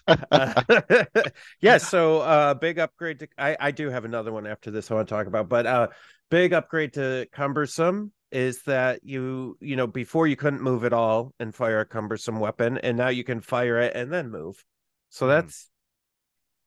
[0.08, 0.62] Uh,
[1.62, 4.96] yeah, so uh big upgrade to I I do have another one after this I
[4.96, 5.88] want to talk about, but uh
[6.30, 11.34] big upgrade to cumbersome is that you you know before you couldn't move at all
[11.40, 14.64] and fire a cumbersome weapon and now you can fire it and then move.
[15.10, 15.30] So Mhm.
[15.30, 15.70] that's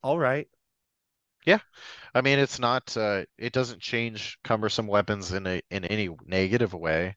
[0.03, 0.49] all right.
[2.15, 2.97] I mean, it's not.
[2.97, 7.17] Uh, it doesn't change cumbersome weapons in a in any negative way.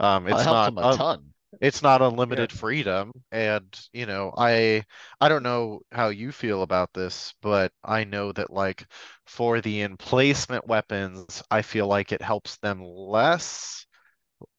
[0.00, 0.68] Um, It it's not.
[0.68, 1.34] him a un- ton.
[1.60, 4.84] it's not unlimited freedom and you know i
[5.20, 8.86] i don't know how you feel about this but i know that like
[9.26, 13.86] for the emplacement weapons i feel like it helps them less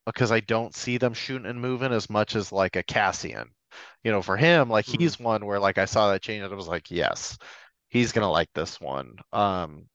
[0.06, 3.50] because i don't see them shooting and moving as much as like a cassian
[4.04, 4.96] you know for him like Mhm.
[5.00, 7.38] he's one where like i saw that change and i was like yes
[7.90, 9.86] he's gonna like this one um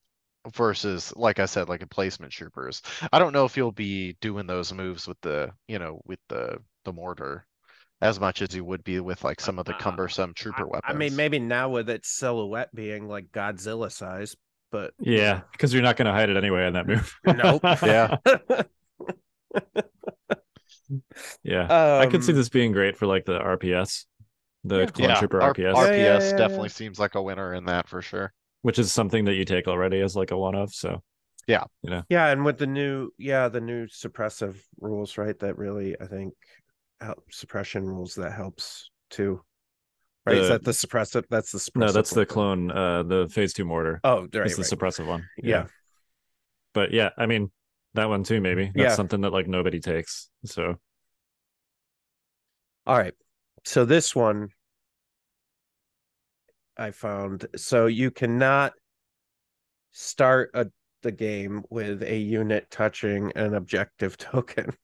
[0.55, 2.83] versus like i said like a placement troopers
[3.13, 6.59] I don't know if you'll be doing those moves with the, you know, with the
[6.85, 7.47] the mortar
[8.03, 10.69] as much as you would be with like some of the Uh, cumbersome trooper I,
[10.69, 10.91] weapons.
[10.93, 14.37] I mean maybe now with its silhouette being like Godzilla size,
[14.71, 17.15] but Yeah, because you're not gonna hide it anyway in that move.
[17.25, 17.63] Nope.
[17.83, 18.17] Yeah.
[21.43, 21.73] yeah.
[21.99, 24.07] I could see Um, this being great for like the RPS,
[24.65, 24.87] the Yeah.
[24.87, 26.73] clone yeah, trooper R- RPS, RPS Yeah, yeah, yeah, definitely yeah.
[26.75, 28.33] seems like a winner in that for sure.
[28.63, 30.73] which is something that you take already as like a one of.
[30.73, 31.03] So
[31.49, 35.39] Yeah, you know, yeah, and with the new yeah, the new suppressive rules, right?
[35.41, 36.35] That really I think
[37.01, 39.43] help suppression rules that helps too.
[40.25, 40.37] Right?
[40.39, 42.27] Is The- that the suppressive that's the suppressive no, that's the one.
[42.27, 43.99] clone, uh, the phase two mortar.
[44.05, 44.71] Oh, right, is the right.
[44.71, 45.29] suppressive one.
[45.37, 45.67] Yeah.
[46.75, 47.51] But yeah, I mean
[47.95, 48.67] that one too, maybe.
[48.67, 48.95] That's Yeah.
[48.95, 50.31] something that like nobody takes.
[50.45, 50.77] So
[52.87, 53.15] All right.
[53.65, 54.51] So this one
[56.77, 58.75] I found so you cannot
[59.93, 60.71] start a
[61.03, 64.77] the game with a unit touching an objective token.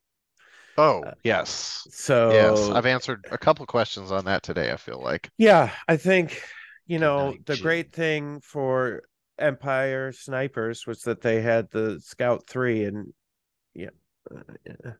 [0.78, 1.88] Oh, Uh, yes.
[1.90, 2.70] So Yes.
[2.70, 5.30] I've answered a couple questions on that today, I feel like.
[5.36, 6.42] Yeah, I think
[6.86, 7.56] you know night, the Jim.
[7.56, 9.02] great thing for
[9.38, 13.12] Empire snipers was that they had the Scout three, and
[13.74, 13.90] yeah,
[14.34, 14.92] uh, yeah.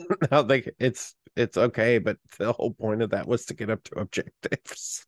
[0.30, 3.82] now they it's it's okay, but the whole point of that was to get up
[3.84, 5.06] to objectives.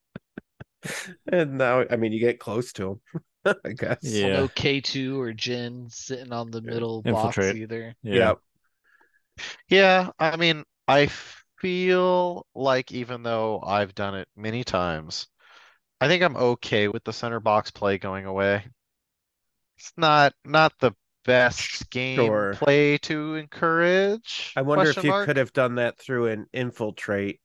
[1.32, 3.00] and now, I mean, you get close to
[3.44, 3.98] them, I guess.
[4.02, 4.28] Yeah.
[4.28, 7.56] No K two or Jyn sitting on the middle box Infiltrate.
[7.56, 7.94] either.
[8.02, 8.34] Yeah.
[9.68, 11.10] Yeah, I mean, I
[11.60, 15.28] feel like even though I've done it many times,
[16.00, 18.64] I think I'm okay with the center box play going away.
[19.78, 20.92] It's not not the
[21.26, 22.54] best game Sure.
[22.54, 24.52] play to encourage.
[24.56, 25.26] I wonder if question you mark?
[25.26, 27.40] could have done that through an infiltrate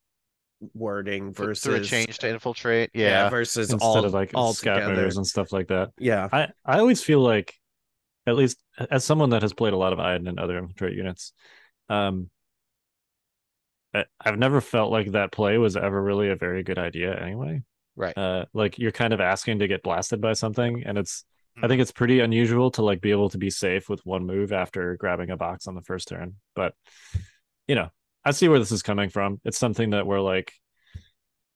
[0.73, 2.91] wording versus through a change to infiltrate.
[2.93, 3.29] yeah, Yeah.
[3.29, 5.05] versus Instead all of like all scout together.
[5.07, 5.89] and stuff like that.
[5.97, 7.53] Yeah, I, I always feel like,
[8.27, 11.33] at least as someone that has played a lot of Iden and other infiltrate units,
[11.89, 12.29] um,
[13.93, 17.63] I, I've never felt like that play was ever really a very good idea anyway.
[17.95, 18.17] Right.
[18.17, 21.25] Uh, like you're kind of asking to get blasted by something, and it's
[21.61, 24.51] I think it's pretty unusual to like be able to be safe with one move
[24.53, 26.35] after grabbing a box on the first turn.
[26.55, 26.73] But
[27.67, 27.89] you know,
[28.23, 29.39] I see where this is coming from.
[29.45, 30.53] It's something that we're like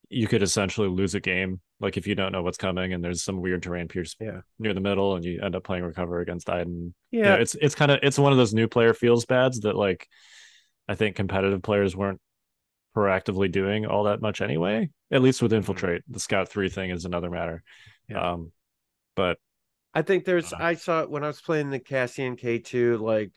[0.09, 3.23] you could essentially lose a game like if you don't know what's coming and there's
[3.23, 4.41] some weird terrain pierce Yeah.
[4.59, 6.93] near the middle and you end up playing recover against Iden.
[7.11, 7.35] You know, yeah.
[7.35, 10.07] it's it's kind of it's one of those new player feels bads that like
[10.88, 12.22] I think competitive players weren't
[12.95, 14.89] proactively doing all that much anyway.
[15.11, 17.63] At least with infiltrate, the scout three thing is another matter.
[18.07, 18.34] Yeah.
[18.34, 18.51] Um,
[19.15, 19.38] but
[19.95, 23.31] I think there's Uh, I saw it when I was playing the Cassian K2 like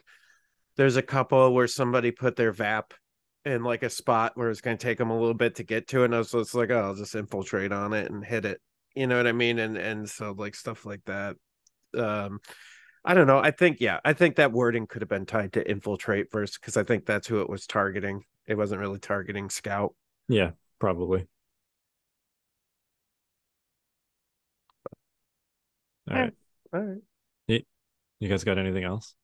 [0.77, 2.95] there's a couple where somebody put their VAP
[3.45, 5.89] in like a spot where it's going to take them a little bit to get
[5.89, 8.45] to it and I was just like oh I'll just infiltrate on it and hit
[8.45, 8.61] it.
[8.95, 9.59] You know what I mean?
[9.59, 11.37] And and so like stuff like that.
[11.97, 12.41] Um
[13.05, 13.39] I don't know.
[13.39, 16.77] I think yeah, I think that wording could have been tied to infiltrate first because
[16.77, 18.25] I think that's who it was targeting.
[18.47, 19.95] It wasn't really targeting scout.
[20.29, 21.27] yeah, probably.
[26.11, 26.23] All Yeah.
[26.25, 26.35] right.
[26.73, 27.65] All right.
[28.21, 29.15] You guys got anything else?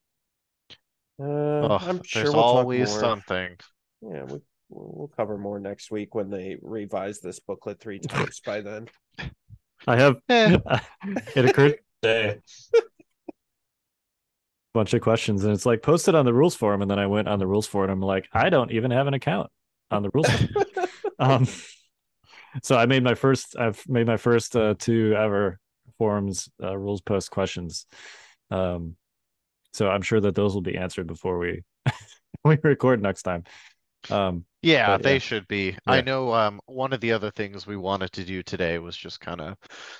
[1.20, 3.00] Uh, Ugh, I'm sure there's we'll talk always more.
[3.00, 3.56] something.
[4.02, 8.40] Yeah, we, we'll we'll cover more next week when they revise this booklet three times
[8.44, 8.88] by then.
[9.86, 10.58] I have Eh.
[11.34, 12.38] it occurred today.
[14.74, 17.28] Bunch of questions, and it's like posted on the rules forum, and then I went
[17.28, 17.90] on the rules forum.
[17.90, 19.50] And I'm like, I don't even have an account
[19.90, 20.28] on the rules.
[20.28, 20.88] forum.
[21.18, 21.46] um,
[22.62, 23.56] so I made my first.
[23.58, 25.58] I've made my first uh, two ever
[25.98, 27.86] forums uh, rules post questions.
[28.50, 28.96] Um,
[29.72, 31.62] so I'm sure that those will be answered before we
[32.44, 33.44] we record next time.
[34.10, 35.20] Um, Yeah, But, they yeah.
[35.20, 35.76] should be.
[35.86, 39.20] I know um one of the other things we wanted to do today was just
[39.20, 39.56] kind of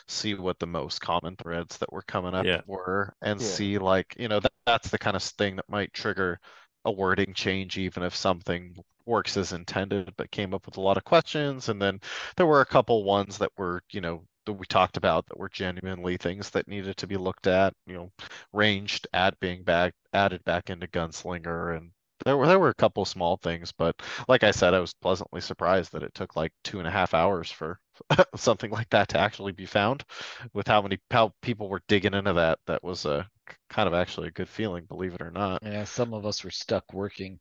[0.08, 2.62] see what the most common threads that were coming up Yeah.
[2.64, 3.42] were and Yeah.
[3.42, 6.40] see like, you know, that, that's the kind of thing that might trigger
[6.86, 8.74] a wording change even if something
[9.06, 12.00] works as intended but came up with a lot of questions and then
[12.36, 15.48] there were a couple ones that were, you know, that we talked about that were
[15.48, 18.10] genuinely things that needed to be looked at, you know,
[18.52, 21.90] ranged at being back added back into gunslinger and
[22.24, 25.40] there were there were a couple small things, but like I said, I was pleasantly
[25.40, 27.78] surprised that it took like two and a half hours for
[28.36, 30.04] something like that to actually be found.
[30.52, 33.28] With how many how people were digging into that, that was a
[33.68, 35.62] kind of actually a good feeling, believe it or not.
[35.62, 37.38] Yeah, some of us were stuck working.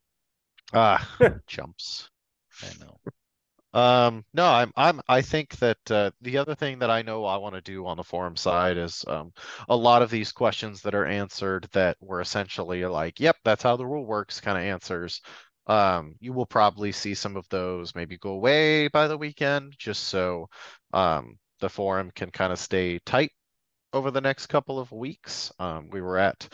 [0.74, 1.08] Ah,
[1.48, 2.10] jumps.
[2.62, 2.98] I know.
[3.74, 7.38] Um, no, I'm I'm I think that uh, the other thing that I know I
[7.38, 9.34] want to do on the forum side is um,
[9.68, 13.76] a lot of these questions that are answered that were essentially like, yep, that's how
[13.76, 15.22] the rule works kind of answers.
[15.66, 20.04] Um, you will probably see some of those maybe go away by the weekend, just
[20.04, 20.50] so
[20.94, 23.32] um, the forum can kind of stay tight
[23.94, 25.52] over the next couple of weeks.
[25.60, 26.48] Um, we were at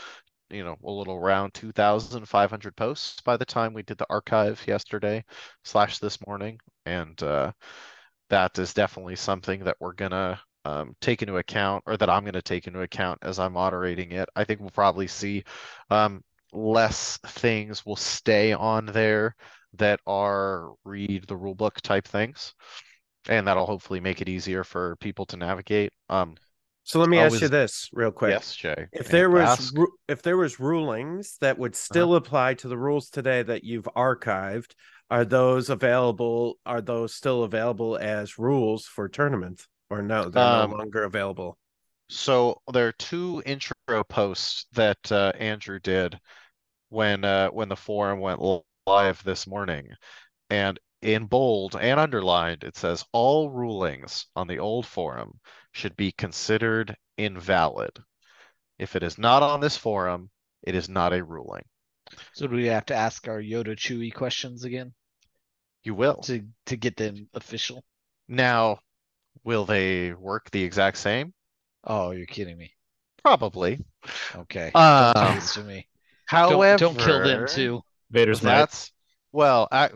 [0.50, 5.24] you know a little around 2,500 posts by the time we did the archive yesterday
[5.64, 6.60] slash this morning
[6.90, 7.52] and uh,
[8.30, 12.42] that is definitely something that we're gonna um, take into account or that I'm gonna
[12.42, 14.30] take into account as I'm moderating it.
[14.36, 15.44] I think we'll probably see
[15.90, 19.36] um, less things will stay on there
[19.74, 22.56] that are read the rulebook type things
[23.28, 25.92] and that'll hopefully make it easier for people to navigate.
[26.10, 26.36] Um,
[26.84, 28.32] So let me ask you this real quick.
[28.32, 28.88] yes, Jay.
[28.94, 29.78] If there was ask.
[29.78, 33.88] ru- if there was rulings that would still apply to the rules today that you've
[33.96, 34.72] archived,
[35.10, 36.60] are those available?
[36.66, 40.30] Are those still available as rules for tournament, or no?
[40.30, 41.58] They're Um, no longer available.
[42.10, 46.20] So there are two intro posts that uh, Andrew did
[46.90, 49.90] when uh, when the forum went live this morning,
[50.50, 55.40] and in bold and underlined it says all rulings on the old forum
[55.72, 57.92] should be considered invalid.
[58.78, 60.30] If it is not on this forum,
[60.62, 61.64] it is not a ruling.
[62.34, 64.94] So do we have to ask our Yoda Chewy questions again
[65.84, 66.24] You will.
[66.24, 67.84] to to get them official?
[68.28, 68.80] Now,
[69.44, 71.34] will they work the exact same?
[71.84, 72.74] Oh, you're kidding me.
[73.24, 73.80] Probably.
[74.36, 74.76] Okay.
[75.16, 75.88] Don't Um, this to me.
[76.26, 77.82] however, Don't, don't kill them too.
[78.12, 78.66] Vader's might.
[78.66, 78.92] That's
[79.32, 79.92] well, I,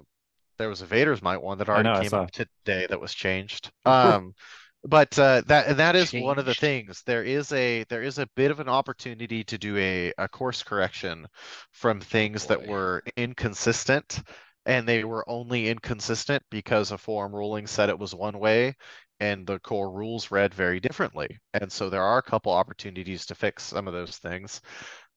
[0.57, 2.23] there was a Vader's Might one that I already know, I came saw.
[2.23, 3.71] up today that was changed.
[3.85, 4.33] Um,
[4.83, 6.59] but uh, that and that is one of the Changed.
[6.59, 7.03] things.
[7.05, 10.63] There is a there is a bit of an opportunity to do a a course
[10.63, 11.27] correction
[11.71, 12.65] from things that boy.
[12.65, 14.21] were inconsistent,
[14.65, 18.75] and they were only inconsistent because a forum ruling said it was one way,
[19.19, 21.39] and the core rules read very differently.
[21.53, 24.61] And so there are a couple opportunities to fix some of those things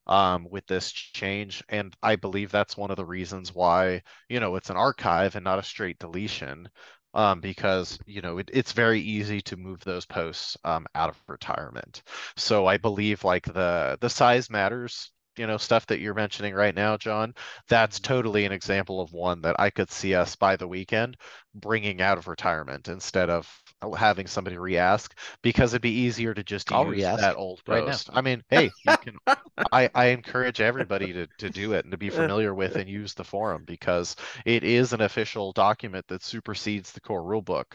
[0.06, 1.62] um, with this change.
[1.68, 5.44] And I believe that's one of the reasons why, you know, it's an archive and
[5.44, 6.68] not a straight deletion.
[7.14, 11.22] Um, because, you know, it, it's very easy to move those posts um, out of
[11.28, 12.02] retirement.
[12.36, 16.74] So I believe like the the size matters, you know, stuff that you're mentioning right
[16.74, 17.34] now, Jon,
[17.68, 18.12] that's mm-hmm.
[18.12, 21.16] totally an example of one that I could see us by the weekend
[21.54, 23.50] bringing out of retirement instead of
[23.96, 27.84] having somebody re-ask because it'd be easier to just I'll use re-ask that old right
[27.84, 27.92] now.
[27.92, 28.10] post.
[28.12, 29.16] I mean, hey, you can
[29.72, 33.14] I, I encourage everybody to, to do it and to be familiar with and use
[33.14, 37.66] the forum because it is an official document that supersedes the core rulebook.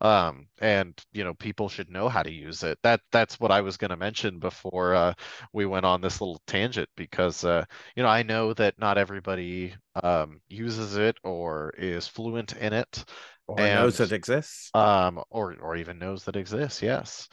[0.00, 2.78] Um, and you know, people should know how to use it.
[2.82, 5.14] That that's what I was going to mention before uh,
[5.52, 7.64] we went on this little tangent because uh,
[7.94, 13.04] you know, I know that not everybody um, uses it or is fluent in it
[13.46, 14.72] or knows And, it exists.
[14.74, 16.82] um, or or even knows that exists.
[16.82, 17.28] Yes.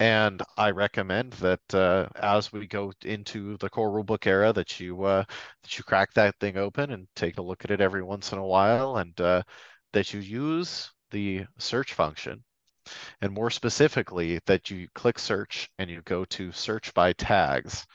[0.00, 5.02] And I recommend that uh, as we go into the core rulebook era, that you
[5.04, 5.24] uh,
[5.62, 8.38] that you crack that thing open and take a look at it every once in
[8.38, 9.42] a while, and uh,
[9.92, 12.42] that you use the search function,
[13.20, 17.86] and more specifically, that you click search and you go to search by tags,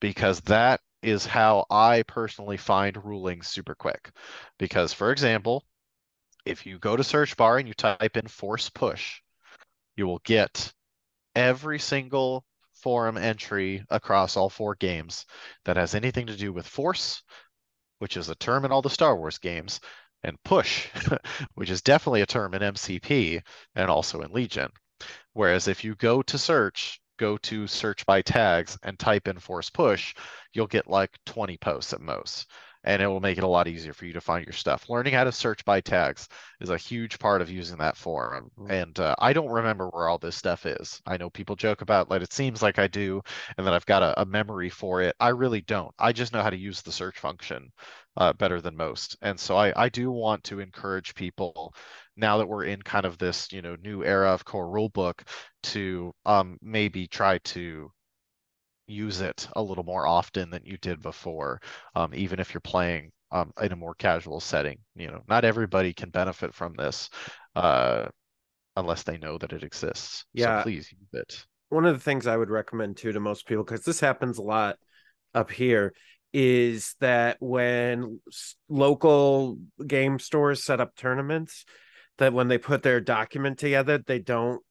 [0.00, 4.10] because that is how I personally find rulings super quick.
[4.58, 5.64] Because, for example,
[6.46, 9.20] if you go to search bar and you type in force push,
[9.96, 10.72] you will get
[11.34, 15.26] every single forum entry across all four games
[15.64, 17.22] that has anything to do with force,
[17.98, 19.80] which is a term in all the Star Wars games,
[20.22, 20.88] and push,
[21.54, 23.42] which is definitely a term in MCP
[23.74, 24.70] and also in Legion.
[25.32, 29.70] Whereas if you go to search, go to search by tags and type in force
[29.70, 30.14] push,
[30.52, 32.46] you'll get like 20 posts at most.
[32.86, 34.88] And it will make it a lot easier for you to find your stuff.
[34.88, 36.28] Learning how to search by tags
[36.60, 38.50] is a huge part of using that forum.
[38.58, 38.70] Mhm.
[38.70, 41.02] And uh, I don't remember where all this stuff is.
[41.06, 43.22] I know people joke about like it seems like I do,
[43.58, 45.14] and that I've got a, a memory for it.
[45.20, 45.94] I really don't.
[45.98, 47.72] I just know how to use the search function
[48.16, 49.16] uh, better than most.
[49.22, 51.74] And so I, I do want to encourage people
[52.16, 55.26] now that we're in kind of this, you know, new era of core rulebook
[55.64, 57.90] to um, maybe try to
[58.86, 61.60] use it a little more often than you did before,
[61.94, 64.78] um, even if you're playing um, in a more casual setting.
[64.94, 67.10] You know, not everybody can benefit from this
[67.54, 68.06] uh,
[68.76, 70.24] unless they know that it exists.
[70.32, 70.60] Yeah.
[70.60, 71.46] So please use it.
[71.68, 74.42] one of the things I would recommend too to most people, because this happens a
[74.42, 74.76] lot
[75.34, 75.92] up here,
[76.32, 78.20] is that when
[78.68, 81.64] local game stores set up tournaments,
[82.18, 84.62] that when they put their document together, they don't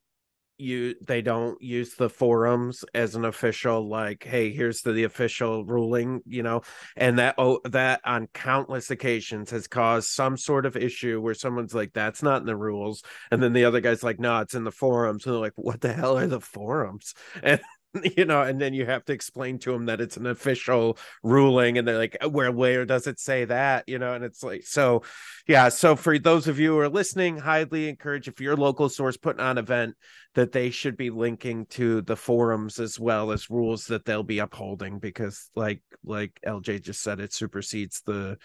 [0.57, 5.65] you they don't use the forums as an official like hey here's the, the official
[5.65, 6.61] ruling you know?
[6.95, 11.73] And that oh that on countless occasions has caused some sort of issue where someone's
[11.73, 14.63] like that's not in the rules and then the other guy's like no it's in
[14.63, 17.13] the forums and they're like what the hell are the forums?
[17.43, 17.59] And
[18.17, 21.77] you know and then you have to explain to them that it's an official ruling
[21.77, 24.63] and they're like uh, where where does it say that you know and it's like
[24.63, 25.01] so
[25.47, 29.17] yeah so for those of you who are listening highly encourage if your local source
[29.17, 29.95] putting on event
[30.33, 34.39] that they should be linking to the forums as well as rules that they'll be
[34.39, 38.37] upholding because like like lj just said it supersedes the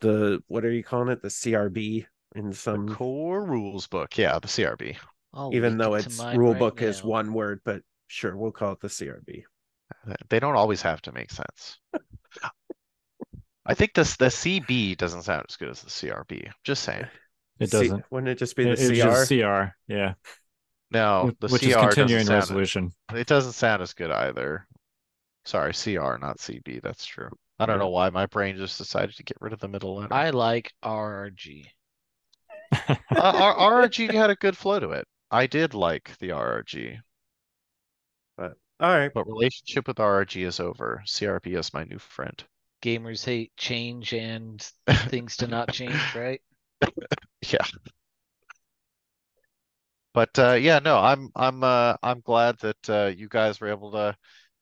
[0.00, 4.18] the what are you calling it the crb in some The core rules book.
[4.18, 4.96] Yeah, the CRB.
[5.32, 8.80] I'll even though its rule right book is one word but sure we'll call it
[8.80, 9.42] the crb
[10.28, 11.78] They don't always have to make sense.
[13.66, 16.50] I think this the CB doesn't sound as good as the CRB.
[16.64, 17.06] Just saying.
[17.58, 18.04] It doesn't.
[18.10, 19.74] wouldn't it just be the It- it's cr just CR.
[19.88, 20.14] Yeah.
[20.90, 22.90] No, the Which CR is continuing doesn't sound, resolution.
[23.14, 24.66] it doesn't sound as good either.
[25.44, 26.82] Sorry, CR, not CB.
[26.82, 27.30] That's true.
[27.58, 27.84] I don't Yeah.
[27.84, 30.12] know why my brain just decided to get rid of the middle letter.
[30.12, 31.66] I like RRG.
[32.72, 35.06] uh, RRG had a good flow to it.
[35.30, 36.98] I did like the RRG,
[38.80, 41.02] all right but relationship with RRG is over.
[41.06, 42.42] CRB is my new friend.
[42.82, 44.60] Gamers hate change and
[45.08, 46.40] things to not change, right?
[47.52, 47.66] Yeah.
[50.12, 53.92] But uh, yeah, no, I'm I'm uh, I'm glad that uh, you guys were able
[53.92, 54.16] to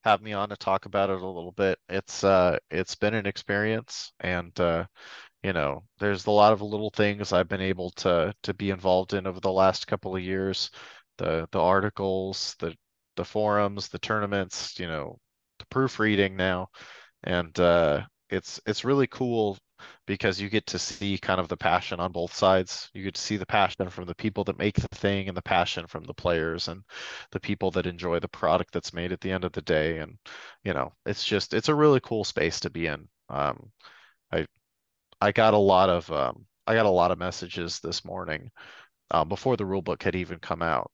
[0.04, 1.78] have me on to talk about it a little bit.
[1.88, 4.86] It's uh it's been an experience and uh
[5.44, 9.14] you know, there's a lot of little things I've been able to to be involved
[9.14, 10.70] in over the last couple of years.
[11.18, 12.76] The the articles, the
[13.16, 15.18] the forums, the tournaments, you know,
[15.58, 16.68] the proofreading now,
[17.24, 19.58] and uh, it's it's really cool
[20.06, 22.88] because you get to see kind of the passion on both sides.
[22.94, 25.42] You get to see the passion from the people that make the thing and the
[25.42, 26.82] passion from the players and
[27.32, 29.98] the people that enjoy the product that's made at the end of the day.
[29.98, 30.18] And,
[30.64, 33.08] you know, it's just, it's a really cool space to be in.
[33.28, 33.70] Um,
[34.32, 34.46] I,
[35.20, 38.50] I got a lot of, um, I got a lot of messages this morning
[39.10, 40.90] uh, before the rulebook had even come out.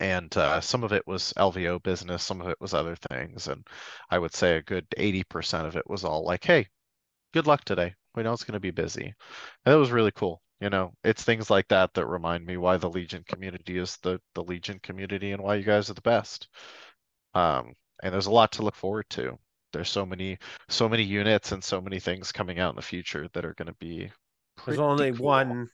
[0.00, 3.48] And uh, some of it was LVO business, some of it was other things.
[3.48, 3.66] And
[4.10, 6.66] I would say a good 80% of it was all like, hey,
[7.32, 7.94] good luck today.
[8.14, 9.14] We know it's going to be busy.
[9.64, 10.40] And it was really cool.
[10.60, 14.20] You know, it's things like that that remind me why the Legion community is the
[14.34, 16.48] the Legion community and why you guys are the best.
[17.34, 19.38] Um, and there's a lot to look forward to.
[19.72, 20.38] There's so many
[20.68, 23.66] so many units and so many things coming out in the future that are going
[23.66, 24.10] to be.
[24.64, 25.26] There's only cool.
[25.26, 25.68] one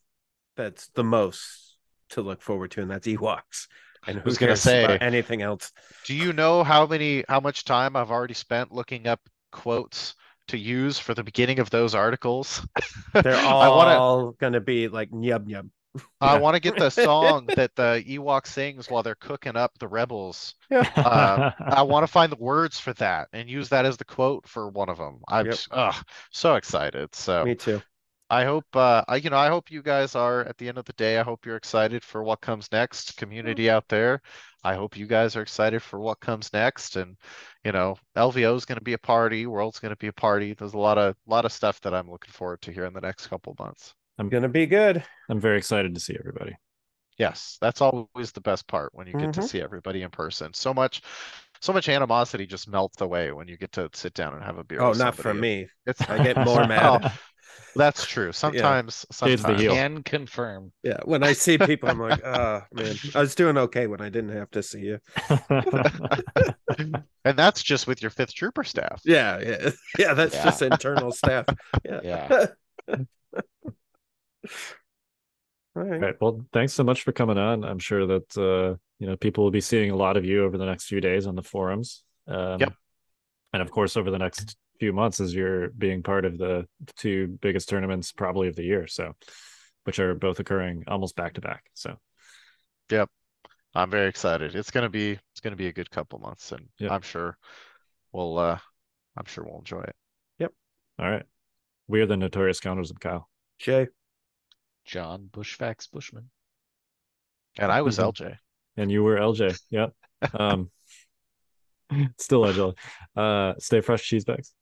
[0.56, 1.76] that's the most
[2.10, 3.68] to look forward to, and that's Ewoks.
[4.06, 5.72] And who's gonna say- about anything else?
[6.06, 9.20] Do you know how many how much time I've already spent looking up
[9.52, 10.14] quotes
[10.48, 12.66] to use for the beginning of those articles?
[13.14, 15.68] They're I want to all gonna be like nyub nyub.
[16.20, 19.88] I want to get the song that the Ewok sings while they're cooking up the
[19.88, 20.54] rebels.
[20.70, 24.46] Um, I want to find the words for that and use that as the quote
[24.46, 25.18] for one of them.
[25.26, 25.54] I'm Yep.
[25.54, 25.94] just, ugh,
[26.30, 27.12] so excited.
[27.14, 27.82] So Me too.
[28.30, 30.84] I hope, uh, I, you know, I hope you guys are at the end of
[30.84, 31.18] the day.
[31.18, 33.16] I hope you're excited for what comes next.
[33.16, 34.22] Community out there,
[34.62, 36.96] I hope you guys are excited for what comes next.
[36.96, 37.16] And
[37.64, 39.46] you know, LVO is going to be a party.
[39.46, 40.54] World's going to be a party.
[40.54, 43.00] There's a lot of, lot of stuff that I'm looking forward to here in the
[43.00, 43.94] next couple months.
[44.18, 45.02] I'm Gonna be good.
[45.28, 46.56] I'm very excited to see everybody.
[47.18, 49.48] Yes, that's always the best part when you get to Mhm.
[49.48, 50.54] see everybody in person.
[50.54, 51.02] So much,
[51.60, 54.64] so much animosity just melts away when you get to sit down and have a
[54.64, 54.80] beer.
[54.80, 55.40] Oh, with not from somebody.
[55.62, 55.66] me.
[55.86, 57.04] It's I get more mad.
[57.04, 57.18] Oh,
[57.76, 58.32] that's true.
[58.32, 59.72] Sometimes, Shades the heel.
[59.74, 60.72] Can confirm.
[60.82, 64.08] Yeah, when I see people, I'm like, oh man, I was doing okay when I
[64.08, 64.98] didn't have to see you.
[67.24, 69.02] And that's just with your fifth trooper staff.
[69.04, 70.14] Yeah, yeah, yeah.
[70.14, 70.44] That's Yeah.
[70.44, 71.44] just internal staff.
[71.84, 72.00] Yeah.
[72.02, 72.46] Yeah.
[75.76, 76.00] All right.
[76.00, 76.14] Right.
[76.20, 77.64] Well, thanks so much for coming on.
[77.64, 80.56] I'm sure that uh, you know people will be seeing a lot of you over
[80.56, 82.04] the next few days on the forums.
[82.28, 82.74] Um, Yep.
[83.52, 87.36] And of course, over the next few months, as you're being part of the two
[87.42, 89.14] biggest tournaments probably of the year, so
[89.84, 91.64] which are both occurring almost back to back.
[91.74, 91.96] So
[92.90, 93.10] Yep.
[93.74, 94.54] I'm very excited.
[94.54, 96.90] It's gonna be, it's gonna be a good couple months, and Yep.
[96.92, 97.36] I'm sure
[98.12, 98.58] we'll, uh,
[99.16, 99.96] I'm sure we'll enjoy it.
[100.38, 100.52] Yep.
[101.00, 101.26] All right,
[101.88, 103.28] we are the Notorious Scoundrels Kyle.
[103.58, 103.88] Jay.
[104.84, 106.30] Jon Bushfax Bushman.
[107.58, 108.04] And I was Mhm.
[108.04, 108.38] LJ.
[108.80, 109.60] And you were LJ.
[109.70, 109.92] Yep.
[110.32, 110.70] Um,
[112.18, 112.74] still LJ.
[113.14, 114.54] Uh, stay fresh, cheese bags.